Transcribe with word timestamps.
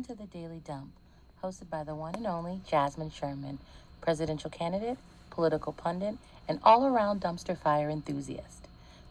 Welcome 0.00 0.16
to 0.16 0.22
the 0.22 0.38
Daily 0.38 0.62
Dump, 0.66 0.92
hosted 1.44 1.68
by 1.68 1.84
the 1.84 1.94
one 1.94 2.14
and 2.14 2.26
only 2.26 2.62
Jasmine 2.66 3.10
Sherman, 3.10 3.58
presidential 4.00 4.48
candidate, 4.48 4.96
political 5.28 5.74
pundit, 5.74 6.16
and 6.48 6.58
all 6.62 6.86
around 6.86 7.20
dumpster 7.20 7.54
fire 7.54 7.90
enthusiast. 7.90 8.66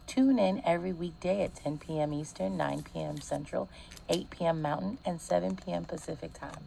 Tune 0.08 0.40
in 0.40 0.60
every 0.66 0.92
weekday 0.92 1.44
at 1.44 1.54
10 1.54 1.78
p.m. 1.78 2.12
Eastern, 2.12 2.56
9 2.56 2.82
p.m. 2.82 3.20
Central, 3.20 3.68
8 4.08 4.30
p.m. 4.30 4.62
Mountain, 4.62 4.98
and 5.04 5.20
7 5.20 5.54
p.m. 5.64 5.84
Pacific 5.84 6.32
Time. 6.32 6.64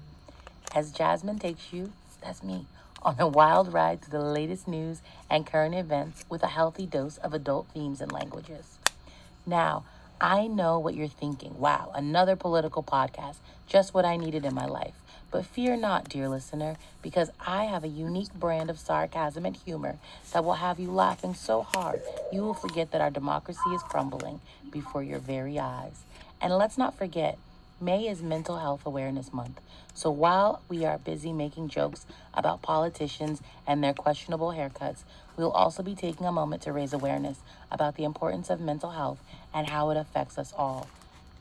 As 0.74 0.94
Jasmine 0.94 1.40
takes 1.40 1.74
you, 1.74 1.92
that's 2.22 2.44
me, 2.44 2.66
on 3.02 3.20
a 3.20 3.28
wild 3.28 3.74
ride 3.74 4.02
through 4.02 4.20
the 4.20 4.26
latest 4.26 4.70
news 4.70 5.02
and 5.30 5.46
current 5.46 5.76
events 5.76 6.24
with 6.30 6.44
a 6.44 6.48
healthy 6.48 6.86
dose 6.86 7.18
of 7.18 7.34
adult 7.34 7.68
themes 7.74 8.00
and 8.00 8.10
languages. 8.10 8.78
Now, 9.46 9.84
I 10.22 10.48
know 10.48 10.80
what 10.80 10.96
you're 10.96 11.08
thinking. 11.08 11.58
Wow, 11.58 11.92
another 11.94 12.36
political 12.36 12.84
podcast, 12.84 13.38
just 13.68 13.94
what 13.94 14.06
I 14.06 14.18
needed 14.18 14.46
in 14.46 14.54
my 14.54 14.66
life. 14.66 14.94
But 15.32 15.46
fear 15.46 15.76
not, 15.76 16.10
dear 16.10 16.30
listener, 16.30 16.76
because 17.02 17.32
I 17.46 17.66
have 17.66 17.84
a 17.84 17.88
unique 17.88 18.34
brand 18.34 18.70
of 18.70 18.80
sarcasm 18.80 19.46
and 19.46 19.56
humor 19.56 19.98
that 20.32 20.46
will 20.46 20.54
have 20.54 20.80
you 20.80 20.92
laughing 20.92 21.34
so 21.34 21.64
hard 21.64 22.02
you 22.32 22.42
will 22.42 22.54
forget 22.54 22.92
that 22.92 23.02
our 23.02 23.12
democracy 23.12 23.70
is 23.74 23.84
crumbling 23.84 24.42
before 24.72 25.04
your 25.04 25.20
very 25.20 25.60
eyes. 25.60 26.04
And 26.42 26.54
let's 26.58 26.78
not 26.78 26.98
forget, 26.98 27.38
May 27.84 28.08
is 28.08 28.24
Mental 28.24 28.60
Health 28.60 28.86
Awareness 28.86 29.34
Month. 29.34 29.60
So 29.94 30.10
while 30.10 30.62
we 30.70 30.86
are 30.86 30.98
busy 30.98 31.34
making 31.34 31.68
jokes 31.68 32.06
about 32.34 32.62
politicians 32.62 33.42
and 33.68 33.84
their 33.84 33.94
questionable 33.94 34.52
haircuts, 34.52 35.04
we'll 35.36 35.52
also 35.52 35.84
be 35.84 35.94
taking 35.94 36.26
a 36.26 36.32
moment 36.32 36.62
to 36.62 36.72
raise 36.72 36.94
awareness 36.94 37.40
about 37.70 37.96
the 37.96 38.06
importance 38.06 38.50
of 38.50 38.62
mental 38.62 38.92
health 38.92 39.20
and 39.54 39.70
how 39.70 39.90
it 39.90 39.98
affects 39.98 40.38
us 40.38 40.54
all, 40.58 40.88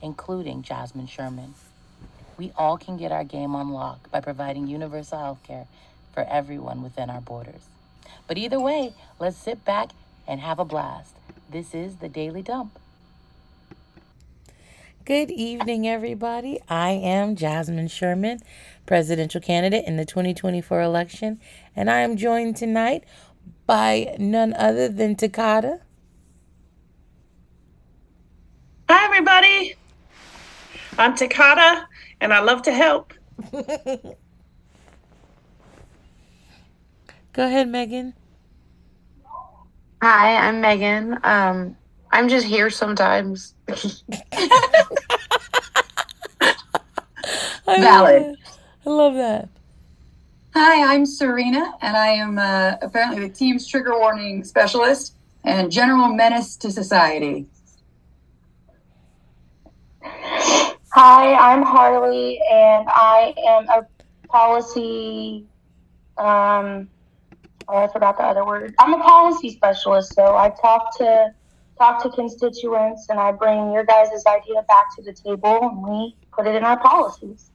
including 0.03 0.63
Jasmine 0.63 1.07
Sherman. 1.07 1.55
We 2.37 2.51
all 2.57 2.77
can 2.77 2.97
get 2.97 3.13
our 3.13 3.25
game 3.25 3.55
on 3.55 3.71
lock 3.71 4.11
by 4.11 4.21
providing 4.21 4.67
universal 4.67 5.21
health 5.21 5.45
care 5.45 5.69
for 6.13 6.25
everyone 6.25 6.83
within 6.83 7.09
our 7.09 7.21
borders. 7.21 7.69
But 8.27 8.37
either 8.37 8.59
way, 8.59 8.95
let's 9.21 9.37
sit 9.37 9.65
back 9.65 9.91
and 10.27 10.41
have 10.41 10.59
a 10.59 10.65
blast. 10.65 11.15
This 11.49 11.73
is 11.73 11.97
the 11.99 12.09
Daily 12.09 12.43
Dump. 12.43 12.82
Good 15.05 15.33
evening, 15.33 15.89
everybody. 15.89 16.61
I 16.69 16.91
am 16.91 17.35
Jasmine 17.35 17.89
Sherman, 17.89 18.39
presidential 18.87 19.41
candidate 19.41 19.85
in 19.85 19.97
the 19.97 20.05
2024 20.05 20.81
election, 20.81 21.41
and 21.75 21.91
I 21.91 22.01
am 22.03 22.17
joined 22.17 22.57
tonight 22.57 23.03
by 23.67 24.15
none 24.21 24.55
other 24.55 24.89
than 24.89 25.17
Takata. 25.17 25.81
Hi, 28.89 29.05
everybody. 29.07 29.75
I'm 30.97 31.17
Takata, 31.17 31.89
and 32.21 32.33
I 32.33 32.39
love 32.39 32.63
to 32.63 32.73
help. 32.73 33.13
Go 33.53 33.65
ahead, 37.39 37.69
Megan. 37.69 38.15
Hi, 40.01 40.37
I'm 40.49 40.61
Megan. 40.61 41.19
Um, 41.25 41.77
I'm 42.13 42.29
just 42.29 42.47
here 42.47 42.69
sometimes. 42.69 43.55
I 47.67 47.81
Valid. 47.81 48.23
Love. 48.23 48.37
I 48.85 48.91
love 48.91 49.15
that. 49.15 49.49
Hi, 50.55 50.95
I'm 50.95 51.07
Serena, 51.07 51.73
and 51.81 51.97
I 51.97 52.09
am 52.09 52.39
uh, 52.39 52.75
apparently 52.83 53.27
the 53.27 53.33
team's 53.33 53.67
trigger 53.67 53.99
warning 53.99 54.45
specialist 54.45 55.17
and 55.45 55.73
general 55.73 56.09
menace 56.09 56.57
to 56.59 56.71
society. 56.71 57.47
Hi, 60.05 61.33
I'm 61.55 61.63
Harley, 61.63 62.39
and 62.53 62.87
I 62.91 63.35
am 63.49 63.67
a 63.71 63.87
policy. 64.29 65.47
Um, 66.19 66.91
oh, 67.69 67.79
I 67.79 67.89
forgot 67.91 68.19
the 68.19 68.25
other 68.25 68.45
word. 68.45 68.75
I'm 68.79 68.93
a 68.93 69.03
policy 69.03 69.49
specialist, 69.49 70.15
so 70.15 70.37
I 70.37 70.51
talk 70.61 70.95
to 70.99 71.33
talk 71.83 72.03
to 72.03 72.11
constituents, 72.11 73.07
and 73.09 73.19
I 73.19 73.33
bring 73.33 73.73
your 73.73 73.85
guys' 73.85 74.25
idea 74.27 74.63
back 74.69 74.95
to 74.97 75.03
the 75.03 75.13
table, 75.13 75.59
and 75.63 75.83
we 75.83 76.15
put 76.33 76.47
it 76.47 76.55
in 76.55 76.63
our 76.63 76.79
policies. 76.79 77.51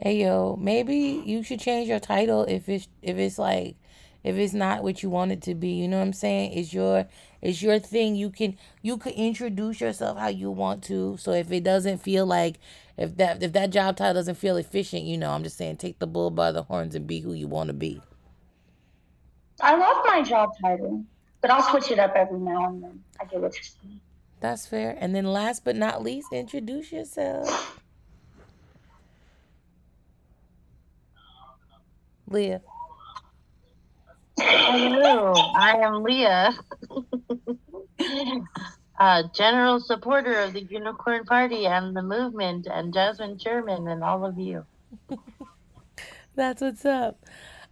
Hey 0.00 0.22
yo, 0.22 0.56
maybe 0.58 1.22
you 1.24 1.42
should 1.42 1.60
change 1.60 1.88
your 1.88 2.00
title 2.00 2.44
if 2.44 2.68
it's 2.68 2.88
if 3.02 3.18
it's 3.18 3.38
like 3.38 3.76
if 4.24 4.36
it's 4.36 4.52
not 4.52 4.82
what 4.82 5.02
you 5.02 5.10
want 5.10 5.32
it 5.32 5.42
to 5.42 5.54
be. 5.54 5.68
You 5.68 5.86
know 5.86 5.98
what 5.98 6.04
I'm 6.04 6.12
saying? 6.12 6.52
It's 6.52 6.72
your 6.72 7.06
it's 7.42 7.62
your 7.62 7.78
thing. 7.78 8.16
You 8.16 8.30
can 8.30 8.56
you 8.82 8.96
can 8.96 9.12
introduce 9.12 9.80
yourself 9.80 10.18
how 10.18 10.28
you 10.28 10.50
want 10.50 10.82
to. 10.84 11.16
So 11.18 11.32
if 11.32 11.52
it 11.52 11.62
doesn't 11.62 11.98
feel 11.98 12.26
like 12.26 12.58
if 12.96 13.16
that 13.18 13.42
if 13.42 13.52
that 13.52 13.70
job 13.70 13.96
title 13.96 14.14
doesn't 14.14 14.36
feel 14.36 14.56
efficient, 14.56 15.04
you 15.04 15.18
know, 15.18 15.30
I'm 15.30 15.44
just 15.44 15.58
saying 15.58 15.76
take 15.76 15.98
the 15.98 16.06
bull 16.06 16.30
by 16.30 16.50
the 16.52 16.62
horns 16.62 16.94
and 16.94 17.06
be 17.06 17.20
who 17.20 17.34
you 17.34 17.46
want 17.46 17.68
to 17.68 17.74
be. 17.74 18.00
I 19.60 19.76
love 19.76 20.04
my 20.06 20.22
job 20.22 20.50
title, 20.60 21.04
but 21.40 21.50
I'll 21.50 21.62
switch 21.62 21.90
it 21.90 21.98
up 21.98 22.14
every 22.14 22.38
now 22.38 22.68
and 22.68 22.82
then. 22.82 23.02
I 23.20 23.24
get 23.24 23.40
what 23.40 23.54
you're 23.54 23.62
saying. 23.62 24.00
That's 24.40 24.66
fair. 24.66 24.96
And 24.98 25.14
then 25.14 25.26
last 25.26 25.64
but 25.64 25.76
not 25.76 26.02
least, 26.02 26.32
introduce 26.32 26.92
yourself. 26.92 27.80
Leah. 32.28 32.62
Hello, 34.38 35.34
I 35.34 35.72
am 35.82 36.02
Leah, 36.02 36.52
uh, 38.98 39.22
general 39.34 39.80
supporter 39.80 40.40
of 40.40 40.54
the 40.54 40.62
Unicorn 40.62 41.24
Party 41.24 41.66
and 41.66 41.94
the 41.94 42.02
movement, 42.02 42.66
and 42.70 42.94
Jasmine 42.94 43.38
Sherman, 43.38 43.88
and 43.88 44.02
all 44.02 44.24
of 44.24 44.38
you. 44.38 44.64
That's 46.36 46.62
what's 46.62 46.86
up. 46.86 47.26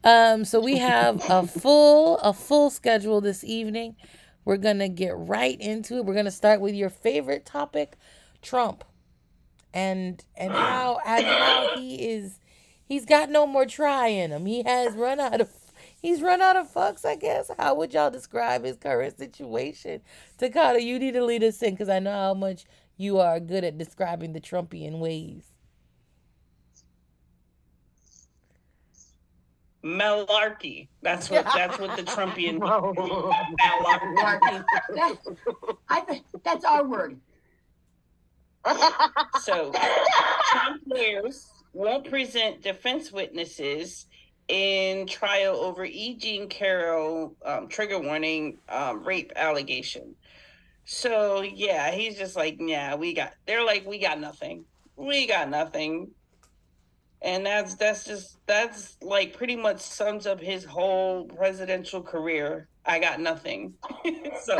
Um, 0.05 0.45
so 0.45 0.61
we 0.61 0.79
have 0.79 1.23
a 1.29 1.47
full 1.47 2.19
a 2.19 2.33
full 2.33 2.71
schedule 2.71 3.21
this 3.21 3.45
evening. 3.45 3.97
We're 4.45 4.57
gonna 4.57 4.89
get 4.89 5.15
right 5.17 5.61
into 5.61 5.97
it. 5.99 6.05
We're 6.05 6.15
gonna 6.15 6.31
start 6.31 6.61
with 6.61 6.75
your 6.75 6.91
favorite 6.91 7.45
topic, 7.45 7.97
Trump, 8.43 8.85
and 9.75 10.25
and 10.37 10.53
how 10.53 11.01
and 11.07 11.25
how 11.27 11.77
he 11.77 12.11
is. 12.11 12.39
He's 12.85 13.05
got 13.05 13.29
no 13.31 13.47
more 13.47 13.67
try 13.67 14.09
in 14.09 14.31
him. 14.31 14.47
He 14.47 14.63
has 14.63 14.95
run 14.95 15.21
out 15.21 15.41
of. 15.41 15.51
He's 16.01 16.23
run 16.23 16.41
out 16.41 16.57
of 16.57 16.73
fucks, 16.73 17.05
I 17.05 17.17
guess. 17.17 17.51
How 17.59 17.75
would 17.75 17.93
y'all 17.93 18.11
describe 18.11 18.65
his 18.65 18.77
current 18.77 19.19
situation? 19.19 20.01
Takata, 20.39 20.81
you 20.81 20.99
need 20.99 21.15
to 21.15 21.25
lead 21.25 21.43
us 21.43 21.61
in 21.61 21.75
because 21.75 21.89
I 21.89 21.99
know 21.99 22.13
how 22.13 22.35
much 22.35 22.67
you 22.97 23.19
are 23.19 23.41
good 23.41 23.65
at 23.65 23.79
describing 23.79 24.33
the 24.33 24.41
Trumpian 24.41 25.01
ways. 25.01 25.48
Malarkey. 29.84 30.89
That's 31.03 31.31
what 31.31 31.44
that's 31.44 31.78
what 31.78 31.97
the 31.97 32.03
Trumpian 32.03 32.59
Whoa. 32.61 32.93
Malarkey. 33.61 34.65
That- 34.94 35.16
I 35.89 36.00
think 36.00 36.25
that's 36.44 36.65
our 36.65 36.84
word. 36.87 37.21
So 39.41 39.72
Trump 40.50 40.83
lawyers 40.87 41.47
won't 41.72 42.09
present 42.11 42.61
defense 42.62 43.11
witnesses 43.12 44.06
in 44.49 45.06
trial 45.06 45.56
over 45.56 45.84
E. 45.84 46.17
Jean 46.17 46.49
Carroll 46.49 47.37
um, 47.44 47.69
trigger 47.69 47.99
warning 48.00 48.59
um, 48.69 49.05
rape 49.05 49.33
allegation. 49.37 50.17
So 50.84 51.43
yeah, 51.43 51.91
he's 51.93 52.17
just 52.19 52.34
like, 52.37 52.56
yeah, 52.61 52.94
we 52.97 53.15
got. 53.15 53.32
They're 53.47 53.64
like, 53.64 53.87
we 53.87 53.99
got 53.99 54.19
nothing. 54.20 54.64
We 54.97 55.26
got 55.26 55.49
nothing. 55.49 56.11
And 57.20 57.44
that's 57.44 57.75
that's 57.75 58.05
just 58.05 58.38
that's 58.47 58.97
like 59.03 59.37
pretty 59.37 59.56
much 59.56 59.81
sums 59.81 60.26
up 60.26 60.41
his 60.41 60.65
whole 60.65 61.25
presidential 61.25 62.00
career. 62.00 62.69
I 62.87 63.00
got 63.00 63.20
nothing. 63.20 63.75
so 64.43 64.56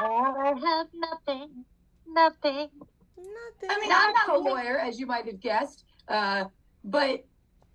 I 0.00 0.54
have 0.64 0.88
nothing, 0.94 1.64
nothing. 2.06 2.68
Nothing. 3.16 3.68
I 3.68 3.80
mean, 3.80 3.90
I'm 3.92 4.12
not 4.12 4.36
a 4.36 4.38
lawyer, 4.38 4.78
as 4.78 5.00
you 5.00 5.06
might 5.06 5.26
have 5.26 5.40
guessed, 5.40 5.84
uh, 6.08 6.44
but 6.84 7.24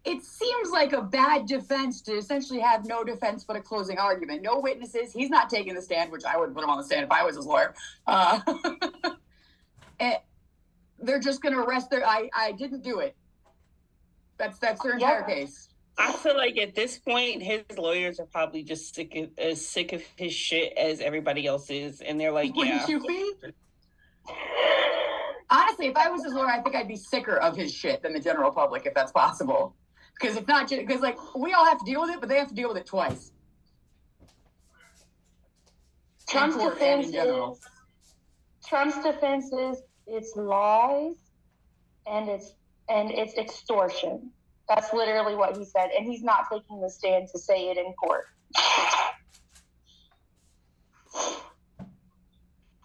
it 0.05 0.23
seems 0.23 0.69
like 0.69 0.93
a 0.93 1.01
bad 1.01 1.45
defense 1.45 2.01
to 2.01 2.13
essentially 2.13 2.59
have 2.59 2.85
no 2.85 3.03
defense 3.03 3.43
but 3.45 3.55
a 3.55 3.61
closing 3.61 3.97
argument. 3.97 4.41
No 4.41 4.59
witnesses. 4.59 5.13
He's 5.13 5.29
not 5.29 5.49
taking 5.49 5.75
the 5.75 5.81
stand, 5.81 6.11
which 6.11 6.23
I 6.25 6.37
wouldn't 6.37 6.55
put 6.55 6.63
him 6.63 6.69
on 6.69 6.77
the 6.77 6.83
stand 6.83 7.05
if 7.05 7.11
I 7.11 7.23
was 7.23 7.37
his 7.37 7.45
lawyer. 7.45 7.73
Uh, 8.05 8.39
and 9.99 10.17
they're 11.03 11.19
just 11.19 11.41
going 11.41 11.53
to 11.53 11.61
arrest 11.61 11.89
their. 11.89 12.05
I 12.05 12.29
I 12.33 12.51
didn't 12.53 12.83
do 12.83 12.99
it. 12.99 13.15
That's 14.37 14.57
that's 14.59 14.81
their 14.83 14.93
entire 14.93 15.19
Yeah. 15.19 15.35
case. 15.35 15.69
I 15.97 16.11
feel 16.11 16.35
like 16.35 16.57
at 16.57 16.73
this 16.73 16.97
point, 16.97 17.43
his 17.43 17.63
lawyers 17.77 18.19
are 18.19 18.25
probably 18.25 18.63
just 18.63 18.95
sick 18.95 19.15
of 19.15 19.29
as 19.37 19.63
sick 19.65 19.93
of 19.93 20.01
his 20.15 20.33
shit 20.33 20.73
as 20.77 20.99
everybody 21.01 21.45
else 21.45 21.69
is, 21.69 22.01
and 22.01 22.19
they're 22.19 22.31
like, 22.31 22.55
Wouldn't 22.55 22.75
yeah. 22.75 22.87
you 22.87 23.05
be? 23.05 23.33
Honestly, 25.51 25.85
if 25.87 25.95
I 25.95 26.09
was 26.09 26.23
his 26.23 26.33
lawyer, 26.33 26.47
I 26.47 26.61
think 26.61 26.75
I'd 26.75 26.87
be 26.87 26.95
sicker 26.95 27.37
of 27.37 27.55
his 27.55 27.71
shit 27.71 28.01
than 28.01 28.13
the 28.13 28.19
general 28.19 28.49
public, 28.51 28.87
if 28.87 28.95
that's 28.95 29.11
possible. 29.11 29.75
Because 30.19 30.35
if 30.35 30.47
not, 30.47 30.67
because 30.69 31.01
like 31.01 31.17
we 31.35 31.53
all 31.53 31.65
have 31.65 31.77
to 31.79 31.85
deal 31.85 32.01
with 32.01 32.09
it, 32.11 32.19
but 32.19 32.27
they 32.29 32.37
have 32.37 32.47
to 32.47 32.55
deal 32.55 32.69
with 32.69 32.77
it 32.77 32.87
twice. 32.87 33.31
Trump's 36.27 36.55
court 36.55 36.81
and 36.81 37.03
in 37.03 37.11
defense 37.11 37.55
is 37.55 37.59
Trump's 38.67 39.03
defense 39.03 39.51
is 39.53 39.81
it's 40.07 40.35
lies 40.35 41.15
and 42.07 42.29
it's 42.29 42.53
and 42.89 43.11
it's 43.11 43.37
extortion. 43.37 44.31
That's 44.67 44.93
literally 44.93 45.35
what 45.35 45.57
he 45.57 45.65
said, 45.65 45.89
and 45.97 46.05
he's 46.05 46.23
not 46.23 46.45
taking 46.51 46.81
the 46.81 46.89
stand 46.89 47.27
to 47.33 47.39
say 47.39 47.69
it 47.69 47.77
in 47.77 47.93
court. 47.93 48.25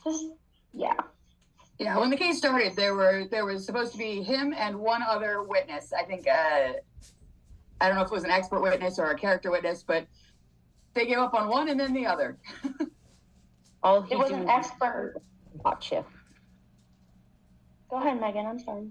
Just 0.04 0.26
yeah. 0.72 0.94
Yeah, 1.78 1.96
when 1.98 2.10
the 2.10 2.16
case 2.16 2.38
started, 2.38 2.74
there 2.74 2.94
were 2.94 3.26
there 3.30 3.46
was 3.46 3.64
supposed 3.64 3.92
to 3.92 3.98
be 3.98 4.22
him 4.22 4.52
and 4.56 4.76
one 4.76 5.02
other 5.02 5.42
witness. 5.42 5.92
I 5.92 6.02
think 6.02 6.26
uh, 6.26 6.72
I 7.80 7.86
don't 7.86 7.96
know 7.96 8.02
if 8.02 8.08
it 8.08 8.14
was 8.14 8.24
an 8.24 8.30
expert 8.30 8.60
witness 8.60 8.98
or 8.98 9.10
a 9.10 9.16
character 9.16 9.50
witness, 9.50 9.84
but 9.84 10.06
they 10.94 11.06
gave 11.06 11.18
up 11.18 11.34
on 11.34 11.48
one 11.48 11.68
and 11.68 11.78
then 11.78 11.92
the 11.92 12.06
other. 12.06 12.38
All 13.82 14.02
he 14.02 14.14
It 14.14 14.18
was 14.18 14.30
an 14.30 14.48
expert. 14.48 15.22
watch 15.64 15.92
you. 15.92 16.04
Go 17.90 17.96
ahead, 17.96 18.20
Megan. 18.20 18.46
I'm 18.46 18.58
sorry. 18.58 18.88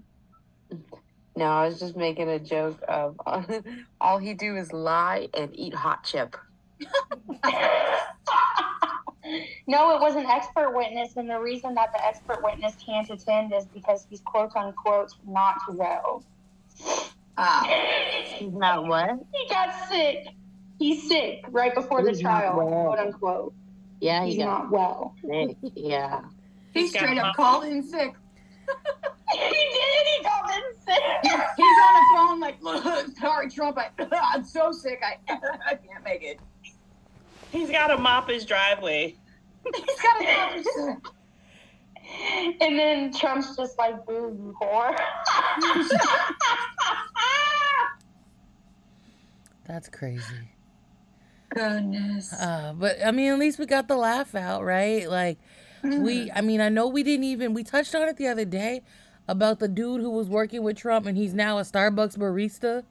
No, 1.36 1.44
I 1.44 1.66
was 1.66 1.78
just 1.78 1.96
making 1.96 2.28
a 2.28 2.38
joke 2.38 2.82
of 2.88 3.20
all 4.00 4.18
he 4.18 4.34
do 4.34 4.56
is 4.56 4.72
lie 4.72 5.28
and 5.34 5.50
eat 5.56 5.74
hot 5.74 6.02
chip. 6.04 6.36
no, 9.66 9.94
it 9.94 10.00
was 10.00 10.16
an 10.16 10.26
expert 10.26 10.74
witness, 10.74 11.16
and 11.16 11.28
the 11.30 11.38
reason 11.38 11.74
that 11.74 11.92
the 11.92 12.04
expert 12.04 12.42
witness 12.42 12.74
can't 12.84 13.08
attend 13.10 13.52
is 13.54 13.66
because 13.66 14.06
he's 14.10 14.20
quote 14.22 14.54
unquote 14.56 15.12
not 15.26 15.56
well. 15.74 16.24
Ah, 17.36 17.64
He's 18.36 18.52
not 18.52 18.86
what? 18.86 19.10
He 19.32 19.48
got 19.48 19.72
sick. 19.88 20.26
He's 20.78 21.08
sick 21.08 21.44
right 21.50 21.74
before 21.74 22.02
the 22.02 22.10
He's 22.10 22.20
not 22.20 22.40
trial, 22.40 22.56
well. 22.56 22.84
quote 22.86 22.98
unquote. 22.98 23.54
Yeah, 24.00 24.24
he 24.24 24.30
He's 24.34 24.38
got 24.38 24.62
not 24.64 24.70
well. 24.72 25.14
sick. 25.24 25.56
Yeah. 25.74 26.20
he 26.74 26.80
He's 26.82 26.92
got 26.92 27.00
straight 27.02 27.18
up 27.18 27.36
called 27.36 27.64
in 27.64 27.82
sick. 27.82 28.14
He 29.32 29.38
did. 29.38 30.06
He 30.16 30.22
got 30.22 30.50
in 30.56 30.62
sick. 30.84 31.02
He's 31.56 31.78
on 31.86 31.94
the 31.94 32.04
phone 32.14 32.40
like, 32.40 32.58
"Sorry, 33.18 33.50
Trump, 33.50 33.78
I, 33.78 33.90
I'm 34.34 34.44
so 34.44 34.72
sick, 34.72 35.02
I, 35.02 35.18
I 35.66 35.74
can't 35.74 36.04
make 36.04 36.22
it." 36.22 36.40
He's 37.50 37.70
got 37.70 37.88
to 37.88 37.98
mop 37.98 38.28
his 38.28 38.44
driveway. 38.44 39.16
He's 39.74 40.02
got 40.02 40.18
to 40.18 40.24
a 40.24 40.62
doctor. 40.62 41.00
And 42.60 42.78
then 42.78 43.12
Trump's 43.12 43.56
just 43.56 43.78
like, 43.78 44.06
"Boo, 44.06 44.34
you 44.38 44.56
whore." 44.60 44.98
That's 49.66 49.88
crazy. 49.90 50.48
Goodness. 51.50 52.32
Uh, 52.32 52.74
but 52.76 52.96
I 53.04 53.10
mean, 53.10 53.32
at 53.32 53.38
least 53.38 53.58
we 53.58 53.66
got 53.66 53.88
the 53.88 53.96
laugh 53.96 54.34
out, 54.34 54.64
right? 54.64 55.08
Like, 55.08 55.38
we, 55.82 56.26
mm. 56.28 56.32
I 56.34 56.40
mean, 56.40 56.60
I 56.60 56.68
know 56.68 56.88
we 56.88 57.02
didn't 57.02 57.24
even, 57.24 57.54
we 57.54 57.64
touched 57.64 57.94
on 57.94 58.08
it 58.08 58.16
the 58.16 58.28
other 58.28 58.44
day 58.44 58.82
about 59.26 59.58
the 59.58 59.68
dude 59.68 60.00
who 60.00 60.10
was 60.10 60.28
working 60.28 60.62
with 60.62 60.76
Trump 60.76 61.06
and 61.06 61.16
he's 61.16 61.34
now 61.34 61.58
a 61.58 61.62
Starbucks 61.62 62.16
barista 62.16 62.84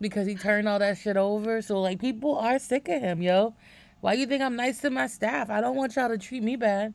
because 0.00 0.26
he 0.26 0.34
turned 0.34 0.68
all 0.68 0.78
that 0.78 0.98
shit 0.98 1.16
over. 1.16 1.62
So, 1.62 1.80
like, 1.80 2.00
people 2.00 2.36
are 2.36 2.58
sick 2.58 2.88
of 2.88 3.00
him, 3.00 3.22
yo. 3.22 3.54
Why 4.00 4.14
you 4.14 4.26
think 4.26 4.42
I'm 4.42 4.56
nice 4.56 4.80
to 4.80 4.90
my 4.90 5.06
staff? 5.06 5.50
I 5.50 5.60
don't 5.60 5.76
want 5.76 5.94
y'all 5.96 6.08
to 6.08 6.18
treat 6.18 6.42
me 6.42 6.56
bad. 6.56 6.94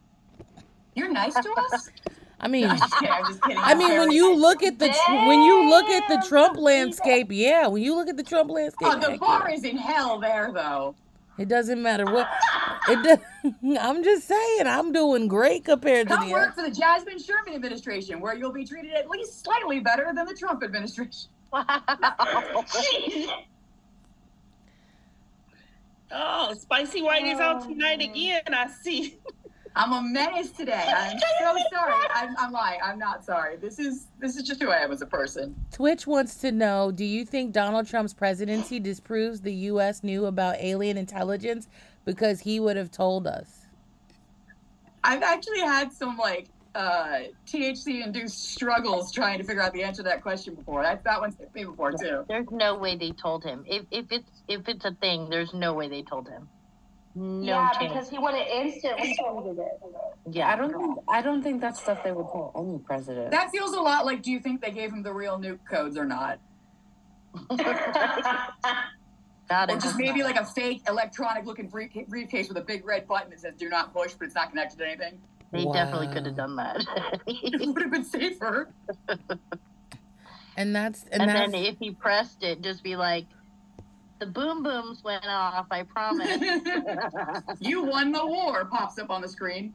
You're 0.95 1.12
nice 1.12 1.36
to 1.36 1.51
us. 1.72 1.89
I 2.39 2.48
mean, 2.48 2.66
I'm 2.69 2.77
just 2.77 2.94
kidding. 2.94 3.12
I'm 3.12 3.25
just 3.25 3.42
kidding. 3.44 3.57
I 3.60 3.75
mean, 3.75 3.98
when 4.00 4.12
you 4.12 4.36
look 4.36 4.63
at 4.63 4.80
the 4.80 4.88
tr- 4.88 5.27
when 5.27 5.42
you 5.42 5.69
look 5.69 5.86
at 5.86 6.07
the 6.07 6.27
Trump 6.27 6.57
landscape, 6.57 7.27
yeah. 7.30 7.68
When 7.68 7.83
you 7.83 7.95
look 7.95 8.07
at 8.07 8.18
the 8.18 8.24
Trump 8.24 8.50
landscape, 8.50 8.89
Oh, 8.92 9.00
the 9.00 9.18
bar 9.18 9.51
is 9.51 9.63
in 9.63 9.77
hell 9.77 10.19
there, 10.19 10.51
though. 10.54 10.95
It 11.37 11.47
doesn't 11.47 11.81
matter 11.81 12.05
what. 12.05 12.27
It. 12.87 13.03
does- 13.03 13.19
I'm 13.81 14.03
just 14.03 14.27
saying, 14.27 14.67
I'm 14.67 14.91
doing 14.91 15.27
great 15.27 15.65
compared 15.65 16.07
to 16.07 16.13
the. 16.13 16.17
Come 16.17 16.27
the. 16.27 16.33
work 16.33 16.55
for 16.55 16.61
the 16.63 16.71
Jasmine 16.71 17.19
Sherman 17.19 17.53
administration, 17.53 18.19
where 18.19 18.35
you'll 18.35 18.51
be 18.53 18.65
treated 18.65 18.93
at 18.93 19.09
least 19.09 19.43
slightly 19.43 19.79
better 19.79 20.11
than 20.15 20.25
the 20.25 20.33
Trump 20.33 20.63
administration. 20.63 21.29
Oh, 26.11 26.53
Spicy 26.53 27.01
White 27.01 27.25
is 27.25 27.39
out 27.39 27.63
Oh, 27.63 27.67
tonight 27.67 27.99
again. 28.01 28.41
I 28.53 28.67
see. 28.67 29.17
I'm 29.75 29.92
a 29.92 30.01
menace 30.01 30.51
today. 30.51 30.86
I'm 30.88 31.19
so 31.19 31.25
sorry. 31.74 31.94
I'm, 32.13 32.36
I'm 32.38 32.51
lying. 32.51 32.80
I'm 32.81 32.98
not 32.98 33.25
sorry. 33.25 33.57
This 33.57 33.77
is 33.77 34.07
this 34.19 34.38
is 34.38 34.44
just 34.44 34.62
who 34.62 34.69
I 34.69 34.77
am 34.77 34.92
as 34.92 35.01
a 35.01 35.06
person. 35.06 35.54
Twitch 35.72 36.07
wants 36.07 36.36
to 36.36 36.51
know: 36.51 36.92
Do 36.92 37.04
you 37.04 37.25
think 37.25 37.51
Donald 37.51 37.86
Trump's 37.88 38.13
presidency 38.13 38.80
disproves 38.80 39.42
the 39.42 39.54
U.S. 39.54 40.04
knew 40.04 40.25
about 40.25 40.56
alien 40.60 40.98
intelligence 40.98 41.68
because 42.06 42.39
he 42.39 42.60
would 42.60 42.77
have 42.77 42.89
told 42.89 43.27
us? 43.27 43.66
I've 45.04 45.24
actually 45.24 45.60
had 45.60 45.92
some 45.92 46.18
like 46.18 46.48
uh, 46.74 47.19
THC 47.45 48.06
induced 48.06 48.51
struggles 48.54 49.12
trying 49.12 49.39
to 49.39 49.44
figure 49.44 49.62
out 49.62 49.74
the 49.74 49.83
answer 49.83 50.04
to 50.04 50.10
that 50.10 50.22
question 50.22 50.56
before. 50.56 50.83
That 50.83 51.04
that 51.04 51.19
one's 51.19 51.38
hit 51.38 51.54
me 51.54 51.66
before 51.66 51.92
too. 51.92 52.24
There's 52.30 52.50
no 52.50 52.77
way 52.77 52.95
they 52.95 53.12
told 53.12 53.44
him. 53.44 53.66
If 53.68 53.86
if 53.92 54.06
it's 54.10 54.30
if 54.48 54.69
it's 54.69 54.86
a 54.86 54.94
thing, 55.01 55.30
there's 55.30 55.54
no 55.54 55.74
way 55.74 55.89
they 55.89 56.01
told 56.01 56.30
him. 56.30 56.48
No 57.17 57.41
yeah, 57.45 57.69
chance. 57.71 57.94
because 57.94 58.09
he 58.09 58.19
would 58.19 58.33
have 58.35 58.47
instantly 58.47 59.17
tweeted 59.17 59.57
it. 59.57 59.81
yeah. 60.31 60.50
I 60.51 60.57
don't 60.57 60.73
think 60.73 60.97
I 61.07 61.21
don't 61.21 61.41
think 61.41 61.62
that's 61.62 61.81
stuff 61.81 62.03
they 62.03 62.12
would 62.12 62.25
tell 62.31 62.51
any 62.57 62.77
president. 62.79 63.31
That 63.31 63.51
feels 63.51 63.73
a 63.73 63.79
lot 63.79 64.06
like. 64.06 64.21
Do 64.21 64.31
you 64.31 64.39
think 64.41 64.62
they 64.62 64.71
gave 64.71 64.91
him 64.91 65.01
the 65.01 65.13
real 65.13 65.38
nuke 65.39 65.59
codes 65.69 65.97
or 65.97 66.03
not? 66.06 66.39
God, 69.47 69.69
Or 69.69 69.77
just 69.77 69.97
maybe 69.97 70.19
not. 70.21 70.25
like 70.31 70.39
a 70.41 70.45
fake 70.45 70.81
electronic 70.88 71.45
looking 71.45 71.67
briefcase 71.69 72.47
with 72.50 72.57
a 72.57 72.62
big 72.62 72.85
red 72.85 73.07
button 73.07 73.29
that 73.29 73.39
says 73.39 73.53
"Do 73.57 73.69
not 73.69 73.94
push," 73.94 74.13
but 74.13 74.25
it's 74.25 74.35
not 74.35 74.50
connected 74.50 74.79
to 74.79 74.85
anything. 74.88 75.19
They 75.51 75.65
definitely 75.65 76.07
could 76.07 76.25
have 76.25 76.35
done 76.35 76.56
that. 76.57 76.83
It 77.27 77.65
would 77.67 77.81
have 77.81 77.91
been 77.91 78.03
safer. 78.03 78.73
And 80.57 80.73
that's 80.73 81.03
and, 81.12 81.21
and 81.21 81.29
that's 81.29 81.51
then 81.51 81.65
if 81.65 81.77
he 81.79 81.91
pressed 81.91 82.41
it, 82.41 82.62
just 82.62 82.81
be 82.81 82.95
like, 82.95 83.25
"The 84.19 84.25
boom 84.25 84.63
booms 84.63 85.03
went 85.03 85.25
off. 85.25 85.67
I 85.71 85.83
promise." 85.83 86.41
you 87.59 87.83
won 87.83 88.12
the 88.12 88.25
war. 88.25 88.65
Pops 88.65 88.97
up 89.00 89.09
on 89.09 89.21
the 89.21 89.27
screen. 89.27 89.73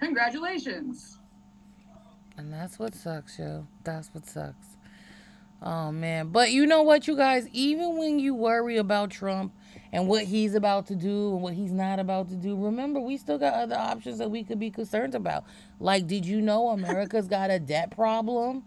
Congratulations. 0.00 1.18
And 2.36 2.52
that's 2.52 2.78
what 2.78 2.94
sucks, 2.94 3.38
yo. 3.38 3.66
That's 3.82 4.12
what 4.12 4.26
sucks. 4.26 4.76
Oh 5.62 5.90
man. 5.90 6.28
But 6.28 6.52
you 6.52 6.66
know 6.66 6.82
what, 6.82 7.08
you 7.08 7.16
guys, 7.16 7.48
even 7.52 7.96
when 7.96 8.18
you 8.18 8.34
worry 8.34 8.76
about 8.76 9.10
Trump 9.10 9.54
and 9.90 10.06
what 10.06 10.24
he's 10.24 10.54
about 10.54 10.86
to 10.88 10.94
do 10.94 11.32
and 11.32 11.42
what 11.42 11.54
he's 11.54 11.72
not 11.72 11.98
about 11.98 12.28
to 12.28 12.36
do, 12.36 12.56
remember 12.56 13.00
we 13.00 13.16
still 13.16 13.38
got 13.38 13.54
other 13.54 13.76
options 13.76 14.18
that 14.18 14.30
we 14.30 14.44
could 14.44 14.58
be 14.58 14.70
concerned 14.70 15.14
about. 15.14 15.44
Like, 15.80 16.06
did 16.06 16.26
you 16.26 16.42
know 16.42 16.68
America's 16.68 17.26
got 17.26 17.50
a 17.50 17.58
debt 17.58 17.90
problem? 17.90 18.64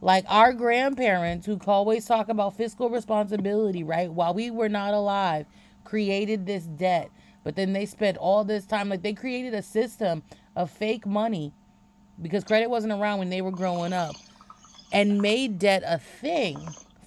Like 0.00 0.24
our 0.28 0.52
grandparents 0.52 1.46
who 1.46 1.58
always 1.66 2.06
talk 2.06 2.28
about 2.28 2.56
fiscal 2.56 2.88
responsibility, 2.88 3.82
right? 3.82 4.12
While 4.12 4.34
we 4.34 4.50
were 4.50 4.68
not 4.68 4.94
alive, 4.94 5.46
created 5.84 6.46
this 6.46 6.64
debt. 6.64 7.10
But 7.44 7.56
then 7.56 7.72
they 7.72 7.86
spent 7.86 8.16
all 8.16 8.44
this 8.44 8.66
time, 8.66 8.88
like 8.88 9.02
they 9.02 9.14
created 9.14 9.54
a 9.54 9.62
system 9.62 10.22
of 10.54 10.70
fake 10.70 11.06
money 11.06 11.52
because 12.20 12.44
credit 12.44 12.68
wasn't 12.70 12.92
around 12.92 13.18
when 13.18 13.30
they 13.30 13.42
were 13.42 13.50
growing 13.50 13.92
up 13.92 14.14
and 14.92 15.20
made 15.20 15.58
debt 15.58 15.82
a 15.86 15.98
thing 15.98 16.58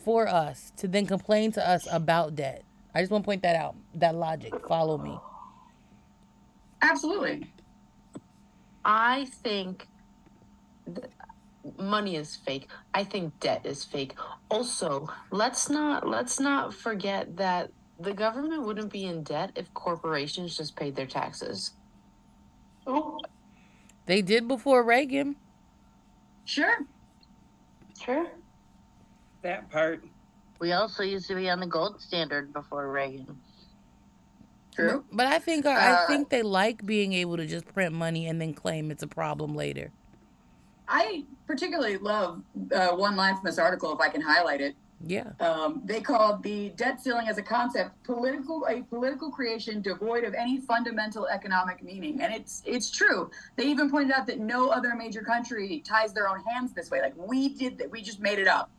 for 0.03 0.27
us 0.27 0.71
to 0.77 0.87
then 0.87 1.05
complain 1.05 1.51
to 1.53 1.67
us 1.67 1.87
about 1.91 2.35
debt. 2.35 2.63
I 2.93 3.01
just 3.01 3.11
want 3.11 3.23
to 3.23 3.25
point 3.25 3.43
that 3.43 3.55
out. 3.55 3.75
That 3.95 4.15
logic. 4.15 4.53
Follow 4.67 4.97
me. 4.97 5.17
Absolutely. 6.81 7.47
I 8.83 9.25
think 9.43 9.87
th- 10.85 11.07
money 11.77 12.15
is 12.15 12.35
fake. 12.35 12.67
I 12.93 13.03
think 13.03 13.39
debt 13.39 13.65
is 13.65 13.83
fake. 13.83 14.13
Also, 14.49 15.09
let's 15.31 15.69
not 15.69 16.07
let's 16.07 16.39
not 16.39 16.73
forget 16.73 17.35
that 17.37 17.71
the 17.99 18.13
government 18.13 18.63
wouldn't 18.65 18.91
be 18.91 19.05
in 19.05 19.23
debt 19.23 19.51
if 19.55 19.73
corporations 19.73 20.57
just 20.57 20.75
paid 20.75 20.95
their 20.95 21.05
taxes. 21.07 21.71
Ooh, 22.89 23.19
They 24.07 24.21
did 24.21 24.47
before 24.47 24.83
Reagan. 24.83 25.35
Sure. 26.45 26.79
Sure. 28.03 28.27
That 29.43 29.69
part. 29.69 30.03
we 30.59 30.71
also 30.73 31.03
used 31.03 31.27
to 31.27 31.35
be 31.35 31.49
on 31.49 31.59
the 31.59 31.67
gold 31.67 32.01
standard 32.01 32.53
before 32.53 32.91
Reagan. 32.91 33.37
True. 34.75 35.03
But 35.11 35.27
I 35.27 35.39
think 35.39 35.65
I 35.65 35.91
Uh, 35.93 36.07
think 36.07 36.29
they 36.29 36.41
like 36.43 36.85
being 36.85 37.13
able 37.13 37.37
to 37.37 37.45
just 37.45 37.65
print 37.73 37.93
money 37.93 38.27
and 38.27 38.39
then 38.41 38.53
claim 38.53 38.89
it's 38.89 39.03
a 39.03 39.07
problem 39.07 39.53
later. 39.55 39.91
I 40.87 41.25
particularly 41.51 41.97
love 41.97 42.41
uh, 42.73 42.89
one 42.89 43.15
line 43.21 43.35
from 43.35 43.45
this 43.45 43.57
article, 43.57 43.89
if 43.93 43.99
I 43.99 44.09
can 44.09 44.21
highlight 44.21 44.61
it. 44.61 44.75
Yeah. 45.05 45.31
Um, 45.39 45.81
they 45.83 45.99
called 45.99 46.43
the 46.43 46.69
debt 46.81 47.01
ceiling 47.01 47.27
as 47.27 47.37
a 47.37 47.41
concept 47.41 47.91
political 48.03 48.67
a 48.69 48.83
political 48.83 49.29
creation 49.37 49.81
devoid 49.81 50.23
of 50.23 50.33
any 50.33 50.55
fundamental 50.61 51.27
economic 51.27 51.83
meaning, 51.83 52.21
and 52.21 52.33
it's 52.33 52.63
it's 52.65 52.89
true. 52.89 53.29
They 53.57 53.65
even 53.65 53.89
pointed 53.89 54.13
out 54.17 54.25
that 54.27 54.39
no 54.39 54.69
other 54.69 54.95
major 54.95 55.23
country 55.33 55.83
ties 55.93 56.13
their 56.13 56.27
own 56.29 56.41
hands 56.49 56.69
this 56.73 56.89
way. 56.91 57.01
Like 57.01 57.17
we 57.17 57.49
did 57.49 57.77
that, 57.79 57.91
we 57.91 58.01
just 58.01 58.19
made 58.19 58.39
it 58.39 58.47
up, 58.47 58.69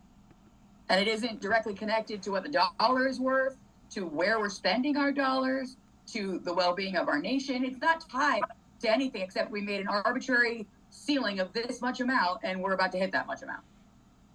and 0.89 0.99
it 0.99 1.09
isn't 1.15 1.41
directly 1.41 1.73
connected 1.73 2.23
to 2.23 2.31
what 2.31 2.43
the 2.43 2.53
dollar 2.79 3.07
is 3.07 3.19
worth, 3.19 3.57
to 3.91 4.01
where 4.05 4.39
we're 4.39 4.55
spending 4.61 4.95
our 4.97 5.11
dollars. 5.11 5.77
to 6.05 6.39
the 6.39 6.53
well-being 6.53 6.95
of 6.97 7.07
our 7.07 7.19
nation. 7.19 7.63
It's 7.63 7.79
not 7.79 7.97
tied 8.09 8.41
to 8.81 8.91
anything 8.91 9.21
except 9.21 9.49
we 9.51 9.61
made 9.61 9.79
an 9.79 9.87
arbitrary 9.87 10.67
ceiling 10.93 11.39
of 11.39 11.51
this 11.53 11.81
much 11.81 11.99
amount, 11.99 12.39
and 12.43 12.61
we're 12.61 12.73
about 12.73 12.91
to 12.93 12.97
hit 12.97 13.11
that 13.11 13.27
much 13.27 13.41
amount. 13.41 13.63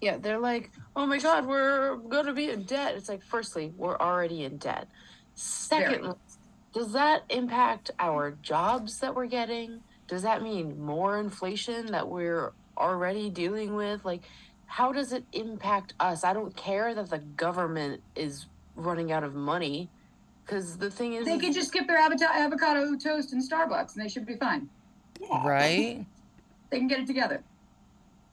Yeah, 0.00 0.18
they're 0.18 0.38
like, 0.38 0.70
oh 0.94 1.06
my 1.06 1.18
God, 1.18 1.46
we're 1.46 1.96
gonna 1.96 2.32
be 2.32 2.50
in 2.50 2.64
debt. 2.64 2.94
It's 2.96 3.08
like, 3.08 3.22
firstly, 3.22 3.72
we're 3.76 3.96
already 3.96 4.44
in 4.44 4.58
debt. 4.58 4.88
Secondly, 5.34 6.14
does 6.72 6.92
that 6.92 7.24
impact 7.30 7.90
our 7.98 8.32
jobs 8.42 8.98
that 9.00 9.14
we're 9.14 9.26
getting? 9.26 9.80
Does 10.06 10.22
that 10.22 10.42
mean 10.42 10.80
more 10.80 11.18
inflation 11.18 11.86
that 11.86 12.08
we're 12.08 12.52
already 12.76 13.30
dealing 13.30 13.74
with? 13.74 14.04
Like, 14.04 14.22
how 14.66 14.92
does 14.92 15.12
it 15.12 15.24
impact 15.32 15.94
us? 15.98 16.24
I 16.24 16.32
don't 16.32 16.54
care 16.56 16.94
that 16.94 17.10
the 17.10 17.18
government 17.18 18.02
is 18.14 18.46
running 18.76 19.12
out 19.12 19.24
of 19.24 19.34
money. 19.34 19.88
Because 20.44 20.78
the 20.78 20.90
thing 20.90 21.12
is, 21.12 21.26
They 21.26 21.38
can 21.38 21.52
just 21.52 21.68
skip 21.68 21.86
their 21.86 21.98
avocado, 21.98 22.32
avocado 22.32 22.96
toast 22.96 23.32
in 23.34 23.42
Starbucks, 23.46 23.96
and 23.96 24.04
they 24.04 24.08
should 24.08 24.24
be 24.24 24.36
fine. 24.36 24.68
Right? 25.30 26.06
They 26.70 26.78
can 26.78 26.88
get 26.88 27.00
it 27.00 27.06
together. 27.06 27.42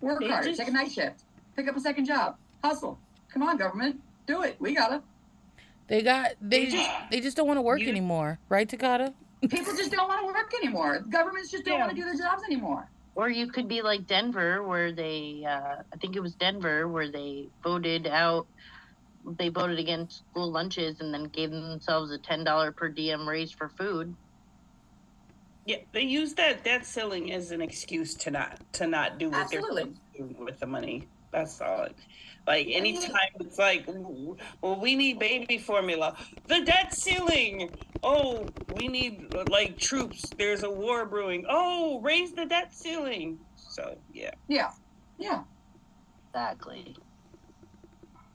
Work 0.02 0.20
They 0.20 0.28
harder, 0.28 0.48
just- 0.50 0.60
take 0.60 0.68
a 0.70 0.72
night 0.72 0.92
shift, 0.92 1.24
pick 1.56 1.68
up 1.68 1.76
a 1.76 1.80
second 1.80 2.06
job, 2.06 2.38
hustle. 2.64 3.00
Come 3.30 3.44
on, 3.44 3.58
government, 3.58 4.02
do 4.28 4.44
it. 4.44 4.56
We 4.60 4.74
gotta. 4.76 5.02
They 5.88 6.02
got 6.02 6.32
they 6.42 6.66
They 6.66 6.72
just 6.72 6.78
just- 6.90 7.12
they 7.12 7.22
just 7.22 7.38
don't 7.38 7.48
want 7.48 7.58
to 7.58 7.62
work 7.62 7.80
you- 7.80 7.90
anymore, 7.90 8.40
right, 8.50 8.68
Takata? 8.68 9.14
People 9.42 9.76
just 9.76 9.92
don't 9.92 10.08
want 10.08 10.22
to 10.22 10.26
work 10.26 10.52
anymore. 10.56 11.00
Governments 11.10 11.52
just 11.52 11.66
don't 11.66 11.76
Yeah. 11.76 11.86
want 11.86 11.92
to 11.92 11.96
do 11.96 12.06
their 12.06 12.16
jobs 12.16 12.44
anymore. 12.44 12.90
Or 13.14 13.30
you 13.30 13.48
could 13.48 13.68
be 13.68 13.82
like 13.82 14.08
Denver, 14.08 14.64
where 14.64 14.92
they, 14.92 15.46
uh, 15.48 15.84
I 15.94 15.96
think 16.02 16.16
it 16.16 16.20
was 16.20 16.34
Denver, 16.36 16.88
where 16.88 17.10
they 17.10 17.48
voted 17.64 18.08
out, 18.08 18.48
they 19.38 19.50
voted 19.50 19.80
against 19.80 20.26
school 20.32 20.52
lunches 20.52 21.00
and 21.00 21.14
then 21.14 21.26
gave 21.26 21.52
themselves 21.52 22.12
a 22.12 22.18
$10 22.18 22.72
per 22.72 22.90
diem 22.90 23.28
raise 23.30 23.52
for 23.52 23.70
food. 23.70 24.16
Yeah, 25.66 25.78
they 25.94 26.02
use 26.02 26.36
that 26.36 26.64
debt 26.64 26.86
ceiling 26.86 27.32
as 27.32 27.52
an 27.52 27.62
excuse 27.62 28.16
to 28.18 28.32
not 28.32 28.60
to 28.74 28.88
not 28.88 29.18
do 29.18 29.32
what 29.32 29.42
Absolutely. 29.42 29.84
they're 29.84 30.26
supposed 30.26 30.38
to 30.38 30.44
with 30.44 30.60
the 30.60 30.68
money. 30.68 31.10
That's 31.34 31.60
all. 31.60 31.88
Like 32.46 32.68
anytime 32.70 33.12
it's 33.40 33.58
like, 33.58 33.86
well, 33.88 34.80
we 34.80 34.96
need 34.96 35.20
baby 35.20 35.58
formula. 35.58 36.16
The 36.48 36.64
debt 36.64 36.94
ceiling. 36.94 37.72
Oh, 38.04 38.54
we 38.68 38.88
need 38.88 39.24
like 39.48 39.80
troops. 39.80 40.34
There's 40.38 40.62
a 40.62 40.70
war 40.70 41.08
brewing. 41.08 41.46
Oh, 41.50 42.00
raise 42.02 42.34
the 42.34 42.46
debt 42.46 42.72
ceiling. 42.72 43.40
So 43.56 43.96
yeah. 44.12 44.32
Yeah, 44.48 44.70
yeah. 45.18 45.42
Exactly. 46.34 46.96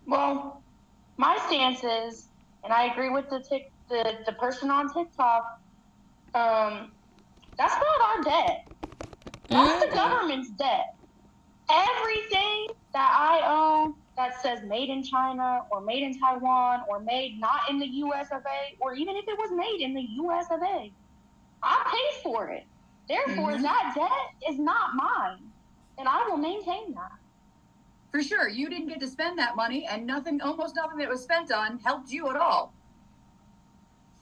Well, 0.07 0.65
my 1.17 1.39
stance 1.47 1.85
is, 1.85 2.29
and 2.65 2.73
I 2.73 2.87
agree 2.87 3.11
with 3.11 3.27
the 3.31 3.45
tic, 3.49 3.63
the, 3.89 4.19
the 4.27 4.33
person 4.33 4.71
on 4.71 4.93
TikTok. 4.93 5.45
Um, 6.35 6.93
that's 7.61 7.75
not 7.75 8.09
our 8.09 8.25
debt. 8.25 8.59
That's 9.51 9.85
the 9.85 9.93
government's 9.95 10.51
debt. 10.53 10.87
Everything 11.71 12.69
that 12.95 13.15
I 13.15 13.43
own 13.47 13.95
that 14.17 14.41
says 14.41 14.61
made 14.67 14.89
in 14.89 15.05
China 15.05 15.61
or 15.71 15.83
made 15.83 16.03
in 16.03 16.19
Taiwan 16.19 16.81
or 16.89 17.01
made 17.01 17.39
not 17.39 17.61
in 17.69 17.79
the 17.79 17.87
US 17.87 18.29
of 18.33 18.41
A, 18.41 18.77
or 18.81 18.95
even 18.95 19.15
if 19.15 19.25
it 19.29 19.39
was 19.39 19.51
made 19.55 19.85
in 19.85 19.95
the 19.95 20.07
US 20.23 20.47
of 20.51 20.61
A, 20.63 20.95
I 21.63 21.83
paid 21.93 22.23
for 22.23 22.49
it. 22.49 22.65
Therefore, 23.09 23.53
Mhm. 23.53 23.63
that 23.63 23.93
debt 23.95 24.51
is 24.51 24.59
not 24.59 24.95
mine. 24.95 25.53
And 25.99 26.09
I 26.09 26.27
will 26.29 26.39
maintain 26.39 26.95
that. 26.95 27.13
For 28.11 28.23
sure, 28.23 28.49
you 28.49 28.71
didn't 28.71 28.89
get 28.89 29.01
to 29.01 29.07
spend 29.07 29.39
that 29.39 29.55
money, 29.55 29.87
and 29.87 30.07
nothing, 30.07 30.41
almost 30.41 30.75
nothing 30.77 30.99
that 30.99 31.09
was 31.11 31.23
spent 31.23 31.53
on 31.53 31.79
helped 31.81 32.11
you 32.11 32.31
at 32.31 32.37
all. 32.37 32.75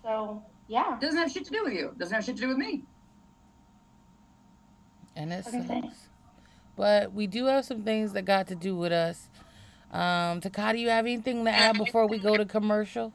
So, 0.02 0.42
yeah. 0.66 0.98
Doesn't 1.00 1.18
have 1.18 1.30
shit 1.30 1.44
to 1.44 1.52
do 1.52 1.62
with 1.64 1.74
you. 1.74 1.94
Doesn't 1.98 2.14
have 2.14 2.24
shit 2.24 2.36
to 2.36 2.42
do 2.42 2.48
with 2.48 2.58
me. 2.58 2.88
And 5.18 5.32
it 5.32 5.46
Okay, 5.46 5.62
thanks. 5.62 5.88
sucks. 5.88 6.08
But 6.76 7.12
we 7.12 7.26
do 7.26 7.46
have 7.46 7.64
some 7.64 7.82
things 7.82 8.12
that 8.12 8.24
got 8.24 8.46
to 8.48 8.54
do 8.54 8.76
with 8.76 8.92
us. 8.92 9.28
Um, 9.92 10.40
Takata, 10.40 10.78
you 10.78 10.90
have 10.90 11.06
anything 11.06 11.44
to 11.44 11.50
add 11.50 11.76
before 11.76 12.06
we 12.06 12.18
go 12.18 12.36
to 12.36 12.44
commercial? 12.44 13.12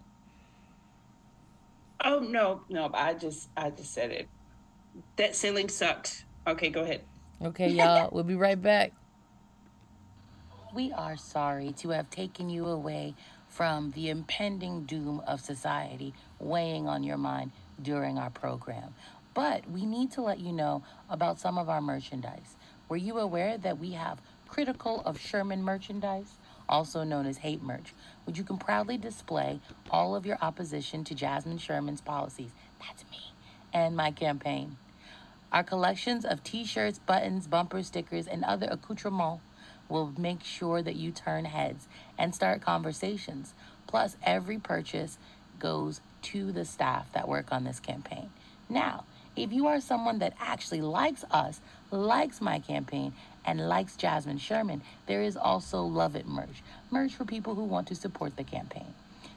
Oh 2.03 2.19
no, 2.19 2.62
no. 2.69 2.91
I 2.93 3.13
just 3.13 3.48
I 3.55 3.69
just 3.69 3.93
said 3.93 4.12
it. 4.12 4.27
That 5.15 5.36
ceiling 5.36 5.69
sucks. 5.69 6.25
Okay, 6.45 6.69
go 6.69 6.81
ahead. 6.81 7.01
Okay, 7.41 7.69
y'all. 7.69 8.10
We'll 8.12 8.25
be 8.25 8.36
right 8.36 8.62
back. 8.62 8.91
We 10.74 10.91
are 10.91 11.15
sorry 11.15 11.72
to 11.77 11.89
have 11.89 12.10
taken 12.10 12.50
you 12.50 12.65
away 12.65 13.15
from 13.48 13.91
the 13.91 14.10
impending 14.10 14.83
doom 14.83 15.22
of 15.27 15.39
society 15.39 16.13
weighing 16.39 16.88
on 16.88 17.03
your 17.03 17.17
mind 17.17 17.51
during 17.81 18.17
our 18.17 18.31
program. 18.31 18.93
But 19.34 19.70
we 19.70 19.86
need 19.86 20.12
to 20.12 20.22
let 20.22 20.40
you 20.40 20.52
know 20.52 20.84
about 21.10 21.40
some 21.40 21.58
of 21.58 21.70
our 21.70 21.82
merchandise. 21.82 22.56
Were 22.88 22.98
you 22.98 23.18
aware 23.18 23.58
that 23.58 23.80
we 23.80 23.92
have 23.92 24.22
critical 24.48 25.02
of 25.02 25.20
Sherman 25.20 25.63
merchandise, 25.63 26.36
also 26.70 27.04
known 27.04 27.25
as 27.25 27.38
hate 27.38 27.63
merch, 27.63 27.94
which 28.25 28.38
you 28.38 28.44
can 28.44 28.58
proudly 28.58 28.98
display 28.98 29.60
all 29.90 30.16
of 30.16 30.25
your 30.25 30.38
opposition 30.42 31.04
to 31.06 31.16
Jasmine 31.16 31.58
Sherman's 31.58 32.02
policies? 32.02 32.52
That's 32.80 33.04
me 33.10 33.32
and 33.74 33.96
my 33.96 34.12
campaign. 34.12 34.78
Our 35.52 35.63
collections 35.63 36.25
of 36.25 36.44
t 36.44 36.66
shirts, 36.66 37.00
buttons, 37.00 37.48
bumper 37.48 37.84
stickers, 37.84 38.28
and 38.28 38.44
other 38.44 38.68
accoutrements 38.70 39.44
will 39.90 40.13
make 40.18 40.44
sure 40.44 40.82
that 40.82 40.96
you 40.96 41.12
turn 41.12 41.46
heads 41.46 41.88
and 42.18 42.34
start 42.34 42.62
conversations. 42.62 43.54
Plus, 43.88 44.18
every 44.24 44.58
purchase 44.58 45.18
goes 45.60 46.02
to 46.24 46.52
the 46.52 46.66
staff 46.66 47.12
that 47.13 47.28
work 47.28 47.52
on 47.52 47.63
this 47.63 47.80
campaign. 47.80 48.30
Now, 48.70 49.06
if 49.36 49.52
you 49.52 49.68
are 49.68 49.82
someone 49.82 50.20
that 50.20 50.34
actually 50.40 50.82
likes 50.82 51.25
us, 51.32 51.60
likes 51.92 52.42
my 52.42 52.60
campaign, 52.60 53.13
and 53.46 53.68
likes 53.68 53.96
Jasmine 53.98 54.38
Sherman, 54.38 54.82
there 55.08 55.22
is 55.22 55.36
also 55.36 55.84
Love 55.84 56.16
It 56.16 56.28
merch. 56.28 56.63
Merch 56.92 57.13
for 57.13 57.25
people 57.25 57.56
who 57.56 57.63
want 57.63 57.88
to 57.88 57.96
support 57.96 58.38
the 58.38 58.44
campaign. 58.44 58.94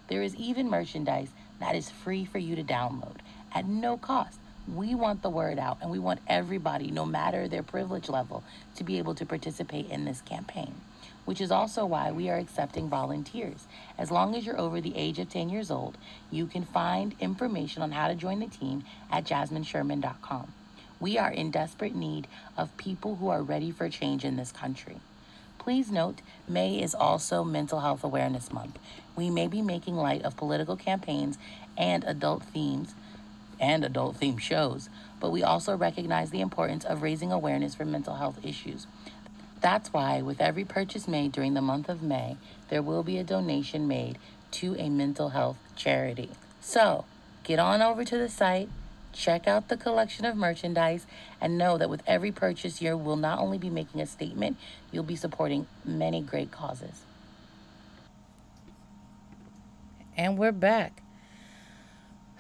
There 0.09 0.23
is 0.23 0.37
even 0.37 0.71
merchandise 0.71 1.31
that 1.61 1.75
is 1.75 1.91
free 1.91 2.25
for 2.25 2.39
you 2.39 2.55
to 2.57 2.63
download 2.63 3.17
at 3.55 3.67
no 3.67 3.97
cost. 3.97 4.39
We 4.73 4.95
want 4.95 5.23
the 5.23 5.31
word 5.31 5.59
out 5.59 5.79
and 5.81 5.91
we 5.91 5.99
want 5.99 6.21
everybody, 6.27 6.91
no 6.91 7.07
matter 7.07 7.49
their 7.49 7.63
privilege 7.63 8.09
level, 8.09 8.43
to 8.77 8.85
be 8.85 8.99
able 8.99 9.15
to 9.17 9.27
participate 9.27 9.91
in 9.91 10.05
this 10.05 10.21
campaign, 10.21 10.75
which 11.27 11.41
is 11.43 11.51
also 11.51 11.85
why 11.85 12.11
we 12.11 12.31
are 12.31 12.39
accepting 12.39 12.89
volunteers. 12.89 13.67
As 13.99 14.11
long 14.11 14.35
as 14.35 14.47
you're 14.47 14.59
over 14.59 14.81
the 14.81 14.97
age 14.97 15.19
of 15.19 15.29
10 15.29 15.51
years 15.51 15.71
old, 15.71 15.99
you 16.31 16.47
can 16.47 16.65
find 16.65 17.15
information 17.21 17.83
on 17.83 17.93
how 17.93 18.09
to 18.09 18.15
join 18.15 18.41
the 18.41 18.47
team 18.47 18.85
at 19.13 19.25
jasminesherman.com. 19.25 20.53
We 20.99 21.19
are 21.19 21.31
in 21.31 21.51
desperate 21.51 21.95
need 21.95 22.27
of 22.57 22.75
people 22.79 23.17
who 23.17 23.29
are 23.29 23.43
ready 23.43 23.71
for 23.71 23.91
change 23.91 24.25
in 24.25 24.37
this 24.37 24.53
country. 24.53 24.97
Please 25.59 25.91
note, 25.91 26.23
May 26.49 26.81
is 26.81 26.95
also 26.95 27.45
Mental 27.45 27.81
Health 27.81 28.05
Awareness 28.05 28.53
Month. 28.53 28.79
We 29.17 29.29
may 29.29 29.49
be 29.49 29.61
making 29.61 29.97
light 29.97 30.23
of 30.23 30.37
political 30.37 30.77
campaigns 30.77 31.39
and 31.77 32.05
adult 32.05 32.45
themes 32.45 32.95
and 33.61 33.85
adult 33.85 34.21
themed 34.21 34.41
shows, 34.41 34.89
but 35.21 35.33
we 35.33 35.43
also 35.43 35.77
recognize 35.77 36.31
the 36.31 36.41
importance 36.41 36.85
of 36.85 37.03
raising 37.03 37.33
awareness 37.33 37.75
for 37.75 37.85
mental 37.85 38.15
health 38.15 38.39
issues. 38.45 38.87
That's 39.67 39.93
why, 39.93 40.23
with 40.23 40.41
every 40.41 40.65
purchase 40.65 41.09
made 41.09 41.33
during 41.33 41.55
the 41.55 41.61
month 41.61 41.89
of 41.89 42.01
May, 42.01 42.37
there 42.69 42.83
will 42.83 43.03
be 43.03 43.19
a 43.19 43.25
donation 43.25 43.89
made 43.89 44.17
to 44.53 44.77
a 44.77 44.89
mental 44.89 45.31
health 45.31 45.57
charity. 45.75 46.31
So, 46.61 47.05
get 47.43 47.59
on 47.59 47.83
over 47.83 48.05
to 48.05 48.17
the 48.17 48.29
site, 48.29 48.69
check 49.13 49.49
out 49.49 49.67
the 49.67 49.77
collection 49.77 50.25
of 50.25 50.37
merchandise, 50.37 51.05
and 51.41 51.59
know 51.59 51.79
that 51.79 51.91
with 51.91 52.01
every 52.07 52.31
purchase, 52.31 52.81
you 52.81 52.97
will 52.97 53.17
not 53.17 53.41
only 53.41 53.59
be 53.59 53.69
making 53.69 54.01
a 54.01 54.07
statement, 54.07 54.57
you'll 54.93 55.03
be 55.03 55.17
supporting 55.17 55.67
many 55.85 56.21
great 56.21 56.53
causes. 56.53 57.03
And 60.17 60.39
we're 60.39 60.53
back. 60.53 61.03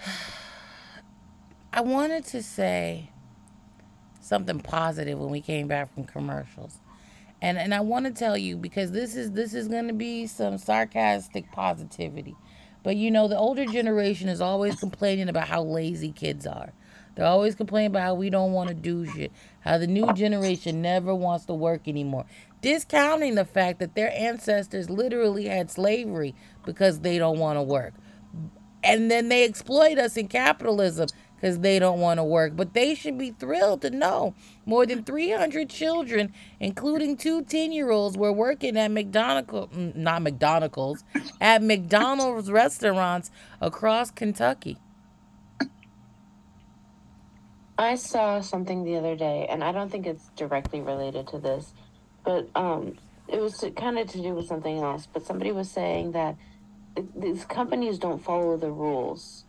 I 1.72 1.80
wanted 1.80 2.24
to 2.26 2.40
say 2.40 3.10
something 4.20 4.60
positive 4.60 5.18
when 5.18 5.30
we 5.30 5.40
came 5.40 5.66
back 5.66 5.92
from 5.92 6.04
commercials. 6.04 6.78
And 7.42 7.58
and 7.58 7.74
I 7.74 7.80
want 7.80 8.06
to 8.06 8.12
tell 8.12 8.36
you 8.36 8.56
because 8.56 8.92
this 8.92 9.14
is 9.14 9.32
this 9.32 9.54
is 9.54 9.68
going 9.68 9.88
to 9.88 9.94
be 9.94 10.26
some 10.26 10.58
sarcastic 10.58 11.50
positivity. 11.52 12.36
But 12.82 12.96
you 12.96 13.10
know, 13.10 13.28
the 13.28 13.38
older 13.38 13.66
generation 13.66 14.28
is 14.28 14.40
always 14.40 14.76
complaining 14.76 15.28
about 15.28 15.48
how 15.48 15.62
lazy 15.62 16.12
kids 16.12 16.46
are. 16.46 16.72
They're 17.14 17.26
always 17.26 17.54
complaining 17.54 17.88
about 17.88 18.02
how 18.02 18.14
we 18.14 18.30
don't 18.30 18.52
want 18.52 18.68
to 18.68 18.74
do 18.74 19.06
shit. 19.06 19.32
How 19.60 19.78
the 19.78 19.86
new 19.86 20.12
generation 20.12 20.82
never 20.82 21.14
wants 21.14 21.46
to 21.46 21.54
work 21.54 21.88
anymore. 21.88 22.26
Discounting 22.60 23.34
the 23.34 23.44
fact 23.44 23.80
that 23.80 23.94
their 23.94 24.12
ancestors 24.14 24.90
literally 24.90 25.46
had 25.46 25.70
slavery 25.70 26.34
because 26.64 27.00
they 27.00 27.18
don't 27.18 27.38
want 27.38 27.58
to 27.58 27.62
work. 27.62 27.94
And 28.84 29.10
then 29.10 29.28
they 29.30 29.44
exploit 29.44 29.98
us 29.98 30.16
in 30.16 30.28
capitalism 30.28 31.08
because 31.36 31.60
they 31.60 31.78
don't 31.78 32.00
want 32.00 32.18
to 32.18 32.24
work. 32.24 32.56
But 32.56 32.74
they 32.74 32.94
should 32.94 33.18
be 33.18 33.30
thrilled 33.30 33.82
to 33.82 33.90
know 33.90 34.34
more 34.64 34.86
than 34.86 35.04
300 35.04 35.68
children, 35.68 36.32
including 36.58 37.16
two 37.16 37.42
10 37.42 37.72
year 37.72 37.90
olds, 37.90 38.16
were 38.16 38.32
working 38.32 38.76
at 38.76 38.90
McDonald's, 38.90 39.76
not 39.94 40.22
McDonald's, 40.22 41.04
at 41.40 41.62
McDonald's 41.62 42.50
restaurants 42.50 43.30
across 43.60 44.10
Kentucky. 44.10 44.78
I 47.78 47.96
saw 47.96 48.40
something 48.40 48.84
the 48.84 48.96
other 48.96 49.16
day, 49.16 49.46
and 49.50 49.62
I 49.62 49.70
don't 49.70 49.90
think 49.90 50.06
it's 50.06 50.30
directly 50.34 50.80
related 50.80 51.28
to 51.28 51.38
this, 51.38 51.74
but 52.24 52.48
um, 52.54 52.96
it 53.28 53.38
was 53.38 53.62
kind 53.76 53.98
of 53.98 54.08
to 54.12 54.22
do 54.22 54.34
with 54.34 54.46
something 54.46 54.78
else. 54.78 55.06
But 55.12 55.26
somebody 55.26 55.52
was 55.52 55.70
saying 55.70 56.12
that 56.12 56.36
these 57.14 57.44
companies 57.44 57.98
don't 57.98 58.22
follow 58.24 58.56
the 58.56 58.70
rules 58.70 59.45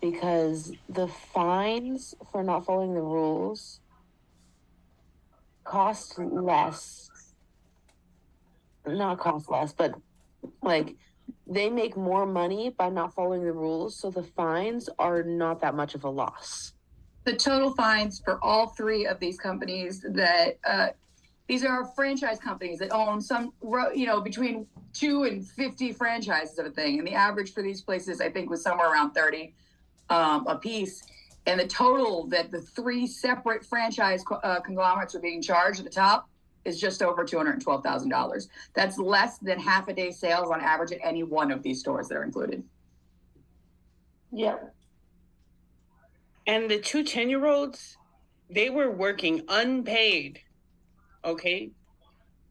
because 0.00 0.72
the 0.88 1.08
fines 1.08 2.14
for 2.30 2.42
not 2.42 2.64
following 2.64 2.94
the 2.94 3.00
rules 3.00 3.80
cost 5.64 6.18
less. 6.18 7.10
Not 8.86 9.18
cost 9.18 9.50
less, 9.50 9.72
but 9.72 9.94
like 10.62 10.96
they 11.46 11.68
make 11.68 11.96
more 11.96 12.26
money 12.26 12.70
by 12.70 12.88
not 12.88 13.14
following 13.14 13.44
the 13.44 13.52
rules, 13.52 13.98
so 13.98 14.10
the 14.10 14.22
fines 14.22 14.88
are 14.98 15.22
not 15.22 15.60
that 15.60 15.74
much 15.74 15.94
of 15.94 16.04
a 16.04 16.08
loss. 16.08 16.72
The 17.24 17.36
total 17.36 17.74
fines 17.74 18.20
for 18.24 18.42
all 18.42 18.68
three 18.68 19.06
of 19.06 19.20
these 19.20 19.38
companies 19.38 20.00
that 20.00 20.58
uh, 20.66 20.88
these 21.48 21.64
are 21.64 21.84
franchise 21.94 22.38
companies 22.38 22.78
that 22.78 22.92
own 22.92 23.20
some, 23.20 23.52
you 23.94 24.06
know, 24.06 24.20
between 24.20 24.66
two 24.94 25.24
and 25.24 25.46
50 25.46 25.92
franchises 25.92 26.58
of 26.58 26.66
a 26.66 26.70
thing. 26.70 26.98
And 26.98 27.06
the 27.06 27.14
average 27.14 27.52
for 27.52 27.62
these 27.62 27.82
places, 27.82 28.20
I 28.20 28.30
think, 28.30 28.48
was 28.48 28.62
somewhere 28.62 28.90
around 28.90 29.12
30 29.12 29.54
um, 30.10 30.46
a 30.46 30.56
piece. 30.56 31.02
And 31.46 31.58
the 31.58 31.66
total 31.66 32.26
that 32.28 32.50
the 32.50 32.60
three 32.60 33.06
separate 33.06 33.64
franchise 33.64 34.22
uh, 34.42 34.60
conglomerates 34.60 35.14
are 35.14 35.20
being 35.20 35.40
charged 35.40 35.78
at 35.78 35.84
the 35.84 35.90
top 35.90 36.28
is 36.64 36.78
just 36.78 37.02
over 37.02 37.24
$212,000. 37.24 38.48
That's 38.74 38.98
less 38.98 39.38
than 39.38 39.58
half 39.58 39.88
a 39.88 39.94
day 39.94 40.10
sales 40.10 40.50
on 40.50 40.60
average 40.60 40.92
at 40.92 40.98
any 41.02 41.22
one 41.22 41.50
of 41.50 41.62
these 41.62 41.80
stores 41.80 42.08
that 42.08 42.16
are 42.16 42.24
included. 42.24 42.62
Yep. 44.32 44.74
And 46.46 46.70
the 46.70 46.78
two 46.78 47.04
10 47.04 47.30
year 47.30 47.46
olds, 47.46 47.96
they 48.50 48.70
were 48.70 48.90
working 48.90 49.42
unpaid, 49.48 50.40
okay, 51.24 51.70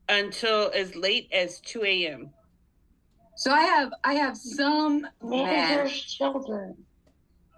until 0.09 0.71
as 0.73 0.95
late 0.95 1.29
as 1.31 1.59
2 1.61 1.83
a.m. 1.83 2.29
So 3.35 3.51
I 3.51 3.61
have 3.61 3.91
I 4.03 4.13
have 4.13 4.35
some 4.35 5.05
managers' 5.21 6.01
children. 6.01 6.75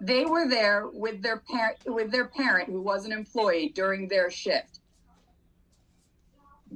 They 0.00 0.24
were 0.24 0.48
there 0.48 0.88
with 0.92 1.22
their 1.22 1.38
parent 1.38 1.78
with 1.86 2.10
their 2.10 2.26
parent 2.26 2.68
who 2.68 2.80
was 2.80 3.04
an 3.04 3.12
employee 3.12 3.72
during 3.74 4.08
their 4.08 4.30
shift. 4.30 4.80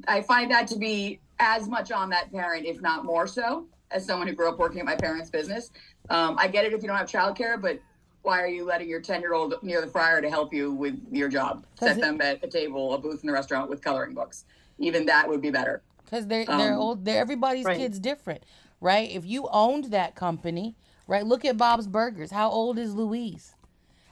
I 0.06 0.22
find 0.22 0.50
that 0.50 0.66
to 0.68 0.76
be 0.76 1.20
as 1.38 1.68
much 1.68 1.92
on 1.92 2.10
that 2.10 2.32
parent, 2.32 2.66
if 2.66 2.80
not 2.80 3.04
more 3.04 3.26
so, 3.26 3.66
as 3.90 4.04
someone 4.04 4.28
who 4.28 4.34
grew 4.34 4.48
up 4.48 4.58
working 4.58 4.80
at 4.80 4.84
my 4.84 4.96
parents' 4.96 5.30
business. 5.30 5.70
Um, 6.10 6.36
I 6.38 6.48
get 6.48 6.64
it 6.64 6.72
if 6.72 6.82
you 6.82 6.88
don't 6.88 6.98
have 6.98 7.08
childcare, 7.08 7.60
but 7.60 7.80
why 8.22 8.42
are 8.42 8.48
you 8.48 8.64
letting 8.64 8.88
your 8.88 9.00
10 9.00 9.20
year 9.20 9.34
old 9.34 9.54
near 9.62 9.80
the 9.80 9.86
fryer 9.86 10.20
to 10.20 10.28
help 10.28 10.52
you 10.52 10.72
with 10.72 11.00
your 11.10 11.28
job? 11.28 11.64
Set 11.78 12.00
them 12.00 12.20
at 12.20 12.42
a 12.42 12.48
table, 12.48 12.94
a 12.94 12.98
booth 12.98 13.20
in 13.22 13.26
the 13.26 13.32
restaurant 13.32 13.70
with 13.70 13.82
coloring 13.82 14.14
books. 14.14 14.44
Even 14.78 15.06
that 15.06 15.28
would 15.28 15.40
be 15.40 15.50
better. 15.50 15.82
Because 16.04 16.26
they're, 16.26 16.44
they're 16.44 16.74
um, 16.74 16.80
old, 16.80 17.04
they're, 17.04 17.20
everybody's 17.20 17.64
right. 17.64 17.78
kid's 17.78 17.98
different 17.98 18.42
right? 18.84 19.10
If 19.10 19.24
you 19.24 19.48
owned 19.50 19.84
that 19.86 20.14
company, 20.14 20.76
right? 21.06 21.26
Look 21.26 21.44
at 21.44 21.56
Bob's 21.56 21.86
Burgers. 21.86 22.30
How 22.30 22.50
old 22.50 22.78
is 22.78 22.94
Louise? 22.94 23.54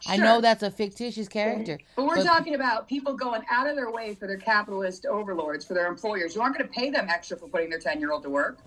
Sure. 0.00 0.14
I 0.14 0.16
know 0.16 0.40
that's 0.40 0.64
a 0.64 0.70
fictitious 0.70 1.28
character. 1.28 1.78
But 1.94 2.06
we're 2.06 2.16
but, 2.16 2.24
talking 2.24 2.56
about 2.56 2.88
people 2.88 3.14
going 3.14 3.42
out 3.48 3.68
of 3.68 3.76
their 3.76 3.90
way 3.92 4.14
for 4.14 4.26
their 4.26 4.36
capitalist 4.36 5.06
overlords, 5.06 5.64
for 5.64 5.74
their 5.74 5.86
employers. 5.86 6.34
You 6.34 6.42
aren't 6.42 6.58
going 6.58 6.68
to 6.68 6.74
pay 6.74 6.90
them 6.90 7.06
extra 7.08 7.36
for 7.36 7.46
putting 7.46 7.70
their 7.70 7.78
10 7.78 8.00
year 8.00 8.10
old 8.10 8.24
to 8.24 8.30
work. 8.30 8.58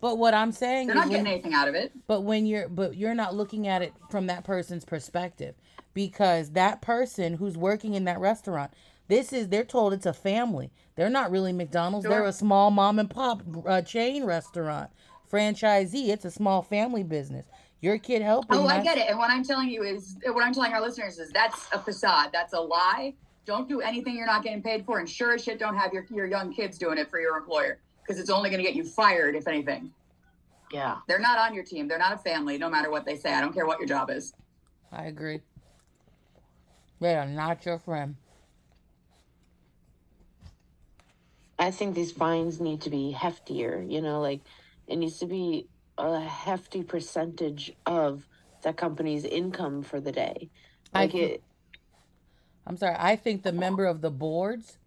But 0.00 0.16
what 0.16 0.32
I'm 0.32 0.52
saying 0.52 0.86
they're 0.86 0.96
not 0.96 1.08
getting 1.08 1.24
when, 1.24 1.32
anything 1.32 1.54
out 1.54 1.68
of 1.68 1.74
it. 1.74 1.92
But 2.06 2.22
when 2.22 2.46
you're 2.46 2.68
but 2.68 2.96
you're 2.96 3.14
not 3.14 3.34
looking 3.34 3.66
at 3.66 3.82
it 3.82 3.92
from 4.10 4.28
that 4.28 4.44
person's 4.44 4.84
perspective 4.84 5.56
because 5.92 6.50
that 6.50 6.80
person 6.80 7.34
who's 7.34 7.56
working 7.56 7.94
in 7.94 8.04
that 8.04 8.20
restaurant, 8.20 8.72
this 9.08 9.32
is 9.32 9.48
they're 9.48 9.64
told 9.64 9.92
it's 9.92 10.06
a 10.06 10.12
family. 10.12 10.70
They're 10.94 11.10
not 11.10 11.30
really 11.30 11.52
McDonald's. 11.52 12.04
Sure. 12.04 12.10
They're 12.10 12.24
a 12.26 12.32
small 12.32 12.70
mom 12.70 12.98
and 12.98 13.10
pop 13.10 13.42
uh, 13.66 13.82
chain 13.82 14.24
restaurant 14.24 14.90
franchisee. 15.30 16.08
It's 16.08 16.24
a 16.24 16.30
small 16.30 16.62
family 16.62 17.02
business. 17.02 17.46
Your 17.80 17.98
kid 17.98 18.22
helping. 18.22 18.56
Oh, 18.58 18.66
I 18.66 18.82
get 18.82 18.98
it. 18.98 19.08
And 19.08 19.18
what 19.18 19.30
I'm 19.30 19.44
telling 19.44 19.68
you 19.68 19.84
is, 19.84 20.16
what 20.24 20.44
I'm 20.44 20.52
telling 20.52 20.72
our 20.72 20.80
listeners 20.80 21.18
is 21.18 21.30
that's 21.30 21.68
a 21.72 21.78
facade. 21.78 22.30
That's 22.32 22.52
a 22.52 22.60
lie. 22.60 23.14
Don't 23.44 23.68
do 23.68 23.80
anything 23.80 24.16
you're 24.16 24.26
not 24.26 24.42
getting 24.42 24.62
paid 24.62 24.84
for. 24.84 24.98
And 24.98 25.08
sure 25.08 25.32
as 25.32 25.44
shit, 25.44 25.58
don't 25.58 25.76
have 25.76 25.92
your, 25.92 26.04
your 26.10 26.26
young 26.26 26.52
kids 26.52 26.76
doing 26.76 26.98
it 26.98 27.08
for 27.08 27.20
your 27.20 27.36
employer 27.36 27.78
because 28.02 28.20
it's 28.20 28.30
only 28.30 28.50
going 28.50 28.62
to 28.62 28.66
get 28.66 28.74
you 28.74 28.84
fired, 28.84 29.36
if 29.36 29.46
anything. 29.46 29.92
Yeah. 30.72 30.98
They're 31.06 31.20
not 31.20 31.38
on 31.38 31.54
your 31.54 31.64
team. 31.64 31.88
They're 31.88 31.98
not 31.98 32.12
a 32.12 32.18
family, 32.18 32.58
no 32.58 32.68
matter 32.68 32.90
what 32.90 33.06
they 33.06 33.16
say. 33.16 33.32
I 33.32 33.40
don't 33.40 33.54
care 33.54 33.66
what 33.66 33.78
your 33.78 33.88
job 33.88 34.10
is. 34.10 34.32
I 34.92 35.04
agree. 35.04 35.40
They 37.00 37.14
are 37.14 37.26
not 37.26 37.64
your 37.64 37.78
friend. 37.78 38.16
I 41.58 41.70
think 41.70 41.94
these 41.94 42.12
fines 42.12 42.60
need 42.60 42.82
to 42.82 42.90
be 42.90 43.14
heftier, 43.16 43.90
you 43.90 44.00
know, 44.00 44.20
like 44.20 44.40
it 44.86 44.96
needs 44.96 45.18
to 45.18 45.26
be 45.26 45.68
a 45.98 46.20
hefty 46.20 46.82
percentage 46.82 47.72
of 47.86 48.26
that 48.62 48.76
company's 48.76 49.24
income 49.24 49.82
for 49.82 50.00
the 50.00 50.12
day. 50.12 50.48
Like 50.94 51.14
I, 51.14 51.18
it. 51.18 51.42
I'm 52.66 52.76
sorry. 52.76 52.96
I 52.98 53.16
think 53.16 53.42
the 53.42 53.52
member 53.52 53.84
of 53.84 54.00
the 54.00 54.10
boards, 54.10 54.78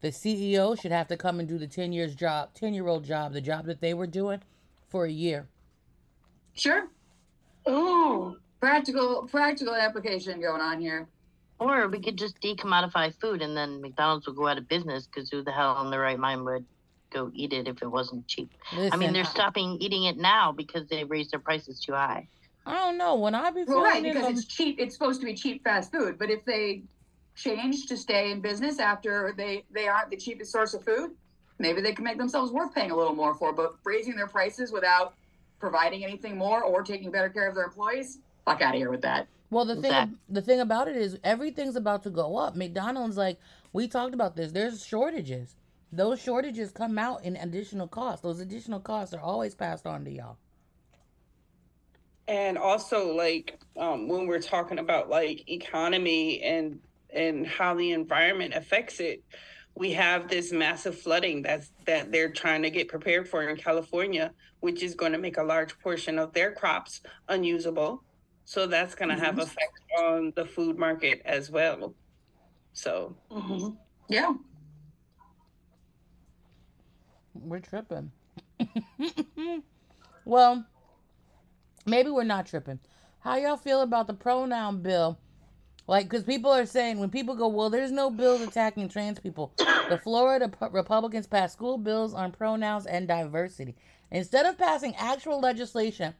the 0.00 0.08
CEO, 0.08 0.80
should 0.80 0.92
have 0.92 1.08
to 1.08 1.16
come 1.16 1.40
and 1.40 1.48
do 1.48 1.58
the 1.58 1.66
ten 1.66 1.92
years 1.92 2.14
job, 2.14 2.50
ten 2.54 2.74
year 2.74 2.88
old 2.88 3.04
job, 3.04 3.32
the 3.32 3.40
job 3.40 3.66
that 3.66 3.80
they 3.80 3.94
were 3.94 4.06
doing, 4.06 4.40
for 4.88 5.04
a 5.04 5.10
year. 5.10 5.46
Sure. 6.54 6.88
Ooh, 7.68 8.36
practical, 8.60 9.28
practical 9.30 9.74
application 9.74 10.40
going 10.40 10.60
on 10.60 10.80
here. 10.80 11.06
Or 11.58 11.88
we 11.88 12.00
could 12.00 12.16
just 12.16 12.40
decommodify 12.40 13.14
food, 13.20 13.42
and 13.42 13.54
then 13.54 13.82
McDonald's 13.82 14.26
will 14.26 14.34
go 14.34 14.48
out 14.48 14.56
of 14.56 14.66
business 14.66 15.06
because 15.06 15.28
who 15.28 15.42
the 15.42 15.52
hell 15.52 15.80
in 15.84 15.90
the 15.90 15.98
right 15.98 16.18
mind 16.18 16.44
would 16.44 16.64
go 17.10 17.30
eat 17.34 17.52
it 17.52 17.68
if 17.68 17.82
it 17.82 17.88
wasn't 17.88 18.26
cheap. 18.26 18.52
Listen, 18.72 18.92
I 18.92 18.96
mean, 18.96 19.12
they're 19.12 19.24
stopping 19.24 19.76
eating 19.80 20.04
it 20.04 20.16
now 20.16 20.52
because 20.52 20.86
they 20.88 21.04
raised 21.04 21.32
their 21.32 21.40
prices 21.40 21.80
too 21.80 21.92
high. 21.92 22.28
I 22.66 22.74
don't 22.74 22.98
know. 22.98 23.16
When 23.16 23.34
I 23.34 23.50
be 23.50 23.64
well, 23.64 23.82
right 23.82 24.02
because 24.02 24.38
it's 24.38 24.44
cheap. 24.46 24.76
It's 24.78 24.94
supposed 24.94 25.20
to 25.20 25.26
be 25.26 25.34
cheap 25.34 25.64
fast 25.64 25.90
food, 25.90 26.18
but 26.18 26.30
if 26.30 26.44
they 26.44 26.82
change 27.34 27.86
to 27.86 27.96
stay 27.96 28.30
in 28.30 28.40
business 28.40 28.78
after 28.78 29.34
they 29.36 29.64
they 29.70 29.88
aren't 29.88 30.10
the 30.10 30.16
cheapest 30.16 30.52
source 30.52 30.74
of 30.74 30.84
food, 30.84 31.12
maybe 31.58 31.80
they 31.80 31.92
can 31.92 32.04
make 32.04 32.18
themselves 32.18 32.52
worth 32.52 32.74
paying 32.74 32.90
a 32.90 32.96
little 32.96 33.14
more 33.14 33.34
for. 33.34 33.52
But 33.52 33.76
raising 33.84 34.14
their 34.14 34.26
prices 34.28 34.72
without 34.72 35.14
providing 35.58 36.04
anything 36.04 36.36
more 36.36 36.62
or 36.62 36.82
taking 36.82 37.10
better 37.10 37.28
care 37.28 37.48
of 37.48 37.54
their 37.54 37.64
employees, 37.64 38.18
fuck 38.44 38.60
out 38.62 38.74
of 38.74 38.78
here 38.78 38.90
with 38.90 39.02
that. 39.02 39.26
Well, 39.50 39.64
the 39.64 39.76
thing 39.76 40.18
the 40.28 40.42
thing 40.42 40.60
about 40.60 40.86
it 40.86 40.96
is 40.96 41.18
everything's 41.24 41.76
about 41.76 42.02
to 42.04 42.10
go 42.10 42.36
up. 42.36 42.54
McDonald's 42.56 43.16
like 43.16 43.38
we 43.72 43.88
talked 43.88 44.14
about 44.14 44.36
this. 44.36 44.52
There's 44.52 44.84
shortages 44.84 45.56
those 45.92 46.20
shortages 46.20 46.70
come 46.70 46.98
out 46.98 47.24
in 47.24 47.36
additional 47.36 47.88
costs. 47.88 48.22
Those 48.22 48.40
additional 48.40 48.80
costs 48.80 49.12
are 49.14 49.20
always 49.20 49.54
passed 49.54 49.86
on 49.86 50.04
to 50.04 50.10
y'all. 50.10 50.36
And 52.28 52.56
also, 52.56 53.14
like 53.14 53.58
um, 53.76 54.08
when 54.08 54.26
we're 54.26 54.40
talking 54.40 54.78
about 54.78 55.10
like 55.10 55.48
economy 55.50 56.42
and 56.42 56.78
and 57.12 57.44
how 57.44 57.74
the 57.74 57.90
environment 57.90 58.54
affects 58.54 59.00
it, 59.00 59.24
we 59.74 59.92
have 59.92 60.28
this 60.28 60.52
massive 60.52 60.96
flooding 60.96 61.42
that's 61.42 61.72
that 61.86 62.12
they're 62.12 62.30
trying 62.30 62.62
to 62.62 62.70
get 62.70 62.86
prepared 62.86 63.28
for 63.28 63.42
in 63.42 63.56
California, 63.56 64.32
which 64.60 64.82
is 64.84 64.94
going 64.94 65.12
to 65.12 65.18
make 65.18 65.38
a 65.38 65.42
large 65.42 65.76
portion 65.80 66.20
of 66.20 66.32
their 66.32 66.52
crops 66.52 67.00
unusable. 67.28 68.04
So 68.44 68.66
that's 68.66 68.94
going 68.94 69.08
to 69.08 69.14
mm-hmm. 69.14 69.24
have 69.24 69.38
effect 69.38 69.72
on 69.98 70.32
the 70.36 70.44
food 70.44 70.78
market 70.78 71.22
as 71.24 71.50
well. 71.50 71.94
So, 72.72 73.16
mm-hmm. 73.30 73.70
yeah, 74.08 74.32
we're 77.40 77.60
tripping. 77.60 78.12
well, 80.24 80.64
maybe 81.86 82.10
we're 82.10 82.24
not 82.24 82.46
tripping. 82.46 82.78
How 83.20 83.36
y'all 83.36 83.56
feel 83.56 83.82
about 83.82 84.06
the 84.06 84.14
pronoun 84.14 84.82
bill? 84.82 85.18
Like, 85.86 86.08
because 86.08 86.24
people 86.24 86.52
are 86.52 86.66
saying, 86.66 86.98
when 86.98 87.10
people 87.10 87.34
go, 87.34 87.48
well, 87.48 87.68
there's 87.68 87.90
no 87.90 88.10
bills 88.10 88.40
attacking 88.42 88.88
trans 88.88 89.18
people. 89.18 89.52
The 89.88 89.98
Florida 90.02 90.50
Republicans 90.70 91.26
passed 91.26 91.54
school 91.54 91.78
bills 91.78 92.14
on 92.14 92.30
pronouns 92.32 92.86
and 92.86 93.08
diversity. 93.08 93.74
Instead 94.10 94.46
of 94.46 94.56
passing 94.56 94.94
actual 94.96 95.40
legislation 95.40 96.14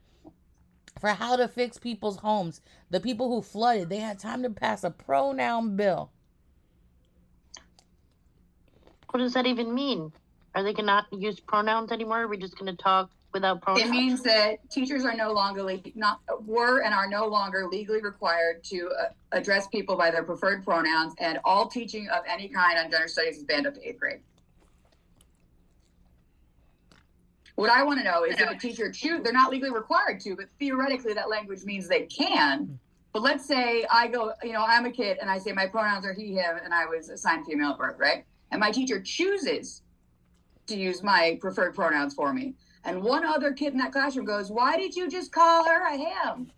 for 1.00 1.10
how 1.10 1.36
to 1.36 1.46
fix 1.46 1.78
people's 1.78 2.18
homes, 2.18 2.60
the 2.90 3.00
people 3.00 3.28
who 3.28 3.42
flooded, 3.42 3.88
they 3.88 3.98
had 3.98 4.18
time 4.18 4.42
to 4.42 4.50
pass 4.50 4.82
a 4.82 4.90
pronoun 4.90 5.76
bill. 5.76 6.10
What 9.10 9.20
does 9.20 9.34
that 9.34 9.46
even 9.46 9.74
mean? 9.74 10.12
Are 10.54 10.62
they 10.62 10.72
gonna 10.72 10.86
not 10.86 11.06
use 11.12 11.38
pronouns 11.38 11.92
anymore? 11.92 12.22
Are 12.22 12.28
we 12.28 12.36
just 12.36 12.58
gonna 12.58 12.74
talk 12.74 13.10
without 13.32 13.62
pronouns? 13.62 13.86
It 13.86 13.90
means 13.90 14.22
that 14.22 14.58
teachers 14.70 15.04
are 15.04 15.14
no 15.14 15.32
longer 15.32 15.62
le- 15.62 15.80
not 15.94 16.20
were 16.44 16.80
and 16.80 16.92
are 16.92 17.08
no 17.08 17.26
longer 17.26 17.66
legally 17.66 18.02
required 18.02 18.64
to 18.64 18.90
uh, 18.90 19.08
address 19.32 19.68
people 19.68 19.96
by 19.96 20.10
their 20.10 20.24
preferred 20.24 20.64
pronouns, 20.64 21.14
and 21.18 21.38
all 21.44 21.68
teaching 21.68 22.08
of 22.08 22.24
any 22.28 22.48
kind 22.48 22.78
on 22.78 22.90
gender 22.90 23.06
studies 23.06 23.38
is 23.38 23.44
banned 23.44 23.66
up 23.66 23.74
to 23.74 23.88
eighth 23.88 24.00
grade. 24.00 24.20
What 27.54 27.70
I 27.70 27.82
want 27.82 27.98
to 27.98 28.04
know 28.04 28.24
is 28.24 28.40
if 28.40 28.50
a 28.50 28.56
teacher 28.56 28.90
choose, 28.90 29.22
they're 29.22 29.34
not 29.34 29.50
legally 29.50 29.70
required 29.70 30.18
to, 30.20 30.34
but 30.34 30.46
theoretically 30.58 31.12
that 31.12 31.28
language 31.28 31.62
means 31.64 31.88
they 31.88 32.04
can. 32.06 32.78
But 33.12 33.22
let's 33.22 33.44
say 33.46 33.84
I 33.90 34.08
go, 34.08 34.32
you 34.42 34.52
know, 34.52 34.64
I'm 34.66 34.86
a 34.86 34.90
kid 34.90 35.18
and 35.20 35.28
I 35.28 35.38
say 35.38 35.52
my 35.52 35.66
pronouns 35.66 36.06
are 36.06 36.14
he, 36.14 36.32
him, 36.32 36.56
and 36.64 36.72
I 36.72 36.86
was 36.86 37.10
assigned 37.10 37.44
female 37.44 37.72
at 37.72 37.78
birth, 37.78 37.98
right? 37.98 38.24
And 38.50 38.60
my 38.60 38.70
teacher 38.70 39.00
chooses 39.00 39.82
to 40.70 40.76
use 40.76 41.02
my 41.02 41.36
preferred 41.40 41.74
pronouns 41.74 42.14
for 42.14 42.32
me. 42.32 42.54
And 42.84 43.02
one 43.02 43.24
other 43.24 43.52
kid 43.52 43.72
in 43.72 43.78
that 43.78 43.92
classroom 43.92 44.24
goes, 44.24 44.50
Why 44.50 44.76
did 44.76 44.96
you 44.96 45.08
just 45.08 45.32
call 45.32 45.64
her 45.64 45.86
a 45.86 45.96
him? 45.96 46.50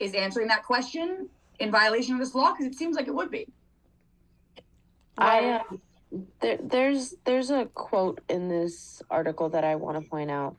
Is 0.00 0.14
answering 0.14 0.48
that 0.48 0.64
question 0.64 1.28
in 1.60 1.70
violation 1.70 2.14
of 2.14 2.20
this 2.20 2.34
law? 2.34 2.52
Because 2.52 2.66
it 2.66 2.74
seems 2.74 2.96
like 2.96 3.06
it 3.06 3.14
would 3.14 3.30
be. 3.30 3.46
I 5.16 5.60
um, 5.60 5.80
there, 6.40 6.58
there's 6.62 7.14
there's 7.24 7.50
a 7.50 7.66
quote 7.66 8.20
in 8.28 8.48
this 8.48 9.02
article 9.10 9.48
that 9.50 9.64
I 9.64 9.76
want 9.76 10.02
to 10.02 10.08
point 10.08 10.30
out. 10.30 10.56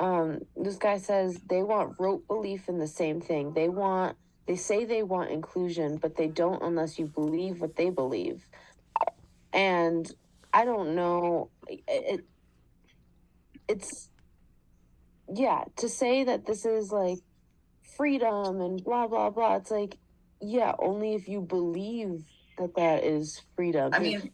Um, 0.00 0.40
this 0.56 0.76
guy 0.76 0.98
says 0.98 1.40
they 1.48 1.62
want 1.62 1.96
rote 1.98 2.26
belief 2.28 2.68
in 2.68 2.78
the 2.78 2.86
same 2.86 3.20
thing. 3.20 3.52
They 3.52 3.68
want 3.68 4.16
they 4.46 4.56
say 4.56 4.84
they 4.84 5.02
want 5.02 5.30
inclusion, 5.30 5.96
but 5.96 6.16
they 6.16 6.26
don't 6.26 6.62
unless 6.62 6.98
you 6.98 7.06
believe 7.06 7.60
what 7.60 7.76
they 7.76 7.90
believe. 7.90 8.46
And 9.52 10.10
I 10.52 10.64
don't 10.64 10.94
know. 10.94 11.50
It, 11.66 11.82
it 11.88 12.20
it's 13.68 14.08
yeah 15.34 15.64
to 15.76 15.88
say 15.88 16.24
that 16.24 16.46
this 16.46 16.64
is 16.64 16.90
like 16.90 17.18
freedom 17.96 18.60
and 18.60 18.82
blah 18.82 19.06
blah 19.06 19.30
blah. 19.30 19.56
It's 19.56 19.70
like 19.70 19.98
yeah, 20.40 20.72
only 20.78 21.14
if 21.14 21.28
you 21.28 21.40
believe 21.40 22.24
that 22.58 22.74
that 22.76 23.04
is 23.04 23.42
freedom. 23.56 23.92
I 23.92 23.98
mean, 23.98 24.30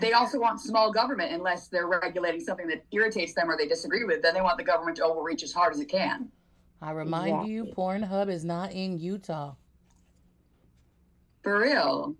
they 0.00 0.12
also 0.12 0.38
want 0.38 0.60
small 0.60 0.92
government 0.92 1.32
unless 1.32 1.68
they're 1.68 1.86
regulating 1.86 2.40
something 2.40 2.66
that 2.68 2.84
irritates 2.92 3.34
them 3.34 3.50
or 3.50 3.56
they 3.56 3.68
disagree 3.68 4.04
with. 4.04 4.22
Then 4.22 4.34
they 4.34 4.40
want 4.40 4.58
the 4.58 4.64
government 4.64 4.96
to 4.98 5.04
overreach 5.04 5.42
as 5.42 5.52
hard 5.52 5.74
as 5.74 5.80
it 5.80 5.86
can. 5.86 6.30
I 6.80 6.92
remind 6.92 7.28
Exactly. 7.28 7.52
you, 7.52 7.64
Pornhub 7.76 8.30
is 8.30 8.44
not 8.44 8.72
in 8.72 8.98
Utah. 8.98 9.54
For 11.42 11.60
real. 11.60 12.14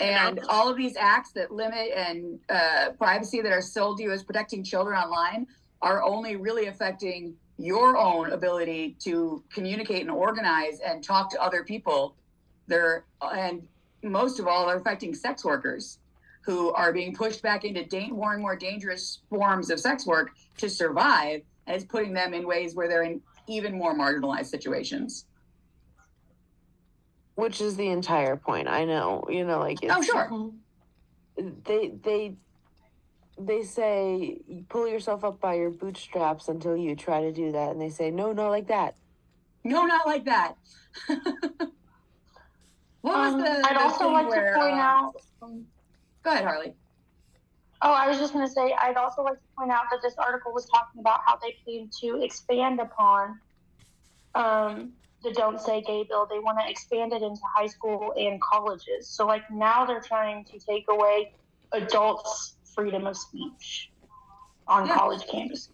And 0.00 0.40
all 0.48 0.68
of 0.68 0.76
these 0.76 0.96
acts 0.96 1.32
that 1.32 1.52
limit 1.52 1.90
and 1.94 2.40
uh, 2.48 2.90
privacy 2.98 3.40
that 3.40 3.52
are 3.52 3.62
sold 3.62 3.98
to 3.98 4.04
you 4.04 4.12
as 4.12 4.24
protecting 4.24 4.64
children 4.64 4.96
online 4.96 5.46
are 5.82 6.02
only 6.02 6.36
really 6.36 6.66
affecting 6.66 7.36
your 7.58 7.96
own 7.96 8.32
ability 8.32 8.96
to 9.00 9.42
communicate 9.52 10.00
and 10.00 10.10
organize 10.10 10.80
and 10.80 11.04
talk 11.04 11.30
to 11.30 11.40
other 11.40 11.62
people. 11.62 12.16
They're 12.66 13.04
and 13.22 13.66
most 14.02 14.38
of 14.40 14.46
all, 14.46 14.66
they're 14.66 14.76
affecting 14.76 15.14
sex 15.14 15.44
workers 15.44 15.98
who 16.42 16.72
are 16.72 16.92
being 16.92 17.14
pushed 17.14 17.42
back 17.42 17.64
into 17.64 17.84
da- 17.84 18.10
more 18.10 18.32
and 18.34 18.42
more 18.42 18.56
dangerous 18.56 19.20
forms 19.30 19.70
of 19.70 19.80
sex 19.80 20.06
work 20.06 20.30
to 20.58 20.68
survive, 20.68 21.40
and 21.66 21.76
it's 21.76 21.84
putting 21.84 22.12
them 22.12 22.34
in 22.34 22.46
ways 22.46 22.74
where 22.74 22.88
they're 22.88 23.04
in 23.04 23.20
even 23.46 23.76
more 23.76 23.94
marginalized 23.94 24.46
situations. 24.46 25.26
Which 27.34 27.60
is 27.60 27.76
the 27.76 27.88
entire 27.88 28.36
point. 28.36 28.68
I 28.68 28.84
know, 28.84 29.24
you 29.28 29.44
know, 29.44 29.58
like 29.58 29.78
Oh, 29.88 30.02
sure. 30.02 30.50
they 31.36 31.88
they 32.02 32.36
they 33.38 33.62
say 33.62 34.40
you 34.46 34.64
pull 34.68 34.86
yourself 34.88 35.24
up 35.24 35.40
by 35.40 35.54
your 35.54 35.70
bootstraps 35.70 36.48
until 36.48 36.76
you 36.76 36.94
try 36.94 37.22
to 37.22 37.32
do 37.32 37.52
that, 37.52 37.70
and 37.70 37.80
they 37.80 37.90
say 37.90 38.10
no, 38.10 38.32
not 38.32 38.48
like 38.50 38.68
that. 38.68 38.94
No, 39.64 39.84
not 39.86 40.06
like 40.06 40.24
that. 40.26 40.56
what 41.08 41.72
was 43.02 43.34
Um, 43.34 43.40
the? 43.40 43.50
I'd 43.66 43.76
the 43.76 43.80
also 43.82 44.10
like 44.10 44.28
where, 44.28 44.52
to 44.54 44.58
point 44.60 44.74
uh, 44.74 44.78
out. 44.78 45.14
Go 46.22 46.30
ahead, 46.30 46.44
Harley. 46.44 46.74
Oh, 47.82 47.92
I 47.92 48.08
was 48.08 48.18
just 48.18 48.32
going 48.32 48.46
to 48.46 48.50
say, 48.52 48.74
I'd 48.80 48.96
also 48.96 49.22
like 49.22 49.34
to 49.34 49.44
point 49.58 49.70
out 49.70 49.84
that 49.90 50.00
this 50.02 50.14
article 50.16 50.52
was 50.54 50.66
talking 50.70 51.00
about 51.00 51.20
how 51.26 51.36
they 51.36 51.54
plan 51.64 51.90
to 52.00 52.22
expand 52.22 52.80
upon 52.80 53.38
um, 54.34 54.92
the 55.24 55.32
Don't 55.32 55.60
Say 55.60 55.82
Gay 55.82 56.04
bill. 56.08 56.26
They 56.30 56.38
want 56.38 56.60
to 56.60 56.70
expand 56.70 57.12
it 57.12 57.22
into 57.22 57.40
high 57.56 57.66
school 57.66 58.12
and 58.16 58.40
colleges. 58.40 59.10
So, 59.10 59.26
like, 59.26 59.42
now 59.50 59.84
they're 59.86 60.00
trying 60.00 60.44
to 60.52 60.60
take 60.68 60.84
away 60.88 61.32
adults' 61.72 62.56
freedom 62.74 63.06
of 63.06 63.16
speech 63.16 63.90
on 64.68 64.86
Yeah. 64.86 64.94
college 64.96 65.22
campuses. 65.22 65.68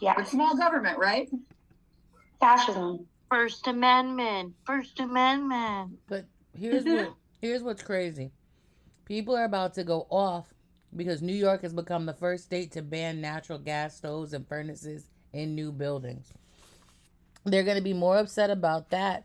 Yeah, 0.00 0.20
It's 0.20 0.30
small 0.32 0.56
government, 0.56 0.98
right? 0.98 1.28
fascism. 2.40 3.08
First 3.30 3.66
Amendment. 3.68 4.54
First 4.66 4.98
Amendment. 5.00 6.00
But 6.08 6.26
here's 6.52 6.84
what 6.84 7.14
here's 7.40 7.62
what's 7.62 7.82
crazy. 7.82 8.32
People 9.06 9.36
are 9.36 9.44
about 9.44 9.74
to 9.74 9.84
go 9.84 10.06
off 10.10 10.52
because 10.94 11.22
New 11.22 11.34
York 11.34 11.62
has 11.62 11.72
become 11.72 12.06
the 12.06 12.14
first 12.14 12.44
state 12.44 12.72
to 12.72 12.82
ban 12.82 13.20
natural 13.20 13.58
gas 13.58 13.96
stoves 13.96 14.32
and 14.32 14.46
furnaces 14.46 15.08
in 15.32 15.54
new 15.54 15.72
buildings. 15.72 16.32
They're 17.44 17.64
going 17.64 17.76
to 17.76 17.82
be 17.82 17.94
more 17.94 18.18
upset 18.18 18.50
about 18.50 18.90
that 18.90 19.24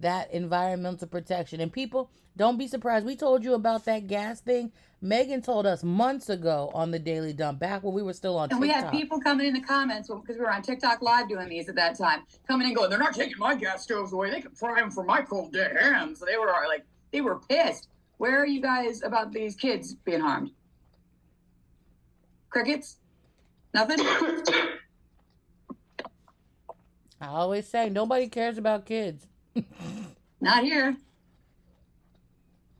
that 0.00 0.32
environmental 0.32 1.06
protection. 1.06 1.60
And 1.60 1.72
people, 1.72 2.10
don't 2.36 2.56
be 2.56 2.66
surprised. 2.66 3.06
We 3.06 3.16
told 3.16 3.44
you 3.44 3.54
about 3.54 3.84
that 3.84 4.06
gas 4.06 4.40
thing. 4.40 4.72
Megan 5.02 5.40
told 5.40 5.66
us 5.66 5.82
months 5.82 6.28
ago 6.28 6.70
on 6.74 6.90
the 6.90 6.98
Daily 6.98 7.32
Dump, 7.32 7.58
back 7.58 7.82
when 7.82 7.94
we 7.94 8.02
were 8.02 8.12
still 8.12 8.36
on 8.36 8.50
And 8.50 8.60
we 8.60 8.68
had 8.68 8.90
people 8.90 9.18
coming 9.20 9.46
in 9.46 9.54
the 9.54 9.60
comments 9.60 10.08
because 10.08 10.36
we 10.36 10.42
were 10.42 10.52
on 10.52 10.62
TikTok 10.62 11.00
live 11.00 11.28
doing 11.28 11.48
these 11.48 11.68
at 11.70 11.74
that 11.76 11.96
time, 11.96 12.22
coming 12.46 12.66
and 12.66 12.76
going. 12.76 12.90
They're 12.90 12.98
not 12.98 13.14
taking 13.14 13.38
my 13.38 13.54
gas 13.54 13.82
stoves 13.82 14.12
away. 14.12 14.30
They 14.30 14.42
can 14.42 14.52
fry 14.52 14.80
them 14.80 14.90
for 14.90 15.04
my 15.04 15.22
cold 15.22 15.52
dead 15.52 15.76
hands. 15.76 16.20
So 16.20 16.26
they 16.26 16.36
were 16.36 16.46
like, 16.46 16.84
they 17.12 17.22
were 17.22 17.40
pissed. 17.48 17.88
Where 18.18 18.38
are 18.40 18.46
you 18.46 18.60
guys 18.60 19.02
about 19.02 19.32
these 19.32 19.56
kids 19.56 19.94
being 19.94 20.20
harmed? 20.20 20.50
Crickets? 22.50 22.98
Nothing. 23.72 23.98
I 27.20 27.26
always 27.26 27.68
say 27.68 27.90
nobody 27.90 28.28
cares 28.28 28.56
about 28.56 28.86
kids. 28.86 29.26
Not 30.40 30.64
here. 30.64 30.96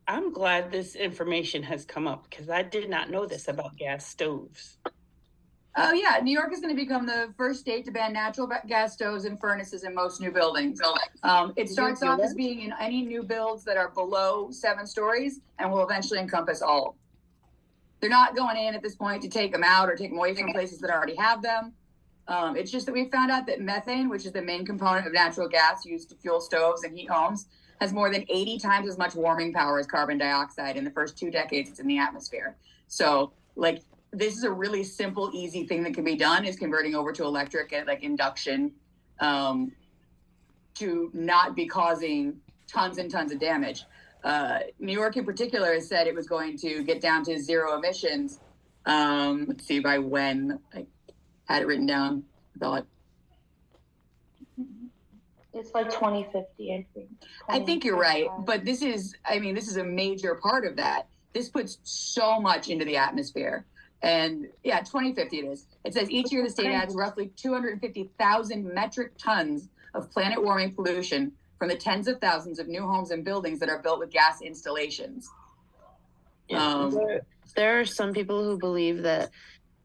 I'm 0.07 0.33
glad 0.33 0.71
this 0.71 0.95
information 0.95 1.63
has 1.63 1.85
come 1.85 2.07
up 2.07 2.27
because 2.29 2.49
I 2.49 2.63
did 2.63 2.89
not 2.89 3.09
know 3.09 3.25
this 3.25 3.47
about 3.47 3.77
gas 3.77 4.05
stoves. 4.05 4.77
Oh 5.77 5.93
yeah, 5.93 6.19
New 6.21 6.37
York 6.37 6.51
is 6.51 6.59
going 6.59 6.75
to 6.75 6.81
become 6.81 7.05
the 7.05 7.33
first 7.37 7.61
state 7.61 7.85
to 7.85 7.91
ban 7.91 8.11
natural 8.11 8.49
gas 8.67 8.93
stoves 8.93 9.23
and 9.23 9.39
furnaces 9.39 9.85
in 9.85 9.95
most 9.95 10.19
new 10.19 10.31
buildings. 10.31 10.81
Um, 11.23 11.53
it 11.55 11.69
starts 11.69 12.03
off 12.03 12.19
as 12.19 12.33
being 12.33 12.61
in 12.61 12.73
any 12.77 13.03
new 13.03 13.23
builds 13.23 13.63
that 13.63 13.77
are 13.77 13.89
below 13.91 14.51
seven 14.51 14.85
stories 14.85 15.39
and 15.59 15.71
will 15.71 15.83
eventually 15.83 16.19
encompass 16.19 16.61
all. 16.61 16.97
They're 18.01 18.09
not 18.09 18.35
going 18.35 18.57
in 18.57 18.75
at 18.75 18.81
this 18.81 18.95
point 18.95 19.21
to 19.21 19.29
take 19.29 19.53
them 19.53 19.63
out 19.63 19.87
or 19.87 19.95
take 19.95 20.09
them 20.09 20.17
away 20.17 20.35
from 20.35 20.51
places 20.51 20.79
that 20.79 20.89
already 20.89 21.15
have 21.15 21.41
them. 21.41 21.73
Um, 22.27 22.55
it's 22.55 22.71
just 22.71 22.85
that 22.85 22.93
we 22.93 23.09
found 23.09 23.31
out 23.31 23.45
that 23.47 23.61
methane, 23.61 24.09
which 24.09 24.25
is 24.25 24.31
the 24.31 24.41
main 24.41 24.65
component 24.65 25.07
of 25.07 25.13
natural 25.13 25.47
gas 25.47 25.85
used 25.85 26.09
to 26.09 26.15
fuel 26.15 26.39
stoves 26.39 26.83
and 26.83 26.97
heat 26.97 27.09
homes, 27.09 27.47
has 27.79 27.91
more 27.91 28.11
than 28.11 28.23
80 28.29 28.59
times 28.59 28.87
as 28.87 28.97
much 28.97 29.15
warming 29.15 29.53
power 29.53 29.79
as 29.79 29.87
carbon 29.87 30.17
dioxide 30.17 30.77
in 30.77 30.83
the 30.83 30.91
first 30.91 31.17
two 31.17 31.31
decades 31.31 31.69
it's 31.69 31.79
in 31.79 31.87
the 31.87 31.97
atmosphere. 31.97 32.55
So, 32.87 33.31
like, 33.55 33.81
this 34.11 34.37
is 34.37 34.43
a 34.43 34.51
really 34.51 34.83
simple, 34.83 35.31
easy 35.33 35.65
thing 35.65 35.83
that 35.83 35.93
can 35.93 36.03
be 36.03 36.15
done 36.15 36.45
is 36.45 36.57
converting 36.57 36.95
over 36.95 37.11
to 37.13 37.23
electric 37.23 37.71
and 37.73 37.87
like 37.87 38.03
induction 38.03 38.71
um, 39.19 39.71
to 40.75 41.09
not 41.13 41.55
be 41.55 41.65
causing 41.65 42.39
tons 42.67 42.97
and 42.97 43.09
tons 43.09 43.31
of 43.31 43.39
damage. 43.39 43.85
Uh, 44.23 44.59
New 44.79 44.93
York, 44.93 45.17
in 45.17 45.25
particular, 45.25 45.73
has 45.73 45.87
said 45.87 46.07
it 46.07 46.13
was 46.13 46.27
going 46.27 46.57
to 46.57 46.83
get 46.83 47.01
down 47.01 47.23
to 47.25 47.39
zero 47.39 47.77
emissions. 47.77 48.39
Um, 48.85 49.45
let's 49.47 49.65
see 49.65 49.79
by 49.79 49.97
when 49.97 50.59
I 50.73 50.85
had 51.45 51.61
it 51.61 51.65
written 51.65 51.85
down. 51.85 52.23
I 52.55 52.59
thought 52.59 52.85
It's 55.53 55.73
like 55.73 55.89
2050, 55.89 56.73
I 56.73 56.85
think. 56.93 57.09
I 57.49 57.59
think 57.59 57.83
you're 57.83 57.97
right, 57.97 58.27
but 58.45 58.65
this 58.65 58.81
is, 58.81 59.15
I 59.25 59.39
mean, 59.39 59.55
this 59.55 59.67
is 59.67 59.77
a 59.77 59.83
major 59.83 60.35
part 60.35 60.65
of 60.65 60.77
that. 60.77 61.07
This 61.33 61.49
puts 61.49 61.79
so 61.83 62.39
much 62.39 62.69
into 62.69 62.85
the 62.85 62.97
atmosphere. 62.97 63.65
And 64.03 64.47
yeah, 64.63 64.79
2050 64.79 65.39
it 65.39 65.45
is. 65.45 65.67
It 65.85 65.93
says 65.93 66.09
each 66.09 66.31
year 66.31 66.43
the 66.43 66.49
state 66.49 66.71
adds 66.71 66.95
roughly 66.95 67.31
250,000 67.37 68.73
metric 68.73 69.13
tons 69.17 69.69
of 69.93 70.09
planet 70.11 70.41
warming 70.41 70.73
pollution 70.73 71.33
from 71.59 71.69
the 71.69 71.75
tens 71.75 72.07
of 72.07 72.19
thousands 72.19 72.57
of 72.57 72.67
new 72.67 72.81
homes 72.81 73.11
and 73.11 73.23
buildings 73.23 73.59
that 73.59 73.69
are 73.69 73.79
built 73.79 73.99
with 73.99 74.09
gas 74.09 74.41
installations. 74.41 75.29
Um, 76.51 76.91
there, 76.91 77.21
there 77.55 77.79
are 77.79 77.85
some 77.85 78.13
people 78.13 78.43
who 78.43 78.57
believe 78.57 79.03
that 79.03 79.29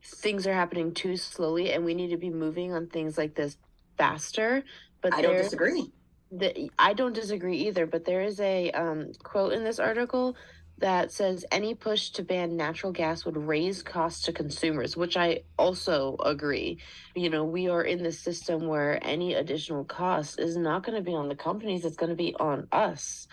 things 0.07 0.47
are 0.47 0.55
happening 0.55 0.92
too 0.95 1.16
slowly, 1.16 1.73
and 1.73 1.85
we 1.85 1.95
need 1.95 2.11
to 2.11 2.16
be 2.16 2.31
moving 2.31 2.73
on 2.73 2.87
things 2.87 3.19
like 3.19 3.35
this 3.35 3.57
faster. 3.99 4.62
But 5.03 5.14
I 5.14 5.23
don't 5.23 5.37
disagree. 5.37 5.92
the, 6.31 6.71
I 6.79 6.92
don't 6.95 7.14
disagree 7.14 7.59
either, 7.69 7.87
but 7.87 8.05
there 8.05 8.23
is 8.23 8.40
a 8.40 8.71
um, 8.73 9.12
quote 9.23 9.53
in 9.53 9.64
this 9.64 9.79
article 9.79 10.37
that 10.79 11.11
says 11.11 11.45
any 11.51 11.75
push 11.75 12.11
to 12.11 12.23
ban 12.23 12.55
natural 12.57 12.92
gas 12.92 13.25
would 13.25 13.37
raise 13.37 13.83
costs 13.83 14.25
to 14.25 14.33
consumers, 14.33 14.97
which 14.97 15.16
I 15.16 15.40
also 15.59 16.16
agree. 16.23 16.79
You 17.14 17.31
know, 17.31 17.45
we 17.45 17.69
are 17.69 17.83
in 17.83 18.03
this 18.03 18.21
system 18.21 18.66
where 18.66 18.99
any 19.03 19.35
additional 19.35 19.85
cost 19.85 20.38
is 20.38 20.57
not 20.57 20.85
going 20.85 20.97
to 20.97 21.03
be 21.03 21.14
on 21.14 21.29
the 21.29 21.37
companies, 21.37 21.85
it's 21.85 21.97
going 21.97 22.11
to 22.11 22.16
be 22.16 22.35
on 22.38 22.69
us. 22.73 23.27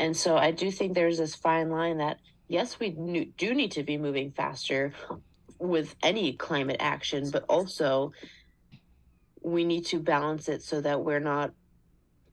And 0.00 0.16
so 0.16 0.36
I 0.36 0.50
do 0.50 0.72
think 0.72 0.94
there's 0.94 1.18
this 1.18 1.36
fine 1.36 1.70
line 1.70 1.98
that, 1.98 2.18
yes, 2.48 2.80
we 2.80 2.90
do 3.36 3.54
need 3.54 3.72
to 3.72 3.84
be 3.84 3.96
moving 3.96 4.32
faster 4.32 4.92
with 5.58 5.94
any 6.02 6.32
climate 6.34 6.76
action, 6.80 7.30
but 7.30 7.44
also 7.48 8.12
we 9.42 9.64
need 9.64 9.86
to 9.86 9.98
balance 9.98 10.48
it 10.48 10.62
so 10.62 10.80
that 10.80 11.04
we're 11.04 11.20
not 11.20 11.52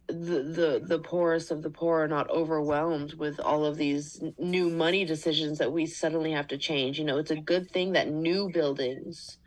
the 0.08 0.44
the 0.44 0.84
the 0.86 1.00
poorest 1.00 1.50
of 1.50 1.64
the 1.64 1.70
poor 1.70 2.04
are 2.04 2.08
not 2.08 2.30
overwhelmed 2.30 3.14
with 3.16 3.40
all 3.40 3.66
of 3.66 3.76
these 3.76 4.22
new 4.38 4.70
money 4.70 5.04
decisions 5.04 5.58
that 5.58 5.72
we 5.72 5.86
suddenly 5.86 6.32
have 6.32 6.48
to 6.48 6.58
change. 6.58 7.00
You 7.00 7.06
know, 7.06 7.18
it's 7.18 7.32
a 7.32 7.36
good 7.36 7.72
thing 7.72 7.94
that 7.94 8.10
new 8.12 8.50
buildings 8.52 9.38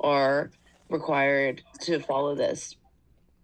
are 0.00 0.50
required 0.88 1.62
to 1.80 1.98
follow 1.98 2.34
this 2.34 2.76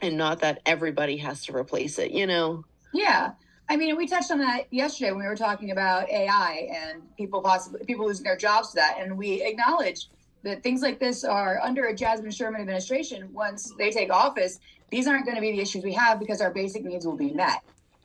and 0.00 0.16
not 0.16 0.40
that 0.40 0.61
everybody 0.64 1.16
has 1.18 1.44
to 1.46 1.57
replace 1.57 1.98
it, 1.98 2.12
you 2.12 2.26
know. 2.26 2.64
Yeah. 2.92 3.33
I 3.70 3.76
mean, 3.76 3.96
we 3.96 4.09
touched 4.09 4.33
on 4.33 4.38
that 4.40 4.64
yesterday 4.72 5.12
when 5.12 5.20
we 5.20 5.26
were 5.26 5.37
talking 5.37 5.70
about 5.70 6.11
AI 6.11 6.68
and 6.74 7.02
people 7.16 7.40
possibly 7.40 7.85
people 7.85 8.04
losing 8.04 8.24
their 8.24 8.37
jobs 8.37 8.70
to 8.70 8.74
that, 8.74 8.96
and 8.98 9.16
we 9.16 9.44
acknowledged 9.44 10.09
that 10.42 10.64
things 10.64 10.83
like 10.83 10.98
this 10.98 11.22
are 11.22 11.61
under 11.62 11.85
a 11.87 11.94
Jasmine 11.94 12.33
Sherman 12.33 12.61
administration. 12.61 13.33
Once 13.33 13.72
they 13.78 13.92
take 13.92 14.12
office, 14.12 14.59
these 14.90 15.06
aren't 15.06 15.24
going 15.24 15.37
to 15.37 15.40
be 15.40 15.52
the 15.52 15.61
issues 15.61 15.85
we 15.85 15.92
have 15.92 16.18
because 16.18 16.40
our 16.40 16.50
basic 16.50 16.85
needs 16.85 17.06
will 17.06 17.16
be 17.16 17.30
met. 17.30 17.62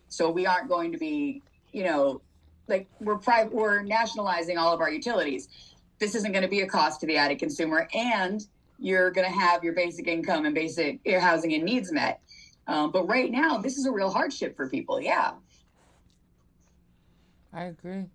So 0.07 0.29
we 0.29 0.45
aren't 0.45 0.69
going 0.69 0.91
to 0.91 0.99
be, 0.99 1.41
you 1.71 1.83
know, 1.83 2.21
like 2.67 2.87
we're 2.99 3.17
we're 3.49 3.81
nationalizing 3.81 4.59
all 4.59 4.71
of 4.71 4.81
our 4.81 4.91
utilities. 4.91 5.49
This 5.97 6.13
isn't 6.13 6.31
going 6.31 6.43
to 6.43 6.47
be 6.47 6.61
a 6.61 6.67
cost 6.67 6.99
to 6.99 7.07
the 7.07 7.17
added 7.17 7.39
consumer, 7.39 7.89
and 7.91 8.45
you're 8.77 9.09
going 9.09 9.27
to 9.27 9.35
have 9.35 9.63
your 9.63 9.73
basic 9.73 10.07
income 10.07 10.45
and 10.45 10.53
basic 10.53 10.99
your 11.03 11.21
housing 11.21 11.55
and 11.55 11.63
needs 11.63 11.91
met. 11.91 12.21
Um, 12.67 12.91
but 12.91 13.07
right 13.07 13.31
now, 13.31 13.57
this 13.57 13.79
is 13.79 13.87
a 13.87 13.91
real 13.91 14.11
hardship 14.11 14.55
for 14.55 14.69
people. 14.69 15.01
Yeah. 15.01 15.31
I 17.55 17.63
agree. 17.63 18.07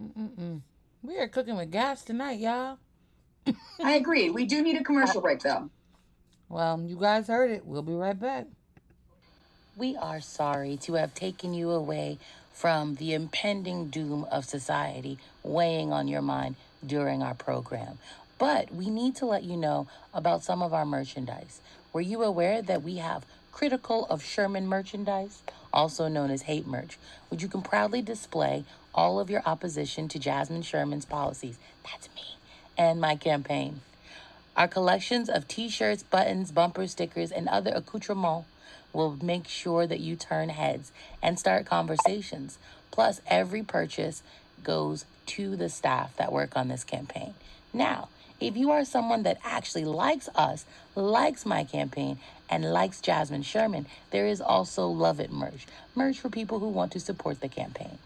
Mm-mm-mm. 0.00 0.60
We 1.02 1.18
are 1.18 1.28
cooking 1.28 1.56
with 1.56 1.70
gas 1.70 2.02
tonight, 2.02 2.40
y'all. 2.40 2.78
I 3.80 3.92
agree. 3.92 4.28
We 4.28 4.44
do 4.44 4.60
need 4.60 4.76
a 4.76 4.82
commercial 4.82 5.20
break, 5.20 5.40
though. 5.40 5.70
Well, 6.48 6.82
you 6.84 6.96
guys 6.96 7.28
heard 7.28 7.52
it. 7.52 7.64
We'll 7.64 7.82
be 7.82 7.92
right 7.92 8.18
back. 8.18 8.46
We 9.76 9.96
are 9.96 10.20
sorry 10.20 10.76
to 10.78 10.94
have 10.94 11.14
taken 11.14 11.54
you 11.54 11.70
away 11.70 12.18
from 12.52 12.96
the 12.96 13.14
impending 13.14 13.88
doom 13.88 14.26
of 14.32 14.44
society 14.44 15.18
weighing 15.44 15.92
on 15.92 16.08
your 16.08 16.22
mind 16.22 16.56
during 16.84 17.22
our 17.22 17.34
program. 17.34 17.98
But 18.36 18.74
we 18.74 18.90
need 18.90 19.14
to 19.16 19.26
let 19.26 19.44
you 19.44 19.56
know 19.56 19.86
about 20.12 20.42
some 20.42 20.60
of 20.60 20.74
our 20.74 20.84
merchandise. 20.84 21.60
Were 21.92 22.00
you 22.00 22.22
aware 22.24 22.62
that 22.62 22.82
we 22.82 22.96
have 22.96 23.24
critical 23.52 24.06
of 24.06 24.24
Sherman 24.24 24.66
merchandise, 24.66 25.42
also 25.72 26.08
known 26.08 26.30
as 26.30 26.42
hate 26.42 26.66
merch, 26.66 26.98
which 27.28 27.42
you 27.42 27.48
can 27.48 27.62
proudly 27.62 28.02
display 28.02 28.64
all 28.94 29.18
of 29.18 29.30
your 29.30 29.42
opposition 29.46 30.08
to 30.08 30.18
Jasmine 30.18 30.62
Sherman's 30.62 31.04
policies? 31.04 31.58
That's 31.84 32.08
me 32.14 32.36
and 32.76 33.00
my 33.00 33.16
campaign. 33.16 33.80
Our 34.56 34.68
collections 34.68 35.28
of 35.28 35.48
t 35.48 35.68
shirts, 35.68 36.02
buttons, 36.02 36.52
bumper 36.52 36.86
stickers, 36.86 37.32
and 37.32 37.48
other 37.48 37.72
accoutrements 37.74 38.46
will 38.92 39.16
make 39.22 39.48
sure 39.48 39.86
that 39.86 40.00
you 40.00 40.16
turn 40.16 40.50
heads 40.50 40.92
and 41.22 41.38
start 41.38 41.64
conversations. 41.64 42.58
Plus, 42.90 43.22
every 43.26 43.62
purchase 43.62 44.22
goes 44.62 45.06
to 45.26 45.56
the 45.56 45.68
staff 45.68 46.14
that 46.16 46.32
work 46.32 46.56
on 46.56 46.68
this 46.68 46.84
campaign. 46.84 47.34
Now, 47.72 48.08
if 48.46 48.56
you 48.56 48.70
are 48.72 48.84
someone 48.84 49.22
that 49.24 49.38
actually 49.44 49.84
likes 49.84 50.28
us, 50.34 50.66
likes 50.96 51.46
my 51.46 51.64
campaign, 51.64 52.18
and 52.50 52.72
likes 52.72 53.00
Jasmine 53.00 53.42
Sherman, 53.42 53.86
there 54.10 54.26
is 54.26 54.40
also 54.40 54.88
Love 54.88 55.20
It 55.20 55.32
merch, 55.32 55.66
merch 55.94 56.20
for 56.20 56.30
people 56.30 56.58
who 56.60 56.68
want 56.68 56.92
to 56.92 57.00
support 57.00 57.40
the 57.40 57.48
campaign. 57.48 57.98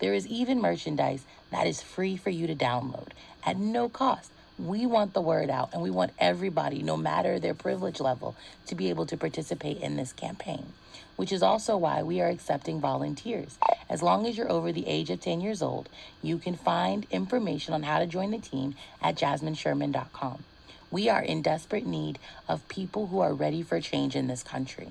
There 0.00 0.14
is 0.14 0.26
even 0.26 0.60
merchandise 0.60 1.24
that 1.52 1.66
is 1.66 1.82
free 1.82 2.16
for 2.16 2.30
you 2.30 2.46
to 2.48 2.54
download 2.56 3.10
at 3.44 3.58
no 3.58 3.88
cost. 3.88 4.32
We 4.58 4.86
want 4.86 5.14
the 5.14 5.20
word 5.22 5.50
out 5.50 5.70
and 5.72 5.82
we 5.82 5.90
want 5.90 6.12
everybody, 6.18 6.82
no 6.82 6.96
matter 6.96 7.38
their 7.38 7.54
privilege 7.54 8.00
level, 8.00 8.36
to 8.66 8.74
be 8.74 8.90
able 8.90 9.06
to 9.06 9.16
participate 9.16 9.78
in 9.78 9.96
this 9.96 10.12
campaign, 10.12 10.74
which 11.16 11.32
is 11.32 11.42
also 11.42 11.76
why 11.76 12.02
we 12.02 12.20
are 12.20 12.28
accepting 12.28 12.80
volunteers. 12.80 13.58
As 13.88 14.02
long 14.02 14.26
as 14.26 14.36
you're 14.36 14.50
over 14.50 14.72
the 14.72 14.86
age 14.86 15.10
of 15.10 15.20
10 15.20 15.40
years 15.40 15.62
old, 15.62 15.88
you 16.22 16.38
can 16.38 16.56
find 16.56 17.06
information 17.10 17.74
on 17.74 17.82
how 17.82 17.98
to 17.98 18.06
join 18.06 18.30
the 18.30 18.38
team 18.38 18.74
at 19.00 19.16
jasminesherman.com. 19.16 20.44
We 20.90 21.08
are 21.08 21.22
in 21.22 21.42
desperate 21.42 21.86
need 21.86 22.18
of 22.48 22.68
people 22.68 23.06
who 23.06 23.20
are 23.20 23.32
ready 23.32 23.62
for 23.62 23.80
change 23.80 24.14
in 24.14 24.26
this 24.28 24.42
country. 24.42 24.90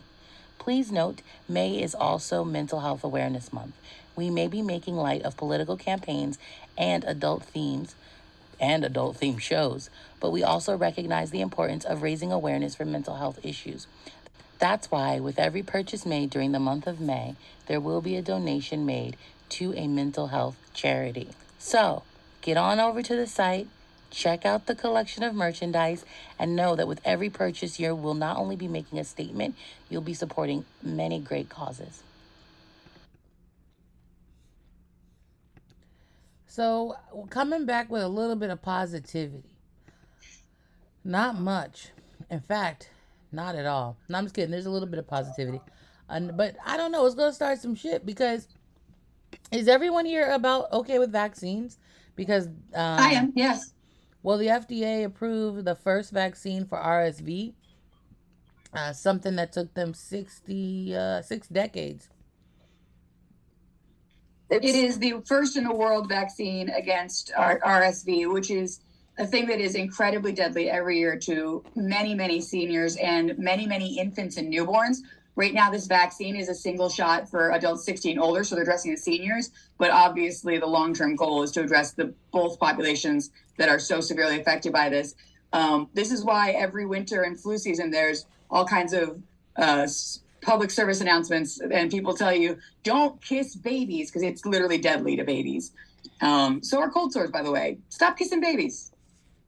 Please 0.57 0.91
note, 0.91 1.21
May 1.49 1.81
is 1.81 1.95
also 1.95 2.43
Mental 2.43 2.81
Health 2.81 3.03
Awareness 3.03 3.51
Month. 3.51 3.75
We 4.15 4.29
may 4.29 4.47
be 4.47 4.61
making 4.61 4.95
light 4.95 5.23
of 5.23 5.37
political 5.37 5.77
campaigns 5.77 6.37
and 6.77 7.03
adult 7.03 7.43
themes 7.43 7.95
and 8.59 8.85
adult 8.85 9.19
themed 9.19 9.41
shows, 9.41 9.89
but 10.19 10.31
we 10.31 10.43
also 10.43 10.77
recognize 10.77 11.31
the 11.31 11.41
importance 11.41 11.83
of 11.83 12.03
raising 12.03 12.31
awareness 12.31 12.75
for 12.75 12.85
mental 12.85 13.15
health 13.15 13.39
issues. 13.43 13.87
That's 14.61 14.91
why, 14.91 15.19
with 15.19 15.39
every 15.39 15.63
purchase 15.63 16.05
made 16.05 16.29
during 16.29 16.51
the 16.51 16.59
month 16.59 16.85
of 16.85 17.01
May, 17.01 17.35
there 17.65 17.79
will 17.79 17.99
be 17.99 18.15
a 18.15 18.21
donation 18.21 18.85
made 18.85 19.17
to 19.49 19.73
a 19.73 19.87
mental 19.87 20.27
health 20.27 20.55
charity. 20.71 21.29
So, 21.57 22.03
get 22.43 22.57
on 22.57 22.79
over 22.79 23.01
to 23.01 23.15
the 23.15 23.25
site, 23.25 23.67
check 24.11 24.45
out 24.45 24.67
the 24.67 24.75
collection 24.75 25.23
of 25.23 25.33
merchandise, 25.33 26.05
and 26.37 26.55
know 26.55 26.75
that 26.75 26.87
with 26.87 27.01
every 27.03 27.31
purchase, 27.31 27.79
you 27.79 27.95
will 27.95 28.13
not 28.13 28.37
only 28.37 28.55
be 28.55 28.67
making 28.67 28.99
a 28.99 29.03
statement, 29.03 29.55
you'll 29.89 30.01
be 30.03 30.13
supporting 30.13 30.63
many 30.83 31.19
great 31.19 31.49
causes. 31.49 32.03
So, 36.45 36.97
coming 37.31 37.65
back 37.65 37.89
with 37.89 38.03
a 38.03 38.07
little 38.07 38.35
bit 38.35 38.51
of 38.51 38.61
positivity. 38.61 39.49
Not 41.03 41.39
much. 41.39 41.87
In 42.29 42.41
fact, 42.41 42.91
not 43.31 43.55
at 43.55 43.65
all. 43.65 43.97
No, 44.09 44.17
I'm 44.17 44.25
just 44.25 44.35
kidding. 44.35 44.51
There's 44.51 44.65
a 44.65 44.71
little 44.71 44.87
bit 44.87 44.99
of 44.99 45.07
positivity. 45.07 45.61
And, 46.09 46.35
but 46.35 46.55
I 46.65 46.77
don't 46.77 46.91
know. 46.91 47.05
It's 47.05 47.15
going 47.15 47.29
to 47.29 47.35
start 47.35 47.59
some 47.59 47.75
shit 47.75 48.05
because 48.05 48.47
is 49.51 49.67
everyone 49.67 50.05
here 50.05 50.31
about 50.31 50.71
okay 50.71 50.99
with 50.99 51.11
vaccines? 51.11 51.77
Because 52.15 52.47
um, 52.47 52.53
I 52.75 53.11
am. 53.11 53.33
Yes. 53.35 53.73
Well, 54.23 54.37
the 54.37 54.47
FDA 54.47 55.05
approved 55.05 55.65
the 55.65 55.75
first 55.75 56.11
vaccine 56.11 56.65
for 56.65 56.77
RSV, 56.77 57.53
uh, 58.73 58.93
something 58.93 59.35
that 59.37 59.51
took 59.51 59.73
them 59.73 59.93
60, 59.93 60.95
uh, 60.95 61.21
six 61.23 61.47
decades. 61.47 62.09
It 64.51 64.65
is 64.65 64.99
the 64.99 65.15
first 65.25 65.55
in 65.55 65.63
the 65.63 65.73
world 65.73 66.09
vaccine 66.09 66.69
against 66.69 67.31
R- 67.35 67.61
RSV, 67.65 68.31
which 68.31 68.51
is 68.51 68.81
a 69.17 69.25
thing 69.25 69.47
that 69.47 69.59
is 69.59 69.75
incredibly 69.75 70.31
deadly 70.31 70.69
every 70.69 70.99
year 70.99 71.17
to 71.17 71.63
many, 71.75 72.15
many 72.15 72.41
seniors 72.41 72.95
and 72.97 73.37
many, 73.37 73.65
many 73.65 73.99
infants 73.99 74.37
and 74.37 74.51
newborns. 74.51 74.97
Right 75.35 75.53
now, 75.53 75.71
this 75.71 75.87
vaccine 75.87 76.35
is 76.35 76.49
a 76.49 76.55
single 76.55 76.89
shot 76.89 77.29
for 77.29 77.51
adults 77.51 77.85
16 77.85 78.11
and 78.11 78.21
older, 78.21 78.43
so 78.43 78.55
they're 78.55 78.63
addressing 78.63 78.91
the 78.91 78.97
seniors. 78.97 79.51
But 79.77 79.91
obviously, 79.91 80.57
the 80.57 80.67
long-term 80.67 81.15
goal 81.15 81.43
is 81.43 81.51
to 81.51 81.61
address 81.61 81.91
the 81.91 82.13
both 82.31 82.59
populations 82.59 83.31
that 83.57 83.69
are 83.69 83.79
so 83.79 84.01
severely 84.01 84.39
affected 84.39 84.73
by 84.73 84.89
this. 84.89 85.15
Um, 85.53 85.89
this 85.93 86.11
is 86.11 86.23
why 86.23 86.51
every 86.51 86.85
winter 86.85 87.23
and 87.23 87.39
flu 87.39 87.57
season, 87.57 87.91
there's 87.91 88.25
all 88.49 88.65
kinds 88.65 88.93
of 88.93 89.21
uh, 89.55 89.87
public 90.41 90.71
service 90.71 91.01
announcements 91.01 91.59
and 91.59 91.91
people 91.91 92.13
tell 92.13 92.33
you 92.33 92.57
don't 92.83 93.21
kiss 93.21 93.55
babies 93.55 94.09
because 94.09 94.23
it's 94.23 94.45
literally 94.45 94.77
deadly 94.77 95.15
to 95.15 95.23
babies 95.23 95.71
um, 96.21 96.63
so 96.63 96.79
are 96.79 96.89
cold 96.89 97.13
sores 97.13 97.29
by 97.29 97.43
the 97.43 97.51
way 97.51 97.77
stop 97.89 98.17
kissing 98.17 98.41
babies 98.41 98.90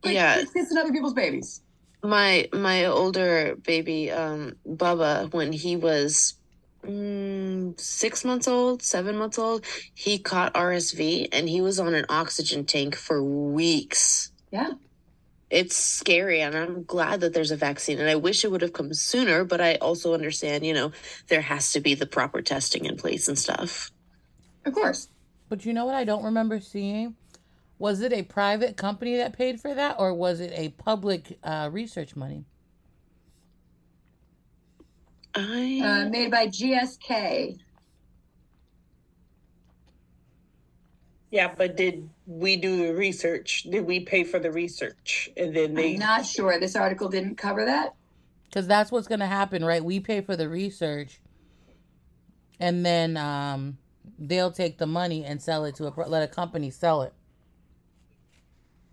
Quit- 0.04 0.14
Yeah. 0.14 0.34
quit 0.34 0.52
kissing 0.54 0.78
other 0.78 0.92
people's 0.92 1.14
babies. 1.14 1.60
My 2.02 2.48
my 2.52 2.84
older 2.86 3.56
baby 3.56 4.10
um 4.10 4.56
bubba 4.68 5.32
when 5.32 5.52
he 5.52 5.74
was 5.76 6.34
mm, 6.84 7.78
six 7.80 8.24
months 8.24 8.46
old 8.46 8.82
seven 8.82 9.16
months 9.16 9.38
old 9.38 9.64
he 9.94 10.18
caught 10.18 10.52
rsv 10.54 11.28
and 11.32 11.48
he 11.48 11.60
was 11.62 11.80
on 11.80 11.94
an 11.94 12.04
oxygen 12.08 12.64
tank 12.66 12.94
for 12.94 13.22
weeks. 13.22 14.30
Yeah. 14.52 14.72
It's 15.50 15.76
scary 15.76 16.40
and 16.42 16.54
i'm 16.54 16.84
glad 16.84 17.20
that 17.20 17.32
there's 17.32 17.50
a 17.52 17.56
vaccine 17.56 17.98
and 18.00 18.08
i 18.10 18.16
wish 18.16 18.44
it 18.44 18.50
would 18.50 18.60
have 18.62 18.72
come 18.74 18.92
sooner 18.92 19.44
but 19.44 19.60
i 19.60 19.76
also 19.76 20.12
understand 20.12 20.66
you 20.66 20.74
know 20.74 20.92
there 21.28 21.40
has 21.40 21.72
to 21.72 21.80
be 21.80 21.94
the 21.94 22.06
proper 22.06 22.42
testing 22.42 22.84
in 22.84 22.96
place 22.96 23.28
and 23.28 23.38
stuff. 23.38 23.90
Of 24.66 24.72
course. 24.74 25.08
But 25.48 25.64
you 25.66 25.72
know 25.72 25.84
what 25.84 25.94
I 25.94 26.04
don't 26.04 26.24
remember 26.24 26.58
seeing? 26.60 27.16
Was 27.78 28.00
it 28.00 28.12
a 28.12 28.22
private 28.22 28.76
company 28.76 29.16
that 29.16 29.32
paid 29.32 29.60
for 29.60 29.74
that 29.74 29.96
or 29.98 30.14
was 30.14 30.40
it 30.40 30.52
a 30.54 30.70
public 30.70 31.38
uh, 31.42 31.68
research 31.72 32.14
money? 32.16 32.44
i 35.34 35.80
uh, 35.84 36.08
made 36.08 36.30
by 36.30 36.46
gsk 36.46 37.58
Yeah, 41.30 41.52
but 41.58 41.76
did 41.76 42.08
we 42.26 42.54
do 42.54 42.86
the 42.86 42.94
research? 42.94 43.64
Did 43.64 43.84
we 43.86 43.98
pay 43.98 44.22
for 44.22 44.38
the 44.38 44.52
research? 44.52 45.28
And 45.36 45.52
then 45.52 45.74
they 45.74 45.94
i'm 45.94 45.98
not 45.98 46.24
sure 46.24 46.60
this 46.60 46.76
article 46.76 47.08
didn't 47.08 47.34
cover 47.34 47.64
that 47.64 47.94
Because 48.48 48.68
that's 48.68 48.92
what's 48.92 49.08
going 49.08 49.18
to 49.18 49.26
happen, 49.26 49.64
right? 49.64 49.84
We 49.84 49.98
pay 49.98 50.20
for 50.20 50.36
the 50.36 50.48
research 50.48 51.20
and 52.60 52.86
then 52.86 53.16
um, 53.16 53.78
they'll 54.16 54.52
take 54.52 54.78
the 54.78 54.86
money 54.86 55.24
and 55.24 55.42
sell 55.42 55.64
it 55.64 55.74
to 55.76 55.88
a, 55.88 55.92
let 56.06 56.22
a 56.22 56.28
company 56.28 56.70
sell 56.70 57.02
it 57.02 57.12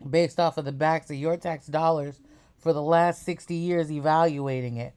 based 0.09 0.39
off 0.39 0.57
of 0.57 0.65
the 0.65 0.71
backs 0.71 1.09
of 1.09 1.15
your 1.15 1.37
tax 1.37 1.67
dollars 1.67 2.19
for 2.57 2.73
the 2.73 2.81
last 2.81 3.23
60 3.23 3.53
years 3.55 3.91
evaluating 3.91 4.77
it. 4.77 4.93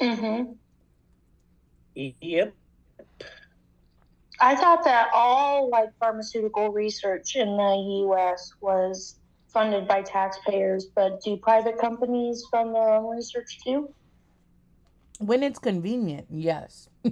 Mm-hmm. 0.00 0.52
Yep. 2.20 2.54
I 4.40 4.54
thought 4.54 4.84
that 4.84 5.08
all 5.12 5.68
like 5.68 5.88
pharmaceutical 5.98 6.70
research 6.70 7.34
in 7.34 7.56
the 7.56 8.04
U.S. 8.06 8.52
was 8.60 9.16
funded 9.48 9.88
by 9.88 10.02
taxpayers, 10.02 10.86
but 10.94 11.20
do 11.22 11.36
private 11.36 11.78
companies 11.78 12.44
fund 12.50 12.74
their 12.74 12.88
own 12.88 13.16
research 13.16 13.58
too? 13.64 13.92
When 15.18 15.42
it's 15.42 15.58
convenient, 15.58 16.28
yes. 16.30 16.88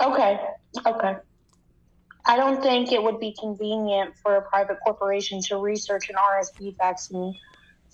Okay, 0.00 0.38
okay. 0.84 1.16
I 2.26 2.36
don't 2.36 2.60
think 2.62 2.90
it 2.92 3.02
would 3.02 3.20
be 3.20 3.34
convenient 3.38 4.14
for 4.22 4.36
a 4.36 4.42
private 4.42 4.78
corporation 4.84 5.40
to 5.42 5.58
research 5.58 6.10
an 6.10 6.16
RSV 6.16 6.76
vaccine 6.76 7.34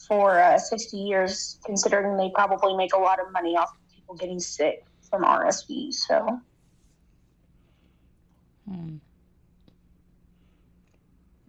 for 0.09 0.39
uh, 0.41 0.59
60 0.59 0.97
years, 0.97 1.59
considering 1.65 2.17
they 2.17 2.31
probably 2.35 2.75
make 2.77 2.95
a 2.95 2.99
lot 2.99 3.21
of 3.21 3.31
money 3.33 3.57
off 3.57 3.69
of 3.69 3.95
people 3.95 4.15
getting 4.17 4.41
sick 4.41 4.85
from 5.11 5.23
RSV. 5.25 5.93
So, 5.93 6.41
Hmm. 8.69 8.97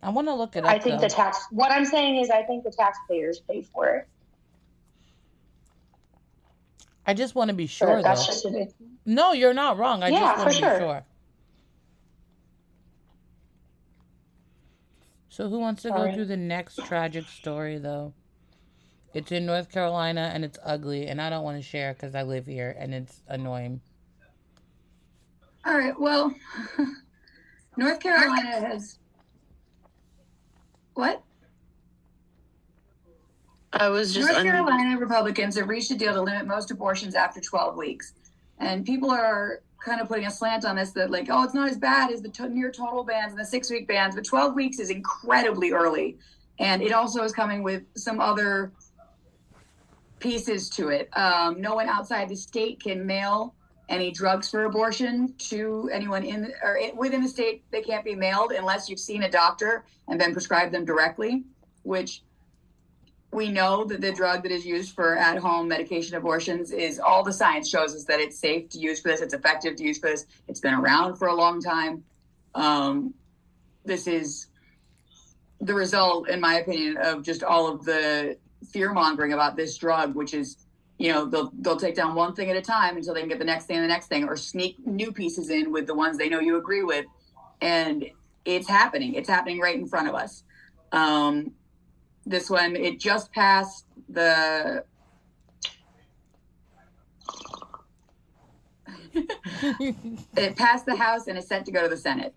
I 0.02 0.10
want 0.10 0.28
to 0.28 0.34
look 0.34 0.56
it 0.58 0.66
up. 0.66 0.72
I 0.72 0.80
think 0.80 1.00
though. 1.00 1.08
the 1.08 1.14
tax. 1.14 1.38
What 1.52 1.72
I'm 1.72 1.86
saying 1.86 2.18
is, 2.18 2.30
I 2.30 2.44
think 2.44 2.64
the 2.66 2.72
taxpayers 2.78 3.40
pay 3.50 3.62
for 3.62 3.88
it. 3.88 4.08
I 7.06 7.14
just 7.14 7.36
want 7.36 7.50
to 7.50 7.54
be 7.56 7.66
But 7.66 7.72
sure, 7.72 8.02
that's 8.02 8.26
though. 8.28 8.34
just 8.34 8.46
it. 8.46 8.74
No, 9.06 9.32
you're 9.34 9.54
not 9.54 9.78
wrong. 9.78 10.04
I 10.04 10.10
Yeah, 10.10 10.20
just 10.20 10.38
want 10.38 10.50
to 10.52 10.56
be 10.56 10.62
sure. 10.62 10.80
sure. 10.80 11.06
So, 15.34 15.50
who 15.50 15.58
wants 15.58 15.82
to 15.82 15.90
go 15.90 16.14
through 16.14 16.26
the 16.26 16.38
next 16.38 16.76
tragic 16.86 17.28
story, 17.28 17.80
though? 17.80 18.14
It's 19.16 19.32
in 19.32 19.48
North 19.48 19.72
Carolina 19.72 20.30
and 20.32 20.46
it's 20.46 20.60
ugly, 20.64 21.08
and 21.08 21.20
I 21.20 21.32
don't 21.32 21.44
want 21.44 21.58
to 21.58 21.68
share 21.68 21.94
because 21.94 22.14
I 22.14 22.22
live 22.22 22.46
here 22.46 22.76
and 22.78 22.94
it's 22.94 23.24
annoying. 23.28 23.82
All 25.66 25.76
right. 25.76 26.00
Well, 26.00 26.36
North 27.78 28.00
Carolina 28.00 28.62
has 28.64 29.00
what? 30.94 31.24
I 33.74 33.90
was 33.90 34.14
just 34.14 34.28
North 34.28 34.38
un- 34.38 34.46
Carolina 34.46 35.00
Republicans 35.00 35.58
have 35.58 35.68
reached 35.68 35.90
a 35.90 35.96
deal 35.96 36.14
to 36.14 36.22
limit 36.22 36.46
most 36.46 36.70
abortions 36.70 37.16
after 37.16 37.42
12 37.42 37.76
weeks. 37.76 38.14
And 38.60 38.86
people 38.86 39.10
are 39.10 39.64
kind 39.84 40.02
of 40.02 40.08
putting 40.08 40.26
a 40.26 40.32
slant 40.32 40.66
on 40.66 40.76
this 40.76 40.92
that, 40.92 41.12
like, 41.12 41.28
oh, 41.30 41.44
it's 41.44 41.54
not 41.54 41.70
as 41.70 41.78
bad 41.78 42.12
as 42.12 42.22
the 42.22 42.30
to- 42.30 42.50
near 42.50 42.72
total 42.72 43.04
bans 43.04 43.32
and 43.32 43.40
the 43.40 43.46
six 43.46 43.70
week 43.70 43.88
bans, 43.88 44.16
but 44.16 44.24
12 44.24 44.56
weeks 44.56 44.80
is 44.80 44.90
incredibly 44.90 45.72
early. 45.72 46.18
And 46.60 46.82
it 46.82 46.94
also 46.94 47.24
is 47.24 47.34
coming 47.34 47.64
with 47.64 47.84
some 47.96 48.22
other 48.22 48.72
pieces 50.20 50.70
to 50.70 50.90
it. 50.90 51.10
Um, 51.18 51.60
no 51.60 51.76
one 51.76 51.90
outside 51.90 52.30
the 52.30 52.36
state 52.36 52.82
can 52.82 53.06
mail 53.06 53.56
any 53.90 54.12
drugs 54.12 54.50
for 54.50 54.66
abortion 54.66 55.34
to 55.38 55.90
anyone 55.92 56.24
in 56.24 56.54
or 56.64 56.78
in, 56.78 56.96
within 56.96 57.22
the 57.22 57.28
state. 57.28 57.64
They 57.72 57.82
can't 57.82 58.06
be 58.06 58.16
mailed 58.16 58.54
unless 58.54 58.88
you've 58.88 59.00
seen 59.00 59.24
a 59.24 59.30
doctor 59.30 59.84
and 60.08 60.18
been 60.18 60.32
prescribed 60.32 60.74
them 60.74 60.86
directly, 60.86 61.44
which 61.82 62.24
we 63.34 63.50
know 63.50 63.84
that 63.86 64.02
the 64.02 64.12
drug 64.12 64.44
that 64.44 64.52
is 64.52 64.66
used 64.66 64.94
for 64.94 65.18
at-home 65.18 65.68
medication 65.68 66.16
abortions 66.16 66.72
is 66.72 67.00
all 67.00 67.24
the 67.24 67.34
science 67.34 67.70
shows 67.70 67.96
us 67.96 68.04
that 68.06 68.20
it's 68.20 68.38
safe 68.38 68.70
to 68.70 68.80
use 68.80 69.00
for 69.02 69.10
this 69.10 69.22
it's 69.22 69.34
effective 69.34 69.76
to 69.76 69.84
use 69.84 69.98
for 69.98 70.10
this 70.10 70.26
it's 70.48 70.60
been 70.60 70.74
around 70.74 71.16
for 71.16 71.28
a 71.28 71.36
long 71.36 71.62
time. 71.62 72.04
Um, 72.56 73.14
this 73.86 74.08
is 74.08 74.48
the 75.62 75.74
result 75.74 76.30
in 76.30 76.40
my 76.40 76.56
opinion 76.56 76.98
of 76.98 77.24
just 77.24 77.44
all 77.44 77.68
of 77.68 77.86
the 77.86 78.38
fear 78.72 78.94
mongering 78.94 79.34
about 79.34 79.56
this 79.56 79.78
drug 79.78 80.16
which 80.16 80.34
is 80.34 80.58
you 80.98 81.12
know 81.12 81.26
they'll 81.26 81.52
they'll 81.60 81.78
take 81.78 81.96
down 81.96 82.16
one 82.16 82.34
thing 82.34 82.50
at 82.50 82.56
a 82.56 82.62
time 82.62 82.98
until 82.98 83.14
they 83.14 83.20
can 83.20 83.30
get 83.30 83.40
the 83.40 83.46
next 83.46 83.66
thing 83.66 83.78
and 83.78 83.84
the 83.84 83.90
next 83.90 84.08
thing 84.08 84.26
or 84.26 84.36
sneak 84.36 84.78
new 84.86 85.12
pieces 85.12 85.50
in 85.50 85.72
with 85.72 85.88
the 85.88 85.96
ones 85.96 86.18
they 86.18 86.30
know 86.30 86.40
you 86.40 86.58
agree 86.58 86.84
with. 86.84 87.06
And 87.62 88.06
it's 88.46 88.68
happening 88.68 89.14
it's 89.16 89.30
happening 89.30 89.60
right 89.60 89.76
in 89.76 89.88
front 89.88 90.08
of 90.08 90.16
us. 90.16 90.44
Um, 90.92 91.52
this 92.26 92.50
one. 92.50 92.76
It 92.76 93.00
just 93.00 93.32
passed 93.32 93.86
the 94.10 94.84
it 99.14 100.56
passed 100.56 100.86
the 100.86 100.96
house 100.96 101.28
and 101.28 101.38
is 101.38 101.48
set 101.48 101.66
to 101.66 101.72
go 101.72 101.84
to 101.84 101.90
the 101.90 101.98
senate. 101.98 102.34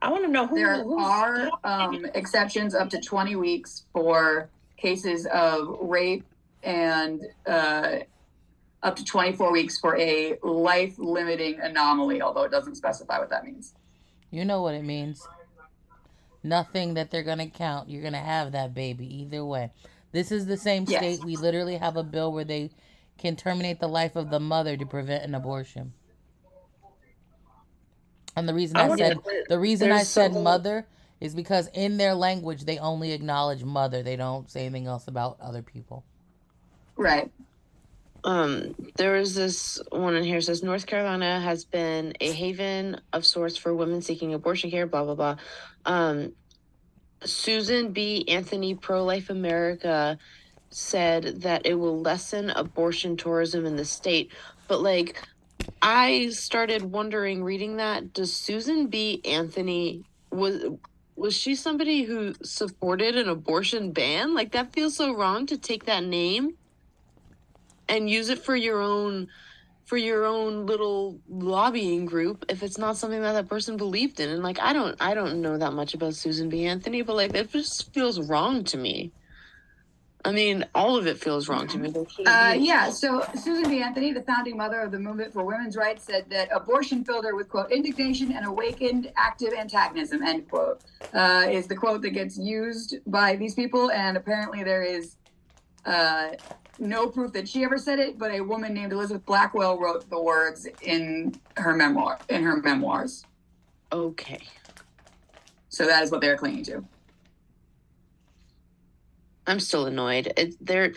I 0.00 0.10
want 0.10 0.24
to 0.24 0.30
know 0.30 0.46
who 0.46 0.56
there 0.56 0.82
who's 0.82 1.02
are 1.02 1.50
um, 1.64 2.06
exceptions 2.14 2.74
up 2.74 2.90
to 2.90 3.00
20 3.00 3.36
weeks 3.36 3.86
for 3.92 4.50
cases 4.76 5.26
of 5.26 5.78
rape 5.80 6.24
and 6.62 7.22
uh, 7.46 8.00
up 8.82 8.96
to 8.96 9.04
24 9.04 9.50
weeks 9.50 9.78
for 9.78 9.96
a 9.96 10.36
life 10.42 10.98
limiting 10.98 11.58
anomaly 11.60 12.20
although 12.20 12.42
it 12.42 12.50
doesn't 12.50 12.74
specify 12.74 13.18
what 13.18 13.30
that 13.30 13.44
means. 13.44 13.74
You 14.30 14.44
know 14.44 14.60
what 14.60 14.74
it 14.74 14.84
means. 14.84 15.26
Nothing 16.44 16.94
that 16.94 17.10
they're 17.10 17.24
going 17.24 17.38
to 17.38 17.48
count. 17.48 17.90
You're 17.90 18.02
going 18.02 18.14
to 18.14 18.20
have 18.20 18.52
that 18.52 18.74
baby 18.74 19.22
either 19.22 19.44
way. 19.44 19.72
This 20.12 20.32
is 20.32 20.46
the 20.46 20.58
same 20.58 20.86
Yes. 20.86 20.98
state. 20.98 21.22
We 21.22 21.38
literally 21.38 21.78
have 21.78 21.96
a 21.96 22.04
bill 22.04 22.32
where 22.32 22.44
they 22.44 22.72
can 23.18 23.36
terminate 23.36 23.80
the 23.80 23.88
life 23.88 24.16
of 24.16 24.30
the 24.30 24.40
mother 24.40 24.76
to 24.76 24.86
prevent 24.86 25.24
an 25.24 25.34
abortion. 25.36 25.94
And 28.36 28.48
the 28.48 28.54
reason 28.54 28.80
I 28.80 28.88
I, 28.90 28.96
said 28.96 29.18
the 29.48 29.60
reason 29.60 29.92
I 29.92 30.04
said 30.04 30.34
some- 30.34 30.42
mother 30.44 30.88
is 31.20 31.34
because 31.34 31.68
in 31.74 31.98
their 31.98 32.14
language 32.14 32.66
they 32.66 32.78
only 32.78 33.12
acknowledge 33.12 33.64
mother. 33.64 34.02
They 34.02 34.16
don't 34.16 34.50
say 34.50 34.66
anything 34.66 34.86
else 34.88 35.08
about 35.08 35.38
other 35.40 35.62
people. 35.62 36.04
right 36.96 37.30
um 38.24 38.74
there 38.96 39.16
is 39.16 39.34
this 39.34 39.80
one 39.92 40.16
in 40.16 40.24
here 40.24 40.40
says 40.40 40.62
north 40.62 40.86
carolina 40.86 41.40
has 41.40 41.64
been 41.66 42.14
a 42.20 42.32
haven 42.32 43.00
of 43.12 43.26
sorts 43.26 43.56
for 43.56 43.74
women 43.74 44.02
seeking 44.02 44.34
abortion 44.34 44.70
care 44.70 44.86
blah 44.86 45.04
blah 45.04 45.14
blah 45.14 45.36
um 45.86 46.32
susan 47.24 47.92
b. 47.92 48.24
Anthony 48.28 48.74
pro-life 48.74 49.30
america 49.30 50.18
said 50.70 51.42
that 51.42 51.66
it 51.66 51.74
will 51.74 52.00
lessen 52.00 52.50
abortion 52.50 53.16
tourism 53.16 53.64
in 53.64 53.76
the 53.76 53.84
state. 53.84 54.32
But 54.68 54.82
like 54.82 55.22
i 55.80 56.28
started 56.30 56.82
wondering 56.82 57.44
reading 57.44 57.76
that 57.76 58.12
does 58.12 58.34
susan 58.34 58.88
b. 58.88 59.20
Anthony 59.24 60.04
was 60.30 60.64
was 61.16 61.36
she 61.36 61.54
somebody 61.54 62.02
who 62.02 62.34
supported 62.42 63.16
an 63.16 63.28
abortion 63.28 63.92
ban? 63.92 64.34
Like 64.34 64.52
that 64.52 64.72
feels 64.72 64.96
so 64.96 65.14
wrong 65.14 65.46
to 65.46 65.56
take 65.56 65.84
that 65.84 66.02
name 66.02 66.56
and 67.88 68.10
use 68.10 68.30
it 68.30 68.38
for 68.40 68.56
your 68.56 68.80
own 68.80 69.28
for 69.84 69.96
your 69.96 70.24
own 70.24 70.66
little 70.66 71.18
lobbying 71.28 72.06
group 72.06 72.44
if 72.48 72.62
it's 72.62 72.78
not 72.78 72.96
something 72.96 73.20
that 73.20 73.32
that 73.32 73.48
person 73.48 73.76
believed 73.76 74.18
in 74.20 74.30
and 74.30 74.42
like 74.42 74.58
i 74.60 74.72
don't 74.72 74.96
i 75.00 75.14
don't 75.14 75.40
know 75.40 75.58
that 75.58 75.72
much 75.72 75.94
about 75.94 76.14
susan 76.14 76.48
b 76.48 76.64
anthony 76.64 77.02
but 77.02 77.14
like 77.16 77.34
it 77.34 77.50
just 77.50 77.92
feels 77.92 78.18
wrong 78.20 78.64
to 78.64 78.78
me 78.78 79.12
i 80.24 80.32
mean 80.32 80.64
all 80.74 80.96
of 80.96 81.06
it 81.06 81.18
feels 81.18 81.48
wrong 81.50 81.66
to 81.68 81.76
me 81.78 81.88
Uh, 82.26 82.54
yeah, 82.58 82.88
so 82.88 83.26
Susan 83.34 83.68
B. 83.68 83.82
Anthony, 83.82 84.12
the 84.12 84.22
founding 84.22 84.56
mother 84.56 84.80
of 84.80 84.90
the 84.90 84.98
movement 84.98 85.32
for 85.34 85.44
women's 85.44 85.76
rights, 85.76 86.04
said 86.04 86.24
that 86.30 86.48
abortion 86.50 87.04
filled 87.04 87.26
her 87.26 87.34
with, 87.36 87.48
quote, 87.50 87.70
indignation 87.70 88.32
and 88.32 88.46
awakened 88.46 89.12
active 89.16 89.52
antagonism, 89.52 90.22
end 90.22 90.48
quote, 90.48 90.80
uh, 91.12 91.44
is 91.50 91.66
the 91.66 91.76
quote 91.76 92.00
that 92.02 92.10
gets 92.10 92.38
used 92.38 92.96
by 93.06 93.36
these 93.36 93.54
people. 93.54 93.90
And 93.90 94.16
apparently 94.16 94.64
there 94.64 94.82
is 94.82 95.16
uh, 95.84 96.28
no 96.78 97.08
proof 97.08 97.32
that 97.34 97.48
she 97.48 97.64
ever 97.64 97.78
said 97.78 97.98
it, 98.00 98.18
but 98.18 98.32
a 98.32 98.40
woman 98.42 98.74
named 98.74 98.92
Elizabeth 98.92 99.26
Blackwell 99.26 99.78
wrote 99.78 100.10
the 100.10 100.20
words 100.22 100.66
in 100.80 101.40
her 101.56 101.74
memoir, 101.74 102.20
in 102.28 102.42
her 102.44 102.58
memoirs. 102.62 103.26
okay 103.92 104.42
So 105.70 105.86
that 105.86 106.02
is 106.04 106.10
what 106.12 106.20
they're 106.20 106.36
clinging 106.38 106.64
to. 106.66 106.86
i'm 109.46 109.60
still 109.60 109.86
annoyed 109.86 110.32
it, 110.36 110.54
they're 110.60 110.94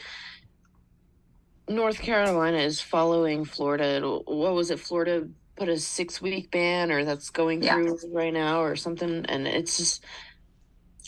north 1.70 2.00
carolina 2.02 2.58
is 2.60 2.82
following 2.82 3.46
florida 3.46 4.02
what 4.28 4.56
was 4.56 4.72
it 4.72 4.80
florida 4.80 5.28
put 5.58 5.70
a 5.70 5.78
six 5.80 6.22
week 6.22 6.52
ban 6.52 6.92
or 6.92 7.06
that's 7.06 7.32
going 7.32 7.64
Yeah. 7.64 7.76
through 7.76 8.00
right 8.14 8.34
now 8.34 8.62
or 8.64 8.76
something 8.76 9.26
and 9.28 9.48
it's 9.48 9.78
just 9.78 10.06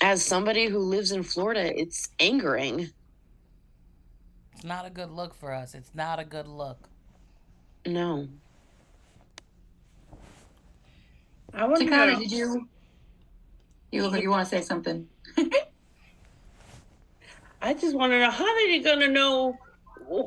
as 0.03 0.25
somebody 0.25 0.67
who 0.67 0.79
lives 0.79 1.11
in 1.11 1.23
florida 1.23 1.71
it's 1.79 2.09
angering 2.19 2.89
It's 4.59 4.65
not 4.65 4.85
a 4.85 4.89
good 4.89 5.09
look 5.09 5.33
for 5.33 5.53
us. 5.53 5.73
It's 5.73 5.95
not 5.95 6.19
a 6.19 6.25
good 6.25 6.45
look. 6.45 6.89
no 7.85 8.27
I 11.53 11.65
want 11.65 11.79
to 11.79 11.85
Takata, 11.85 12.11
know. 12.11 12.19
did 12.19 12.29
you? 12.29 12.67
You 13.93 14.01
look 14.01 14.11
like 14.11 14.21
you 14.21 14.29
want 14.29 14.49
to 14.49 14.53
say 14.53 14.61
something. 14.61 15.07
I 17.61 17.73
just 17.73 17.95
want 17.95 18.11
to 18.11 18.19
know 18.19 18.29
how 18.29 18.43
are 18.43 18.67
they 18.67 18.79
going 18.79 18.99
to 18.99 19.07
know 19.07 19.57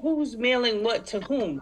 who's 0.00 0.38
mailing 0.38 0.82
what 0.82 1.04
to 1.08 1.20
whom? 1.20 1.60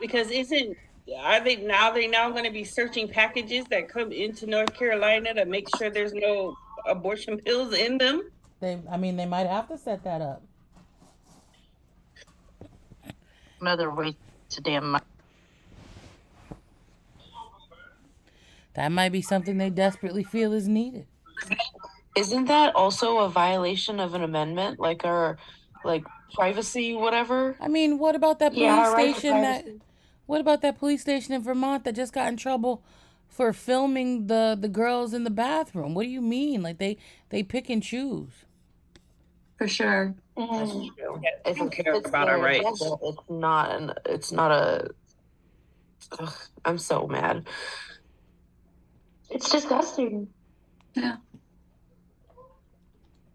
Because 0.00 0.30
isn't 0.30 0.74
are 1.18 1.44
they 1.44 1.56
now 1.56 1.90
they 1.90 2.06
now 2.06 2.30
going 2.30 2.44
to 2.44 2.50
be 2.50 2.64
searching 2.64 3.08
packages 3.08 3.66
that 3.66 3.90
come 3.90 4.10
into 4.10 4.46
North 4.46 4.72
Carolina 4.72 5.34
to 5.34 5.44
make 5.44 5.68
sure 5.76 5.90
there's 5.90 6.14
no 6.14 6.56
abortion 6.86 7.36
pills 7.36 7.74
in 7.74 7.98
them. 7.98 8.30
They, 8.60 8.78
I 8.90 8.96
mean, 8.96 9.18
they 9.18 9.26
might 9.26 9.46
have 9.46 9.68
to 9.68 9.76
set 9.76 10.02
that 10.04 10.22
up. 10.22 10.42
Another 13.60 13.90
waste 13.90 14.16
of 14.56 14.64
damn 14.64 14.90
money. 14.90 15.04
That 18.74 18.92
might 18.92 19.10
be 19.10 19.22
something 19.22 19.58
they 19.58 19.70
desperately 19.70 20.22
feel 20.22 20.52
is 20.52 20.68
needed. 20.68 21.06
Isn't 22.16 22.46
that 22.46 22.74
also 22.76 23.18
a 23.18 23.28
violation 23.28 24.00
of 24.00 24.14
an 24.14 24.22
amendment, 24.22 24.78
like 24.78 25.04
our, 25.04 25.36
like 25.84 26.04
privacy, 26.34 26.94
whatever? 26.94 27.56
I 27.60 27.68
mean, 27.68 27.98
what 27.98 28.14
about 28.14 28.38
that 28.38 28.52
police 28.52 28.62
Yeah, 28.62 28.76
our 28.78 28.92
right 28.92 29.16
station 29.16 29.40
that? 29.42 29.64
What 30.26 30.40
about 30.40 30.60
that 30.62 30.78
police 30.78 31.00
station 31.00 31.32
in 31.34 31.42
Vermont 31.42 31.84
that 31.84 31.94
just 31.94 32.12
got 32.12 32.28
in 32.28 32.36
trouble 32.36 32.82
for 33.28 33.52
filming 33.52 34.26
the 34.26 34.56
the 34.60 34.68
girls 34.68 35.14
in 35.14 35.24
the 35.24 35.30
bathroom? 35.30 35.94
What 35.94 36.02
do 36.04 36.08
you 36.08 36.20
mean? 36.20 36.62
Like 36.62 36.78
they 36.78 36.98
they 37.30 37.42
pick 37.42 37.70
and 37.70 37.82
choose. 37.82 38.44
For 39.58 39.66
sure. 39.66 40.14
Mhm. 40.36 40.90
They 41.44 41.52
don't 41.54 41.70
care 41.72 41.92
about 41.94 42.26
their 42.26 42.36
our 42.36 42.42
rights. 42.42 42.80
It's 43.02 43.18
not 43.28 43.72
an. 43.72 43.92
It's 44.06 44.30
not 44.30 44.52
a. 44.52 44.90
Ugh, 46.20 46.32
I'm 46.64 46.78
so 46.78 47.08
mad. 47.08 47.46
It's 49.30 49.50
disgusting. 49.50 50.28
Yeah. 50.94 51.16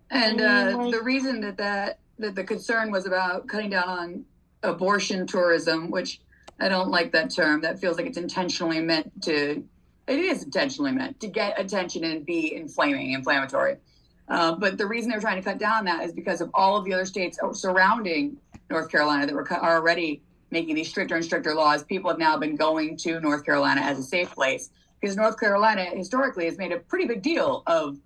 And 0.09 0.41
I 0.41 0.65
mean, 0.65 0.75
uh, 0.75 0.77
like- 0.85 0.91
the 0.93 1.03
reason 1.03 1.41
that, 1.41 1.57
that 1.57 1.99
that 2.19 2.35
the 2.35 2.43
concern 2.43 2.89
was 2.91 3.05
about 3.05 3.47
cutting 3.47 3.69
down 3.71 3.89
on 3.89 4.25
abortion 4.63 5.27
tourism, 5.27 5.91
which 5.91 6.21
I 6.59 6.69
don't 6.69 6.89
like 6.89 7.11
that 7.11 7.31
term. 7.35 7.61
That 7.61 7.79
feels 7.79 7.97
like 7.97 8.05
it's 8.05 8.17
intentionally 8.17 8.79
meant 8.79 9.11
to. 9.23 9.63
It 10.07 10.19
is 10.19 10.43
intentionally 10.43 10.91
meant 10.91 11.19
to 11.21 11.27
get 11.27 11.59
attention 11.59 12.03
and 12.05 12.25
be 12.25 12.53
inflaming, 12.55 13.11
inflammatory. 13.11 13.77
Uh, 14.33 14.55
but 14.55 14.79
the 14.79 14.85
reason 14.87 15.11
they're 15.11 15.19
trying 15.19 15.39
to 15.39 15.47
cut 15.47 15.59
down 15.59 15.85
that 15.85 16.03
is 16.03 16.11
because 16.11 16.41
of 16.41 16.49
all 16.55 16.75
of 16.75 16.83
the 16.85 16.91
other 16.91 17.05
states 17.05 17.37
surrounding 17.51 18.35
North 18.67 18.89
Carolina 18.89 19.27
that 19.27 19.35
were 19.35 19.47
are 19.53 19.77
already 19.77 20.23
making 20.49 20.73
these 20.73 20.89
stricter 20.89 21.15
and 21.15 21.23
stricter 21.23 21.53
laws. 21.53 21.83
People 21.83 22.09
have 22.09 22.17
now 22.17 22.35
been 22.35 22.55
going 22.55 22.97
to 22.97 23.19
North 23.19 23.45
Carolina 23.45 23.81
as 23.81 23.99
a 23.99 24.03
safe 24.03 24.33
place 24.33 24.71
because 24.99 25.15
North 25.15 25.39
Carolina 25.39 25.85
historically 25.85 26.45
has 26.45 26.57
made 26.57 26.71
a 26.71 26.79
pretty 26.79 27.05
big 27.05 27.21
deal 27.21 27.61
of 27.67 27.99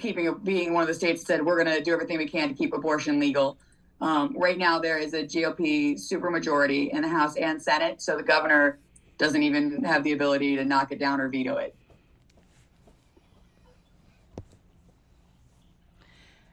keeping 0.00 0.34
being 0.42 0.74
one 0.74 0.82
of 0.82 0.88
the 0.88 0.94
states 0.94 1.20
that 1.20 1.26
said 1.28 1.46
we're 1.46 1.62
going 1.62 1.76
to 1.76 1.80
do 1.80 1.92
everything 1.92 2.18
we 2.18 2.26
can 2.26 2.48
to 2.48 2.54
keep 2.54 2.74
abortion 2.74 3.20
legal. 3.20 3.56
Um, 4.00 4.34
right 4.36 4.58
now, 4.58 4.80
there 4.80 4.98
is 4.98 5.14
a 5.14 5.22
GOP 5.22 5.94
supermajority 5.94 6.90
in 6.90 7.02
the 7.02 7.08
House 7.08 7.36
and 7.36 7.62
Senate, 7.62 8.02
so 8.02 8.16
the 8.16 8.24
governor 8.24 8.80
doesn't 9.16 9.44
even 9.44 9.84
have 9.84 10.02
the 10.02 10.10
ability 10.10 10.56
to 10.56 10.64
knock 10.64 10.90
it 10.90 10.98
down 10.98 11.20
or 11.20 11.28
veto 11.28 11.58
it. 11.58 11.76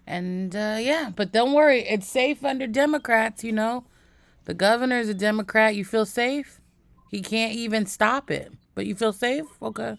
And 0.10 0.55
uh, 0.55 0.78
yeah, 0.80 1.12
but 1.16 1.32
don't 1.32 1.53
worry, 1.53 1.82
it's 1.88 2.07
safe 2.07 2.43
under 2.43 2.66
Democrats. 2.66 3.43
You 3.43 3.51
know, 3.51 3.86
the 4.45 4.55
governor 4.55 4.97
is 4.97 5.07
a 5.07 5.14
Democrat. 5.14 5.76
You 5.76 5.86
feel 5.86 6.05
safe. 6.07 6.60
He 7.12 7.22
can't 7.22 7.53
even 7.53 7.86
stop 7.86 8.32
it, 8.32 8.51
but 8.74 8.88
you 8.88 8.95
feel 8.95 9.14
safe. 9.14 9.45
Okay. 9.62 9.97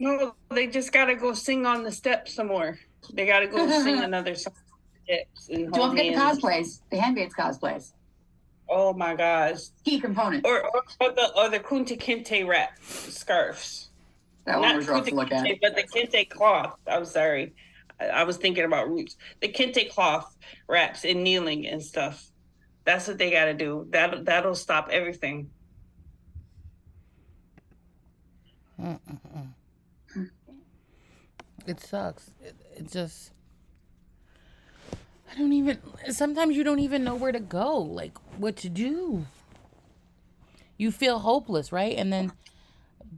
No, 0.00 0.34
they 0.50 0.66
just 0.66 0.92
gotta 0.92 1.14
go 1.14 1.32
sing 1.32 1.64
on 1.64 1.84
the 1.84 1.92
steps 1.92 2.34
some 2.34 2.48
more. 2.48 2.76
They 3.12 3.24
gotta 3.24 3.46
go 3.46 3.68
sing 3.82 3.98
another 4.02 4.34
song. 4.34 4.52
on 4.56 4.78
the 5.06 5.14
Steps 5.14 5.48
and 5.48 5.72
Don't 5.72 5.80
hold 5.80 5.90
forget 5.96 6.14
the 6.14 6.20
cosplays, 6.20 6.80
the 6.90 6.96
handmaids 6.96 7.34
cosplays, 7.34 7.92
Oh 8.68 8.92
my 8.94 9.14
gosh. 9.14 9.58
key 9.84 10.00
component. 10.00 10.44
Or, 10.44 10.60
or, 10.60 10.82
or 11.00 11.12
the 11.12 11.32
or 11.36 11.48
the 11.50 11.60
Kunta 11.60 11.96
Kinte 11.96 12.44
wrap 12.44 12.70
scarves. 12.82 13.90
That 14.44 14.58
one 14.58 14.76
was 14.76 14.88
rough 14.88 15.04
to 15.04 15.12
Kunta 15.12 15.14
look 15.14 15.30
at. 15.30 15.46
Kinte, 15.46 15.58
but 15.62 15.76
the 15.76 15.84
Kente 15.84 16.28
cloth. 16.28 16.76
I'm 16.88 17.04
sorry. 17.04 17.54
I, 18.00 18.06
I 18.06 18.24
was 18.24 18.36
thinking 18.36 18.64
about 18.64 18.88
roots. 18.88 19.16
The 19.40 19.48
Kente 19.48 19.90
cloth 19.90 20.36
wraps 20.68 21.04
and 21.04 21.22
kneeling 21.22 21.66
and 21.66 21.82
stuff. 21.82 22.30
That's 22.84 23.06
what 23.06 23.18
they 23.18 23.30
gotta 23.30 23.54
do. 23.54 23.86
That 23.90 24.24
that'll 24.24 24.54
stop 24.54 24.88
everything. 24.90 25.50
Mm-mm-mm. 28.80 29.52
It 31.66 31.80
sucks. 31.80 32.30
It, 32.42 32.56
it 32.76 32.90
just. 32.90 33.30
I 35.30 35.38
don't 35.38 35.52
even. 35.52 35.78
Sometimes 36.10 36.56
you 36.56 36.64
don't 36.64 36.80
even 36.80 37.04
know 37.04 37.14
where 37.14 37.32
to 37.32 37.40
go, 37.40 37.78
like 37.78 38.18
what 38.36 38.56
to 38.56 38.68
do. 38.68 39.26
You 40.76 40.90
feel 40.90 41.20
hopeless, 41.20 41.70
right? 41.70 41.96
And 41.96 42.12
then 42.12 42.32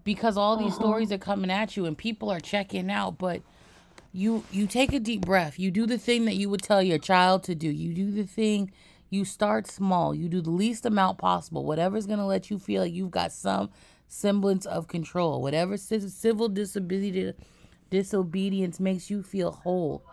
because 0.05 0.37
all 0.37 0.57
these 0.57 0.73
mm-hmm. 0.73 0.83
stories 0.83 1.13
are 1.13 1.19
coming 1.19 1.51
at 1.51 1.77
you 1.77 1.87
and 1.87 1.97
people 1.97 2.31
are 2.31 2.41
checking 2.41 2.91
out, 2.91 3.17
but 3.17 3.43
you 4.17 4.45
you 4.53 4.67
take 4.69 4.93
a 4.93 5.01
deep 5.01 5.23
breath. 5.27 5.59
You 5.59 5.71
do 5.73 5.87
the 5.87 5.99
thing 5.99 6.25
that 6.27 6.37
you 6.37 6.49
would 6.49 6.63
tell 6.63 6.81
your 6.83 6.99
child 6.99 7.43
to 7.45 7.55
do. 7.55 7.69
You 7.69 7.93
do 7.93 8.11
the 8.13 8.23
thing. 8.25 8.71
You 9.11 9.25
start 9.25 9.67
small. 9.67 10.15
You 10.15 10.29
do 10.29 10.41
the 10.41 10.51
least 10.51 10.87
amount 10.87 11.19
possible. 11.19 11.65
Whatever's 11.65 12.07
gonna 12.07 12.27
let 12.27 12.49
you 12.51 12.59
feel 12.61 12.83
like 12.83 12.93
you've 12.93 13.11
got 13.11 13.33
some 13.33 13.71
semblance 14.07 14.67
of 14.67 14.87
control. 14.87 15.43
Whatever 15.43 15.77
civil 15.77 16.49
disobedience 16.49 17.37
disobedience 17.91 18.81
makes 18.81 19.11
you 19.11 19.23
feel 19.23 19.51
whole 19.51 20.05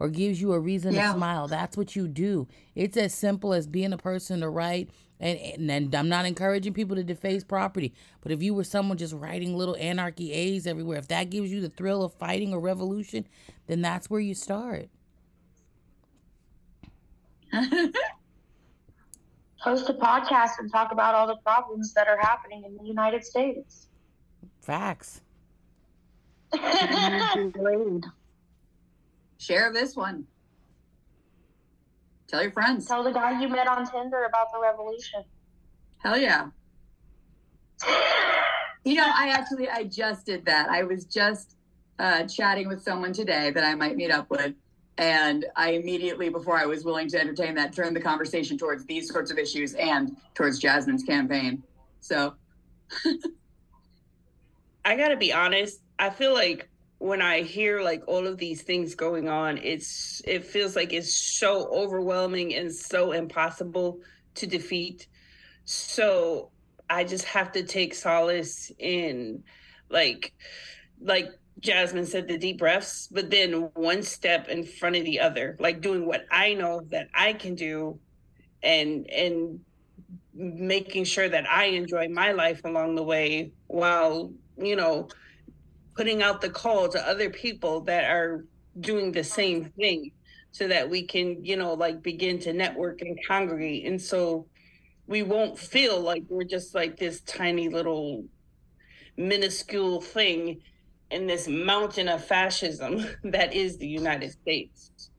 or 0.00 0.08
gives 0.08 0.40
you 0.40 0.52
a 0.52 0.60
reason 0.60 0.94
Yeah. 0.94 1.12
to 1.12 1.18
smile. 1.18 1.48
That's 1.48 1.76
what 1.76 1.96
you 1.96 2.06
do. 2.06 2.46
It's 2.74 2.96
as 2.96 3.12
simple 3.14 3.52
as 3.52 3.66
being 3.66 3.92
a 3.92 3.98
person 3.98 4.40
to 4.40 4.48
write. 4.48 4.90
And, 5.20 5.38
and, 5.38 5.70
and 5.70 5.94
I'm 5.94 6.08
not 6.08 6.26
encouraging 6.26 6.74
people 6.74 6.96
to 6.96 7.02
deface 7.02 7.42
property, 7.42 7.92
but 8.20 8.32
if 8.32 8.42
you 8.42 8.54
were 8.54 8.64
someone 8.64 8.98
just 8.98 9.14
writing 9.14 9.56
little 9.56 9.76
anarchy 9.76 10.32
A's 10.32 10.66
everywhere, 10.66 10.98
if 10.98 11.08
that 11.08 11.30
gives 11.30 11.50
you 11.50 11.60
the 11.60 11.70
thrill 11.70 12.04
of 12.04 12.14
fighting 12.14 12.52
a 12.52 12.58
revolution, 12.58 13.26
then 13.66 13.82
that's 13.82 14.08
where 14.08 14.20
you 14.20 14.34
start. 14.34 14.88
Host 19.60 19.88
a 19.88 19.94
podcast 19.94 20.60
and 20.60 20.70
talk 20.70 20.92
about 20.92 21.16
all 21.16 21.26
the 21.26 21.36
problems 21.36 21.92
that 21.94 22.06
are 22.06 22.18
happening 22.18 22.62
in 22.64 22.76
the 22.76 22.84
United 22.84 23.24
States. 23.24 23.88
Facts. 24.60 25.22
Share 29.38 29.72
this 29.72 29.96
one. 29.96 30.26
Tell 32.28 32.42
your 32.42 32.52
friends. 32.52 32.86
Tell 32.86 33.02
the 33.02 33.10
guy 33.10 33.40
you 33.40 33.48
met 33.48 33.66
on 33.66 33.90
Tinder 33.90 34.24
about 34.24 34.52
the 34.52 34.60
revolution. 34.60 35.24
Hell 35.98 36.18
yeah. 36.18 36.48
You 38.84 38.94
know, 38.94 39.06
I 39.06 39.28
actually 39.28 39.68
I 39.68 39.84
just 39.84 40.26
did 40.26 40.44
that. 40.44 40.68
I 40.68 40.82
was 40.82 41.04
just 41.04 41.56
uh, 41.98 42.24
chatting 42.24 42.68
with 42.68 42.82
someone 42.82 43.12
today 43.12 43.50
that 43.50 43.64
I 43.64 43.74
might 43.74 43.96
meet 43.96 44.10
up 44.10 44.30
with, 44.30 44.54
and 44.98 45.46
I 45.56 45.72
immediately, 45.72 46.28
before 46.28 46.58
I 46.58 46.66
was 46.66 46.84
willing 46.84 47.08
to 47.08 47.20
entertain 47.20 47.54
that, 47.54 47.72
turned 47.72 47.96
the 47.96 48.00
conversation 48.00 48.58
towards 48.58 48.84
these 48.84 49.10
sorts 49.10 49.30
of 49.30 49.38
issues 49.38 49.74
and 49.74 50.16
towards 50.34 50.58
Jasmine's 50.58 51.02
campaign. 51.02 51.62
So 52.00 52.34
I 54.84 54.96
gotta 54.96 55.16
be 55.16 55.32
honest. 55.32 55.80
I 55.98 56.10
feel 56.10 56.34
like 56.34 56.68
when 56.98 57.22
I 57.22 57.42
hear 57.42 57.80
like 57.80 58.02
all 58.06 58.26
of 58.26 58.38
these 58.38 58.62
things 58.62 58.94
going 58.94 59.28
on, 59.28 59.58
it's 59.58 60.20
it 60.24 60.44
feels 60.44 60.74
like 60.74 60.92
it's 60.92 61.14
so 61.14 61.68
overwhelming 61.72 62.54
and 62.54 62.72
so 62.72 63.12
impossible 63.12 64.00
to 64.34 64.46
defeat. 64.46 65.06
So 65.64 66.50
I 66.90 67.04
just 67.04 67.24
have 67.26 67.52
to 67.52 67.62
take 67.62 67.94
solace 67.94 68.72
in 68.78 69.44
like 69.90 70.32
like 71.00 71.30
Jasmine 71.60 72.06
said 72.06 72.28
the 72.28 72.38
deep 72.38 72.58
breaths, 72.58 73.08
but 73.10 73.30
then 73.30 73.70
one 73.74 74.02
step 74.02 74.48
in 74.48 74.64
front 74.64 74.96
of 74.96 75.04
the 75.04 75.20
other, 75.20 75.56
like 75.58 75.80
doing 75.80 76.06
what 76.06 76.24
I 76.30 76.54
know 76.54 76.82
that 76.90 77.08
I 77.14 77.32
can 77.32 77.54
do 77.54 77.98
and 78.62 79.08
and 79.08 79.60
making 80.34 81.04
sure 81.04 81.28
that 81.28 81.48
I 81.48 81.66
enjoy 81.66 82.08
my 82.08 82.32
life 82.32 82.60
along 82.64 82.94
the 82.94 83.02
way 83.02 83.52
while, 83.66 84.32
you 84.56 84.76
know, 84.76 85.08
putting 85.98 86.22
out 86.22 86.40
the 86.40 86.48
call 86.48 86.88
to 86.88 87.08
other 87.08 87.28
people 87.28 87.80
that 87.80 88.04
are 88.04 88.44
doing 88.78 89.10
the 89.10 89.24
same 89.24 89.64
thing 89.64 90.12
so 90.52 90.68
that 90.68 90.88
we 90.88 91.02
can, 91.02 91.44
you 91.44 91.56
know, 91.56 91.74
like 91.74 92.00
begin 92.04 92.38
to 92.38 92.52
network 92.52 93.00
and 93.00 93.18
congregate. 93.26 93.84
And 93.84 94.00
so 94.00 94.46
we 95.08 95.24
won't 95.24 95.58
feel 95.58 96.00
like 96.00 96.22
we're 96.28 96.44
just 96.44 96.72
like 96.72 96.96
this 96.96 97.20
tiny 97.22 97.68
little 97.68 98.24
minuscule 99.16 100.00
thing 100.00 100.60
in 101.10 101.26
this 101.26 101.48
mountain 101.48 102.06
of 102.08 102.24
fascism 102.24 103.04
that 103.24 103.52
is 103.52 103.76
the 103.78 103.88
United 103.88 104.30
States. 104.30 105.10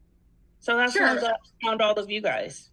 So 0.62 0.78
that's 0.78 0.94
Sure. 0.94 1.08
why 1.08 1.18
I 1.18 1.68
found 1.68 1.82
all 1.82 2.00
of 2.00 2.10
you 2.10 2.22
guys. 2.22 2.70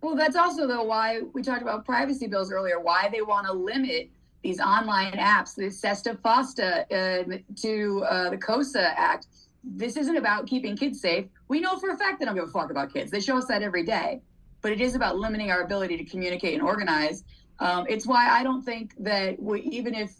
Well, 0.00 0.14
that's 0.14 0.36
also 0.36 0.68
though 0.68 0.84
why 0.84 1.22
we 1.32 1.42
talked 1.42 1.62
about 1.62 1.84
privacy 1.84 2.28
bills 2.28 2.52
earlier. 2.52 2.78
Why 2.78 3.08
they 3.12 3.22
want 3.22 3.48
to 3.48 3.52
limit 3.52 4.10
these 4.42 4.60
online 4.60 5.12
apps, 5.12 5.54
the 5.54 5.70
SESTA 5.70 6.18
FOSTA 6.22 6.84
uh, 6.90 7.38
to 7.62 8.04
uh, 8.04 8.30
the 8.30 8.36
KOSA 8.36 8.92
Act. 8.96 9.26
This 9.64 9.96
isn't 9.96 10.16
about 10.16 10.46
keeping 10.46 10.76
kids 10.76 11.00
safe. 11.00 11.26
We 11.48 11.60
know 11.60 11.78
for 11.78 11.90
a 11.90 11.96
fact 11.96 12.18
they 12.18 12.26
don't 12.26 12.34
give 12.34 12.44
a 12.44 12.50
fuck 12.50 12.70
about 12.70 12.92
kids. 12.92 13.10
They 13.10 13.20
show 13.20 13.38
us 13.38 13.46
that 13.46 13.62
every 13.62 13.84
day. 13.84 14.20
But 14.60 14.72
it 14.72 14.80
is 14.80 14.94
about 14.94 15.16
limiting 15.16 15.50
our 15.50 15.62
ability 15.62 15.96
to 15.98 16.04
communicate 16.04 16.54
and 16.54 16.62
organize. 16.62 17.24
Um, 17.60 17.86
it's 17.88 18.06
why 18.06 18.28
I 18.28 18.42
don't 18.42 18.62
think 18.64 18.94
that 18.98 19.40
we, 19.40 19.60
even 19.62 19.94
if 19.94 20.14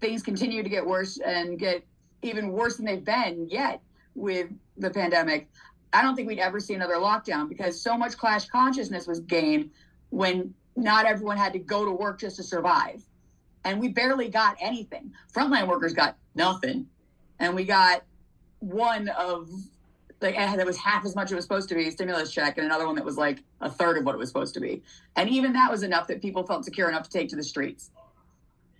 things 0.00 0.22
continue 0.22 0.62
to 0.62 0.68
get 0.68 0.84
worse 0.84 1.18
and 1.18 1.58
get 1.58 1.84
even 2.22 2.52
worse 2.52 2.76
than 2.76 2.86
they've 2.86 3.04
been 3.04 3.48
yet 3.50 3.80
with 4.14 4.50
the 4.76 4.90
pandemic, 4.90 5.48
I 5.92 6.02
don't 6.02 6.14
think 6.14 6.28
we'd 6.28 6.38
ever 6.38 6.60
see 6.60 6.74
another 6.74 6.96
lockdown 6.96 7.48
because 7.48 7.80
so 7.80 7.96
much 7.96 8.16
class 8.16 8.46
consciousness 8.46 9.06
was 9.06 9.20
gained 9.20 9.70
when 10.10 10.54
not 10.76 11.06
everyone 11.06 11.36
had 11.36 11.52
to 11.52 11.58
go 11.58 11.84
to 11.84 11.92
work 11.92 12.20
just 12.20 12.36
to 12.36 12.42
survive. 12.42 13.02
And 13.64 13.80
we 13.80 13.88
barely 13.88 14.28
got 14.28 14.56
anything. 14.60 15.12
Frontline 15.32 15.68
workers 15.68 15.92
got 15.92 16.16
nothing. 16.34 16.86
And 17.38 17.54
we 17.54 17.64
got 17.64 18.02
one 18.60 19.08
of 19.08 19.48
like 20.22 20.36
that 20.36 20.66
was 20.66 20.76
half 20.76 21.04
as 21.04 21.16
much 21.16 21.26
as 21.26 21.32
it 21.32 21.34
was 21.34 21.44
supposed 21.44 21.68
to 21.68 21.74
be 21.74 21.90
stimulus 21.90 22.30
check 22.30 22.56
and 22.56 22.66
another 22.66 22.86
one 22.86 22.94
that 22.94 23.04
was 23.04 23.16
like 23.16 23.42
a 23.60 23.68
third 23.68 23.98
of 23.98 24.04
what 24.04 24.14
it 24.14 24.18
was 24.18 24.28
supposed 24.28 24.54
to 24.54 24.60
be. 24.60 24.82
And 25.16 25.28
even 25.28 25.52
that 25.54 25.70
was 25.70 25.82
enough 25.82 26.06
that 26.08 26.22
people 26.22 26.44
felt 26.44 26.64
secure 26.64 26.88
enough 26.88 27.02
to 27.04 27.10
take 27.10 27.28
to 27.30 27.36
the 27.36 27.42
streets. 27.42 27.90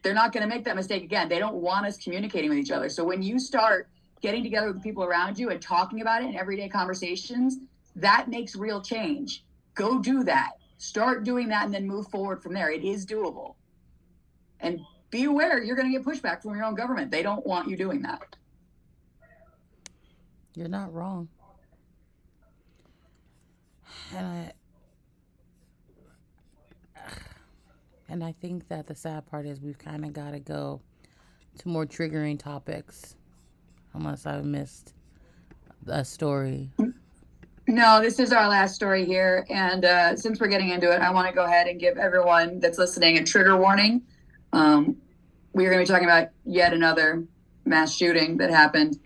They're 0.02 0.14
not 0.14 0.32
going 0.32 0.42
to 0.42 0.48
make 0.48 0.64
that 0.64 0.76
mistake 0.76 1.02
again. 1.02 1.28
They 1.28 1.38
don't 1.38 1.56
want 1.56 1.86
us 1.86 1.96
communicating 1.96 2.50
with 2.50 2.58
each 2.58 2.70
other. 2.70 2.88
So 2.88 3.04
when 3.04 3.22
you 3.22 3.38
start 3.38 3.88
getting 4.20 4.42
together 4.42 4.68
with 4.68 4.76
the 4.76 4.82
people 4.82 5.04
around 5.04 5.38
you 5.38 5.50
and 5.50 5.60
talking 5.60 6.00
about 6.00 6.22
it 6.22 6.28
in 6.28 6.36
everyday 6.36 6.68
conversations, 6.68 7.58
that 7.96 8.28
makes 8.28 8.56
real 8.56 8.80
change. 8.80 9.44
Go 9.74 10.00
do 10.00 10.24
that. 10.24 10.52
Start 10.78 11.24
doing 11.24 11.48
that 11.48 11.64
and 11.64 11.74
then 11.74 11.86
move 11.86 12.08
forward 12.08 12.42
from 12.42 12.52
there. 12.52 12.70
It 12.70 12.84
is 12.84 13.06
doable. 13.06 13.54
And 14.62 14.80
be 15.10 15.24
aware 15.24 15.62
you're 15.62 15.76
going 15.76 15.92
to 15.92 15.98
get 15.98 16.06
pushback 16.06 16.42
from 16.42 16.54
your 16.54 16.64
own 16.64 16.74
government. 16.74 17.10
They 17.10 17.22
don't 17.22 17.46
want 17.46 17.68
you 17.68 17.76
doing 17.76 18.02
that. 18.02 18.36
You're 20.54 20.68
not 20.68 20.92
wrong. 20.92 21.28
And 24.14 24.26
I 24.26 24.52
and 28.08 28.22
I 28.22 28.32
think 28.40 28.68
that 28.68 28.86
the 28.86 28.94
sad 28.94 29.26
part 29.26 29.46
is 29.46 29.60
we've 29.60 29.78
kind 29.78 30.04
of 30.04 30.12
got 30.12 30.32
to 30.32 30.40
go 30.40 30.80
to 31.58 31.68
more 31.68 31.86
triggering 31.86 32.38
topics 32.38 33.16
unless 33.94 34.26
I've 34.26 34.44
missed 34.44 34.94
a 35.86 36.04
story. 36.04 36.70
No, 37.68 38.00
this 38.00 38.18
is 38.18 38.32
our 38.32 38.48
last 38.48 38.74
story 38.74 39.04
here. 39.04 39.46
And 39.48 39.84
uh, 39.84 40.16
since 40.16 40.40
we're 40.40 40.48
getting 40.48 40.70
into 40.70 40.90
it, 40.90 41.00
I 41.00 41.10
want 41.10 41.28
to 41.28 41.34
go 41.34 41.44
ahead 41.44 41.68
and 41.68 41.78
give 41.78 41.96
everyone 41.96 42.60
that's 42.60 42.78
listening 42.78 43.18
a 43.18 43.24
trigger 43.24 43.56
warning. 43.56 44.02
Um, 44.52 44.96
we 45.52 45.66
are 45.66 45.70
going 45.70 45.84
to 45.84 45.90
be 45.90 45.92
talking 45.92 46.08
about 46.08 46.28
yet 46.44 46.72
another 46.72 47.24
mass 47.64 47.94
shooting 47.94 48.36
that 48.38 48.50
happened. 48.50 48.98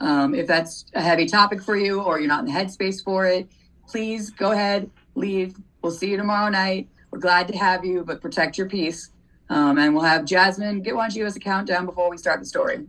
Um, 0.00 0.34
if 0.34 0.46
that's 0.46 0.86
a 0.94 1.00
heavy 1.00 1.26
topic 1.26 1.62
for 1.62 1.76
you 1.76 2.00
or 2.00 2.18
you're 2.18 2.28
not 2.28 2.40
in 2.40 2.46
the 2.46 2.52
headspace 2.52 3.02
for 3.02 3.26
it, 3.26 3.48
please 3.86 4.30
go 4.30 4.52
ahead, 4.52 4.90
leave. 5.14 5.56
We'll 5.82 5.92
see 5.92 6.10
you 6.10 6.16
tomorrow 6.16 6.50
night. 6.50 6.88
We're 7.10 7.20
glad 7.20 7.48
to 7.48 7.56
have 7.56 7.84
you, 7.84 8.04
but 8.04 8.20
protect 8.20 8.58
your 8.58 8.68
peace. 8.68 9.10
Um, 9.50 9.78
and 9.78 9.94
we'll 9.94 10.04
have 10.04 10.24
Jasmine 10.24 10.82
get 10.82 10.94
one 10.96 11.10
don't 11.10 11.16
you 11.16 11.26
us 11.26 11.36
a 11.36 11.40
countdown 11.40 11.86
before 11.86 12.10
we 12.10 12.16
start 12.16 12.40
the 12.40 12.46
story. 12.46 12.86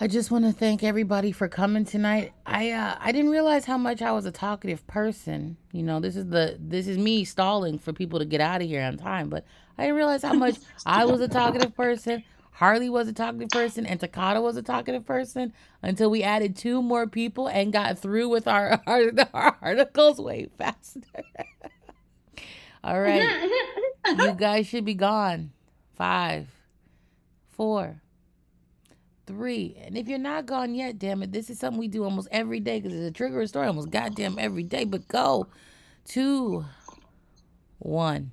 I 0.00 0.06
just 0.06 0.30
want 0.30 0.44
to 0.44 0.52
thank 0.52 0.84
everybody 0.84 1.32
for 1.32 1.48
coming 1.48 1.84
tonight. 1.84 2.32
I 2.46 2.70
uh, 2.70 2.96
I 3.00 3.10
didn't 3.10 3.32
realize 3.32 3.64
how 3.64 3.76
much 3.76 4.00
I 4.00 4.12
was 4.12 4.26
a 4.26 4.30
talkative 4.30 4.86
person. 4.86 5.56
You 5.72 5.82
know, 5.82 5.98
this 5.98 6.14
is 6.14 6.28
the 6.28 6.56
this 6.60 6.86
is 6.86 6.96
me 6.96 7.24
stalling 7.24 7.80
for 7.80 7.92
people 7.92 8.20
to 8.20 8.24
get 8.24 8.40
out 8.40 8.62
of 8.62 8.68
here 8.68 8.82
on 8.82 8.96
time, 8.96 9.28
but 9.28 9.44
I 9.76 9.82
didn't 9.82 9.96
realize 9.96 10.22
how 10.22 10.34
much 10.34 10.56
I 10.86 11.04
was 11.04 11.20
a 11.20 11.26
talkative 11.26 11.74
person. 11.74 12.22
Harley 12.52 12.88
was 12.88 13.08
a 13.08 13.12
talkative 13.12 13.48
person 13.50 13.86
and 13.86 13.98
Takata 13.98 14.40
was 14.40 14.56
a 14.56 14.62
talkative 14.62 15.04
person 15.04 15.52
until 15.82 16.10
we 16.10 16.22
added 16.22 16.56
two 16.56 16.80
more 16.80 17.08
people 17.08 17.48
and 17.48 17.72
got 17.72 17.98
through 17.98 18.28
with 18.28 18.48
our, 18.48 18.82
our, 18.86 19.12
our 19.32 19.56
articles 19.62 20.18
way 20.20 20.48
faster. 20.58 21.00
All 22.84 23.00
right. 23.00 23.48
you 24.06 24.32
guys 24.32 24.66
should 24.66 24.84
be 24.84 24.94
gone. 24.94 25.52
Five, 25.96 26.48
four, 27.50 28.00
three. 29.28 29.76
And 29.84 29.96
if 29.96 30.08
you're 30.08 30.18
not 30.18 30.46
gone 30.46 30.74
yet, 30.74 30.98
damn 30.98 31.22
it, 31.22 31.30
this 31.30 31.50
is 31.50 31.60
something 31.60 31.78
we 31.78 31.86
do 31.86 32.02
almost 32.02 32.28
every 32.32 32.58
day 32.58 32.80
because 32.80 32.98
it's 32.98 33.10
a 33.10 33.12
trigger 33.12 33.46
story 33.46 33.68
almost 33.68 33.90
goddamn 33.90 34.38
every 34.38 34.64
day. 34.64 34.84
But 34.84 35.06
go. 35.06 35.46
Two, 36.04 36.64
one. 37.78 38.32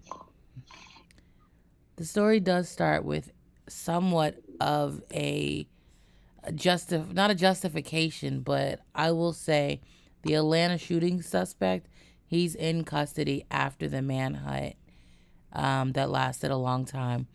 The 1.97 2.05
story 2.05 2.39
does 2.39 2.69
start 2.69 3.03
with 3.03 3.31
somewhat 3.67 4.37
of 4.61 5.01
a, 5.13 5.67
a 6.43 6.53
justif 6.53 7.13
not 7.13 7.29
a 7.29 7.35
justification, 7.35 8.39
but 8.39 8.79
I 8.95 9.11
will 9.11 9.33
say 9.33 9.81
the 10.23 10.35
Atlanta 10.35 10.77
shooting 10.77 11.21
suspect, 11.21 11.87
he's 12.25 12.55
in 12.55 12.85
custody 12.85 13.45
after 13.51 13.89
the 13.89 14.01
manhunt 14.01 14.75
um, 15.51 15.91
that 15.91 16.09
lasted 16.09 16.51
a 16.51 16.57
long 16.57 16.85
time. 16.85 17.27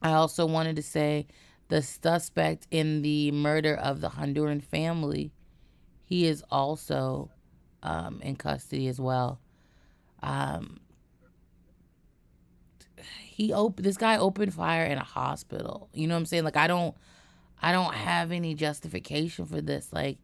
I 0.00 0.12
also 0.12 0.46
wanted 0.46 0.76
to 0.76 0.82
say 0.82 1.26
the 1.72 1.80
suspect 1.80 2.66
in 2.70 3.00
the 3.00 3.32
murder 3.32 3.74
of 3.74 4.02
the 4.02 4.10
Honduran 4.10 4.62
family, 4.62 5.32
he 6.04 6.26
is 6.26 6.44
also 6.50 7.30
um, 7.82 8.20
in 8.20 8.36
custody 8.36 8.88
as 8.88 9.00
well. 9.00 9.40
Um, 10.22 10.80
he 13.24 13.54
opened 13.54 13.86
this 13.86 13.96
guy 13.96 14.18
opened 14.18 14.52
fire 14.52 14.84
in 14.84 14.98
a 14.98 15.02
hospital. 15.02 15.88
You 15.94 16.06
know 16.08 16.14
what 16.14 16.18
I'm 16.18 16.26
saying? 16.26 16.44
Like 16.44 16.58
I 16.58 16.66
don't 16.66 16.94
I 17.62 17.72
don't 17.72 17.94
have 17.94 18.32
any 18.32 18.54
justification 18.54 19.46
for 19.46 19.62
this. 19.62 19.94
Like 19.94 20.18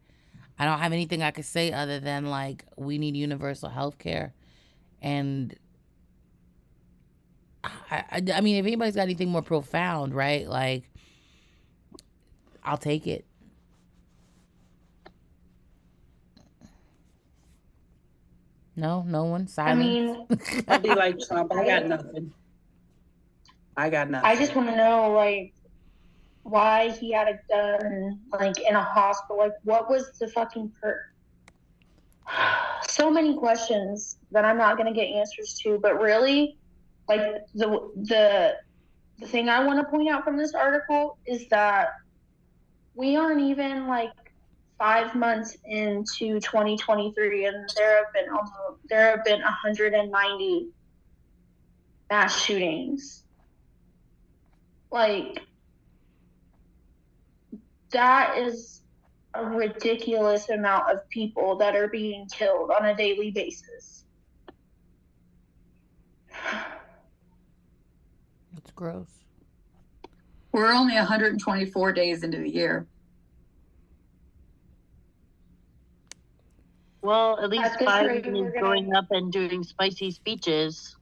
I 0.59 0.66
don't 0.66 0.80
have 0.80 0.92
anything 0.92 1.22
I 1.22 1.30
could 1.30 1.46
say 1.46 1.72
other 1.72 1.99
than 1.99 2.26
like 2.26 2.66
we 2.76 2.99
need 2.99 3.16
universal 3.16 3.70
health 3.70 3.96
care. 3.96 4.34
And 5.01 5.57
I, 7.64 7.70
I, 7.90 8.22
I 8.34 8.40
mean 8.42 8.57
if 8.57 8.66
anybody's 8.66 8.96
got 8.96 9.03
anything 9.05 9.30
more 9.30 9.40
profound, 9.40 10.14
right? 10.14 10.46
Like 10.46 10.90
I'll 12.69 12.77
take 12.77 13.07
it. 13.07 13.25
No, 18.77 19.03
no 19.07 19.25
one. 19.25 19.49
Silence. 19.49 19.73
I 19.73 19.83
mean, 19.83 20.64
I'd 20.69 20.83
be 20.83 20.91
like 20.91 21.19
Trump. 21.19 21.51
I 21.51 21.64
got 21.64 21.87
nothing. 21.87 22.31
I 23.75 23.89
got 23.89 24.11
nothing. 24.11 24.29
I 24.29 24.37
just 24.37 24.55
want 24.55 24.69
to 24.69 24.77
know, 24.77 25.12
like, 25.12 25.55
why 26.43 26.91
he 26.91 27.11
had 27.11 27.29
a 27.29 27.39
gun, 27.49 28.21
like, 28.33 28.61
in 28.61 28.77
a 28.77 28.83
hospital. 28.83 29.39
Like, 29.39 29.55
what 29.64 29.89
was 29.89 30.11
the 30.19 30.29
fucking 30.29 30.71
per? 30.81 31.07
So 32.87 33.11
many 33.11 33.37
questions 33.37 34.19
that 34.33 34.45
I'm 34.45 34.59
not 34.59 34.77
gonna 34.77 34.93
get 34.93 35.07
answers 35.07 35.59
to. 35.62 35.79
But 35.79 36.01
really, 36.01 36.59
like, 37.09 37.21
the 37.55 37.91
the 37.97 38.57
the 39.19 39.27
thing 39.27 39.49
I 39.49 39.64
want 39.64 39.79
to 39.79 39.91
point 39.91 40.09
out 40.09 40.23
from 40.25 40.37
this 40.37 40.53
article 40.53 41.19
is 41.27 41.49
that 41.49 41.89
we 42.99 43.16
aren't 43.16 43.40
even 43.40 43.86
like 43.86 44.11
five 44.78 45.14
months 45.14 45.57
into 45.64 46.40
2023, 46.40 47.46
and 47.46 47.70
there 47.76 47.96
have 47.96 48.12
been 48.12 48.28
almost 48.28 48.80
there 48.88 49.11
have 49.11 49.24
been 49.24 49.40
190 49.40 50.68
mass 52.11 52.42
shootings 52.42 53.24
like, 54.90 55.40
that 57.90 58.38
is 58.38 58.82
a 59.34 59.44
ridiculous 59.44 60.49
amount 60.49 60.90
of 60.90 61.09
people 61.11 61.57
that 61.57 61.76
are 61.76 61.88
being 61.88 62.26
killed 62.28 62.70
on 62.70 62.86
a 62.86 62.96
daily 62.96 63.30
basis. 63.30 64.05
It's 68.57 68.70
gross. 68.72 69.18
We're 70.53 70.72
only 70.72 70.94
124 70.94 71.92
days 71.92 72.22
into 72.22 72.38
the 72.38 72.49
year. 72.49 72.86
Well, 77.03 77.38
at 77.40 77.51
least 77.51 77.64
At 77.64 77.78
this 77.78 77.88
rate, 77.88 78.24
Biden 78.24 78.32
we're 78.32 78.49
is 78.49 78.53
gonna- 78.55 78.61
going 78.61 78.94
up 78.94 79.11
and 79.11 79.30
doing 79.32 79.62
spicy 79.62 80.11
speeches. 80.11 80.96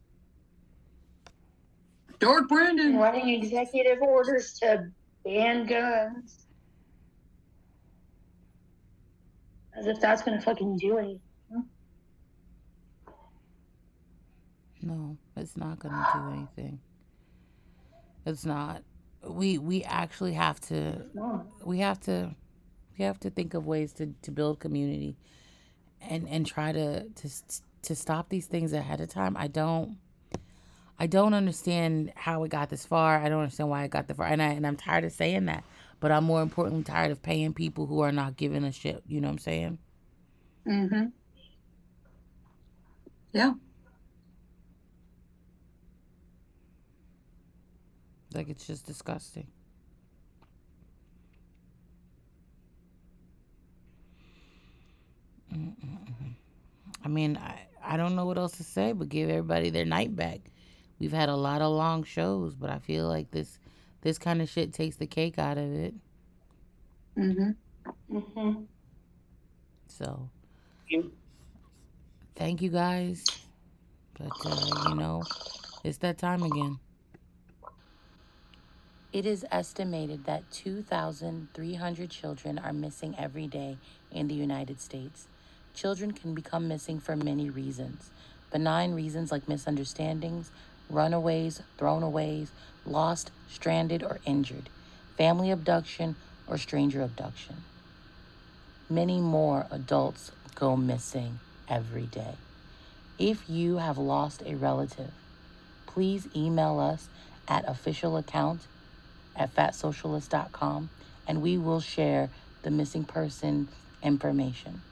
Dork 2.19 2.49
Brandon. 2.49 2.97
Running 2.97 3.29
executive 3.29 4.01
orders 4.03 4.59
to 4.61 4.91
ban 5.25 5.67
guns. 5.67 6.47
As 9.75 9.87
if 9.87 10.01
that's 10.01 10.23
gonna 10.23 10.41
fucking 10.41 10.79
do 10.79 10.99
anything. 10.99 11.21
No, 14.83 15.17
it's 15.37 15.57
not 15.57 15.81
going 15.81 15.93
to 15.95 16.07
do 16.15 16.31
anything. 16.31 16.81
It's 18.25 18.45
not. 18.45 18.85
We 19.27 19.59
we 19.59 19.83
actually 19.85 20.35
have 20.35 20.61
to 20.63 21.03
we 21.65 21.79
have 21.81 22.01
to 22.01 22.35
we 22.99 23.05
have 23.05 23.19
to 23.21 23.31
think 23.31 23.55
of 23.55 23.67
ways 23.67 23.93
to, 23.95 24.15
to 24.23 24.31
build 24.31 24.61
community 24.61 25.17
and 26.01 26.29
and 26.29 26.47
try 26.47 26.73
to 26.73 27.09
to 27.09 27.31
to 27.83 27.95
stop 27.95 28.29
these 28.29 28.47
things 28.47 28.73
ahead 28.73 29.01
of 29.01 29.09
time. 29.09 29.37
I 29.37 29.49
don't 29.49 29.99
I 30.99 31.07
don't 31.07 31.35
understand 31.35 32.13
how 32.17 32.45
it 32.45 32.49
got 32.51 32.71
this 32.71 32.87
far. 32.87 33.19
I 33.19 33.29
don't 33.29 33.41
understand 33.41 33.69
why 33.69 33.85
it 33.85 33.91
got 33.91 34.09
this 34.09 34.17
far. 34.17 34.27
And 34.27 34.43
I 34.43 34.49
and 34.49 34.67
I'm 34.67 34.77
tired 34.77 35.05
of 35.05 35.13
saying 35.13 35.47
that. 35.47 35.65
But 35.99 36.13
I'm 36.13 36.25
more 36.25 36.43
importantly 36.43 36.85
tired 36.85 37.11
of 37.11 37.23
paying 37.23 37.55
people 37.55 37.87
who 37.87 38.01
are 38.01 38.13
not 38.13 38.37
giving 38.37 38.65
a 38.65 38.73
shit. 38.73 39.03
You 39.07 39.21
know 39.21 39.29
what 39.29 39.33
I'm 39.33 39.39
saying? 39.39 39.79
Mm-hmm. 40.67 41.05
Yeah. 43.33 43.55
Like 48.37 48.51
it's 48.51 48.67
just 48.67 48.87
disgusting. 48.87 49.47
Mm-mm-mm. 55.53 56.35
I 57.05 57.09
mean, 57.09 57.39
I, 57.39 57.67
I 57.83 57.97
don't 57.97 58.15
know 58.15 58.27
what 58.27 58.37
else 58.37 58.59
to 58.59 58.65
say, 58.65 58.93
but 58.93 59.09
give 59.09 59.31
everybody 59.31 59.71
their 59.71 59.87
night 59.87 60.15
back. 60.15 60.41
We've 60.99 61.13
had 61.13 61.29
a 61.31 61.37
lot 61.37 61.63
of 61.63 61.73
long 61.73 62.05
shows, 62.05 62.55
but 62.55 62.69
I 62.71 62.79
feel 62.79 63.09
like 63.09 63.31
this 63.31 63.59
this 64.03 64.19
kind 64.19 64.43
of 64.43 64.49
shit 64.49 64.73
takes 64.73 64.97
the 64.97 65.07
cake 65.07 65.39
out 65.39 65.59
of 65.59 65.73
it. 65.73 65.95
Mhm. 67.17 67.57
Mhm. 68.13 68.67
So, 69.89 70.29
thank 72.35 72.61
you 72.61 72.71
guys. 72.71 73.25
But 74.19 74.33
uh, 74.45 74.91
you 74.91 74.95
know, 74.97 75.23
it's 75.85 75.99
that 75.99 76.19
time 76.19 76.43
again. 76.43 76.79
It 79.17 79.25
is 79.25 79.47
estimated 79.51 80.27
that 80.27 80.43
2,300 80.51 82.11
children 82.11 82.59
are 82.59 82.75
missing 82.75 83.15
every 83.19 83.47
day 83.47 83.79
in 84.13 84.29
the 84.29 84.35
United 84.35 84.79
States. 84.79 85.27
Children 85.75 86.13
can 86.13 86.35
become 86.35 86.69
missing 86.69 87.01
for 87.01 87.17
many 87.17 87.49
reasons 87.49 88.11
benign 88.53 88.93
reasons 88.93 89.33
like 89.33 89.49
misunderstandings, 89.49 90.51
runaways, 90.91 91.63
throwaways, 91.79 92.49
lost, 92.85 93.31
stranded, 93.49 94.03
or 94.03 94.19
injured, 94.27 94.69
family 95.17 95.51
abduction, 95.51 96.17
or 96.47 96.59
stranger 96.59 97.01
abduction. 97.01 97.57
Many 98.91 99.23
more 99.23 99.67
adults 99.71 100.31
go 100.55 100.77
missing 100.77 101.41
every 101.71 102.05
day. 102.05 102.35
If 103.19 103.49
you 103.49 103.79
have 103.79 103.97
lost 103.97 104.43
a 104.45 104.57
relative, 104.57 105.13
please 105.87 106.29
email 106.37 106.79
us 106.79 107.09
at 107.49 107.67
official 107.67 108.19
account 108.19 108.61
at 109.37 109.55
fatsocialist.com 109.55 110.91
and 111.27 111.43
we 111.43 111.59
will 111.59 111.81
share 111.81 112.31
the 112.63 112.71
missing 112.71 113.05
person 113.05 113.69
information. 114.03 114.83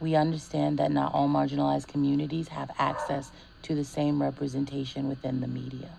We 0.00 0.14
understand 0.14 0.78
that 0.78 0.92
not 0.92 1.14
all 1.14 1.28
marginalized 1.28 1.88
communities 1.88 2.48
have 2.48 2.70
access 2.78 3.30
to 3.62 3.74
the 3.74 3.84
same 3.84 4.20
representation 4.20 5.08
within 5.08 5.40
the 5.40 5.46
media. 5.46 5.90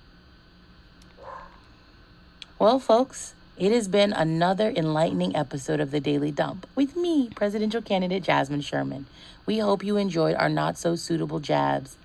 Well, 2.60 2.80
folks, 2.80 3.34
it 3.58 3.72
has 3.72 3.88
been 3.88 4.14
another 4.14 4.70
enlightening 4.76 5.36
episode 5.36 5.80
of 5.80 5.92
the 5.92 6.00
Daily 6.00 6.32
Dump 6.32 6.68
with 6.76 6.96
me, 6.96 7.30
presidential 7.36 7.82
candidate 7.82 8.24
Jasmine 8.24 8.62
Sherman. 8.62 9.08
We 9.48 9.60
hope 9.60 9.84
you 9.84 9.98
enjoyed 9.98 10.36
our 10.36 10.50
not 10.50 10.78
so 10.78 10.96
suitable 10.96 11.40
jabs. 11.40 11.98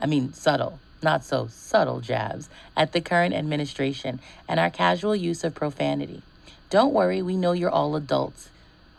I 0.00 0.06
mean, 0.06 0.32
subtle, 0.32 0.78
not 1.02 1.24
so 1.24 1.46
subtle 1.48 2.00
jabs 2.00 2.48
at 2.76 2.92
the 2.92 3.00
current 3.00 3.34
administration 3.34 4.20
and 4.48 4.58
our 4.58 4.70
casual 4.70 5.14
use 5.14 5.44
of 5.44 5.54
profanity. 5.54 6.22
Don't 6.70 6.92
worry, 6.92 7.22
we 7.22 7.36
know 7.36 7.52
you're 7.52 7.70
all 7.70 7.94
adults, 7.96 8.48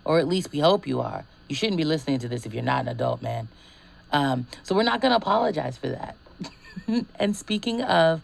or 0.04 0.20
at 0.20 0.28
least 0.28 0.52
we 0.52 0.60
hope 0.60 0.88
you 0.88 1.02
are. 1.02 1.26
You 1.48 1.56
shouldn't 1.56 1.78
be 1.78 1.84
listening 1.84 2.20
to 2.20 2.28
this 2.28 2.46
if 2.46 2.54
you're 2.54 2.64
not 2.64 2.84
an 2.84 2.88
adult, 2.90 3.22
man. 3.22 3.48
Um, 4.12 4.48
so 4.64 4.76
we're 4.76 4.84
not 4.84 5.02
going 5.02 5.12
to 5.12 5.18
apologize 5.18 5.78
for 5.78 5.90
that. 5.90 6.16
and 7.20 7.36
speaking 7.36 7.82
of 7.82 8.22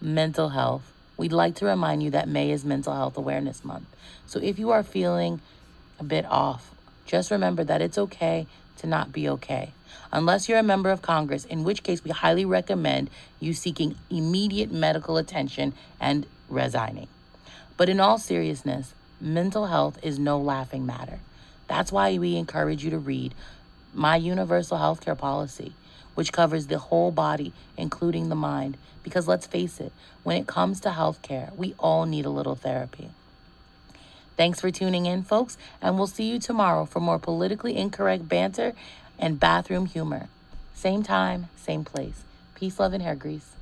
mental 0.00 0.50
health, 0.50 0.92
we'd 1.16 1.32
like 1.32 1.56
to 1.56 1.66
remind 1.66 2.02
you 2.02 2.10
that 2.10 2.28
May 2.28 2.50
is 2.50 2.64
Mental 2.64 2.94
Health 2.94 3.16
Awareness 3.16 3.64
Month. 3.64 3.86
So 4.26 4.40
if 4.40 4.58
you 4.58 4.70
are 4.70 4.82
feeling 4.82 5.40
a 5.98 6.04
bit 6.04 6.24
off, 6.26 6.74
just 7.04 7.30
remember 7.30 7.64
that 7.64 7.80
it's 7.80 7.98
okay 7.98 8.46
to 8.78 8.86
not 8.86 9.12
be 9.12 9.28
okay. 9.28 9.72
Unless 10.12 10.48
you're 10.48 10.58
a 10.58 10.62
member 10.62 10.90
of 10.90 11.02
Congress, 11.02 11.44
in 11.44 11.64
which 11.64 11.82
case 11.82 12.04
we 12.04 12.10
highly 12.10 12.44
recommend 12.44 13.10
you 13.40 13.52
seeking 13.52 13.96
immediate 14.10 14.70
medical 14.70 15.16
attention 15.16 15.74
and 16.00 16.26
resigning. 16.48 17.08
But 17.76 17.88
in 17.88 18.00
all 18.00 18.18
seriousness, 18.18 18.94
mental 19.20 19.66
health 19.66 19.98
is 20.02 20.18
no 20.18 20.38
laughing 20.38 20.86
matter. 20.86 21.20
That's 21.68 21.92
why 21.92 22.16
we 22.18 22.36
encourage 22.36 22.84
you 22.84 22.90
to 22.90 22.98
read 22.98 23.34
My 23.92 24.16
Universal 24.16 24.78
Healthcare 24.78 25.18
Policy, 25.18 25.72
which 26.14 26.32
covers 26.32 26.68
the 26.68 26.78
whole 26.78 27.10
body, 27.10 27.52
including 27.76 28.28
the 28.28 28.34
mind. 28.34 28.76
Because 29.02 29.28
let's 29.28 29.46
face 29.46 29.80
it, 29.80 29.92
when 30.22 30.36
it 30.36 30.46
comes 30.46 30.80
to 30.80 30.90
healthcare, 30.90 31.54
we 31.56 31.74
all 31.78 32.06
need 32.06 32.24
a 32.24 32.30
little 32.30 32.54
therapy. 32.54 33.10
Thanks 34.36 34.60
for 34.60 34.70
tuning 34.70 35.06
in, 35.06 35.22
folks, 35.22 35.56
and 35.80 35.96
we'll 35.96 36.06
see 36.06 36.30
you 36.30 36.38
tomorrow 36.38 36.84
for 36.84 37.00
more 37.00 37.18
politically 37.18 37.76
incorrect 37.76 38.28
banter 38.28 38.74
and 39.18 39.40
bathroom 39.40 39.86
humor. 39.86 40.28
Same 40.74 41.02
time, 41.02 41.48
same 41.56 41.84
place. 41.84 42.22
Peace, 42.54 42.78
love, 42.78 42.92
and 42.92 43.02
hair 43.02 43.16
grease. 43.16 43.55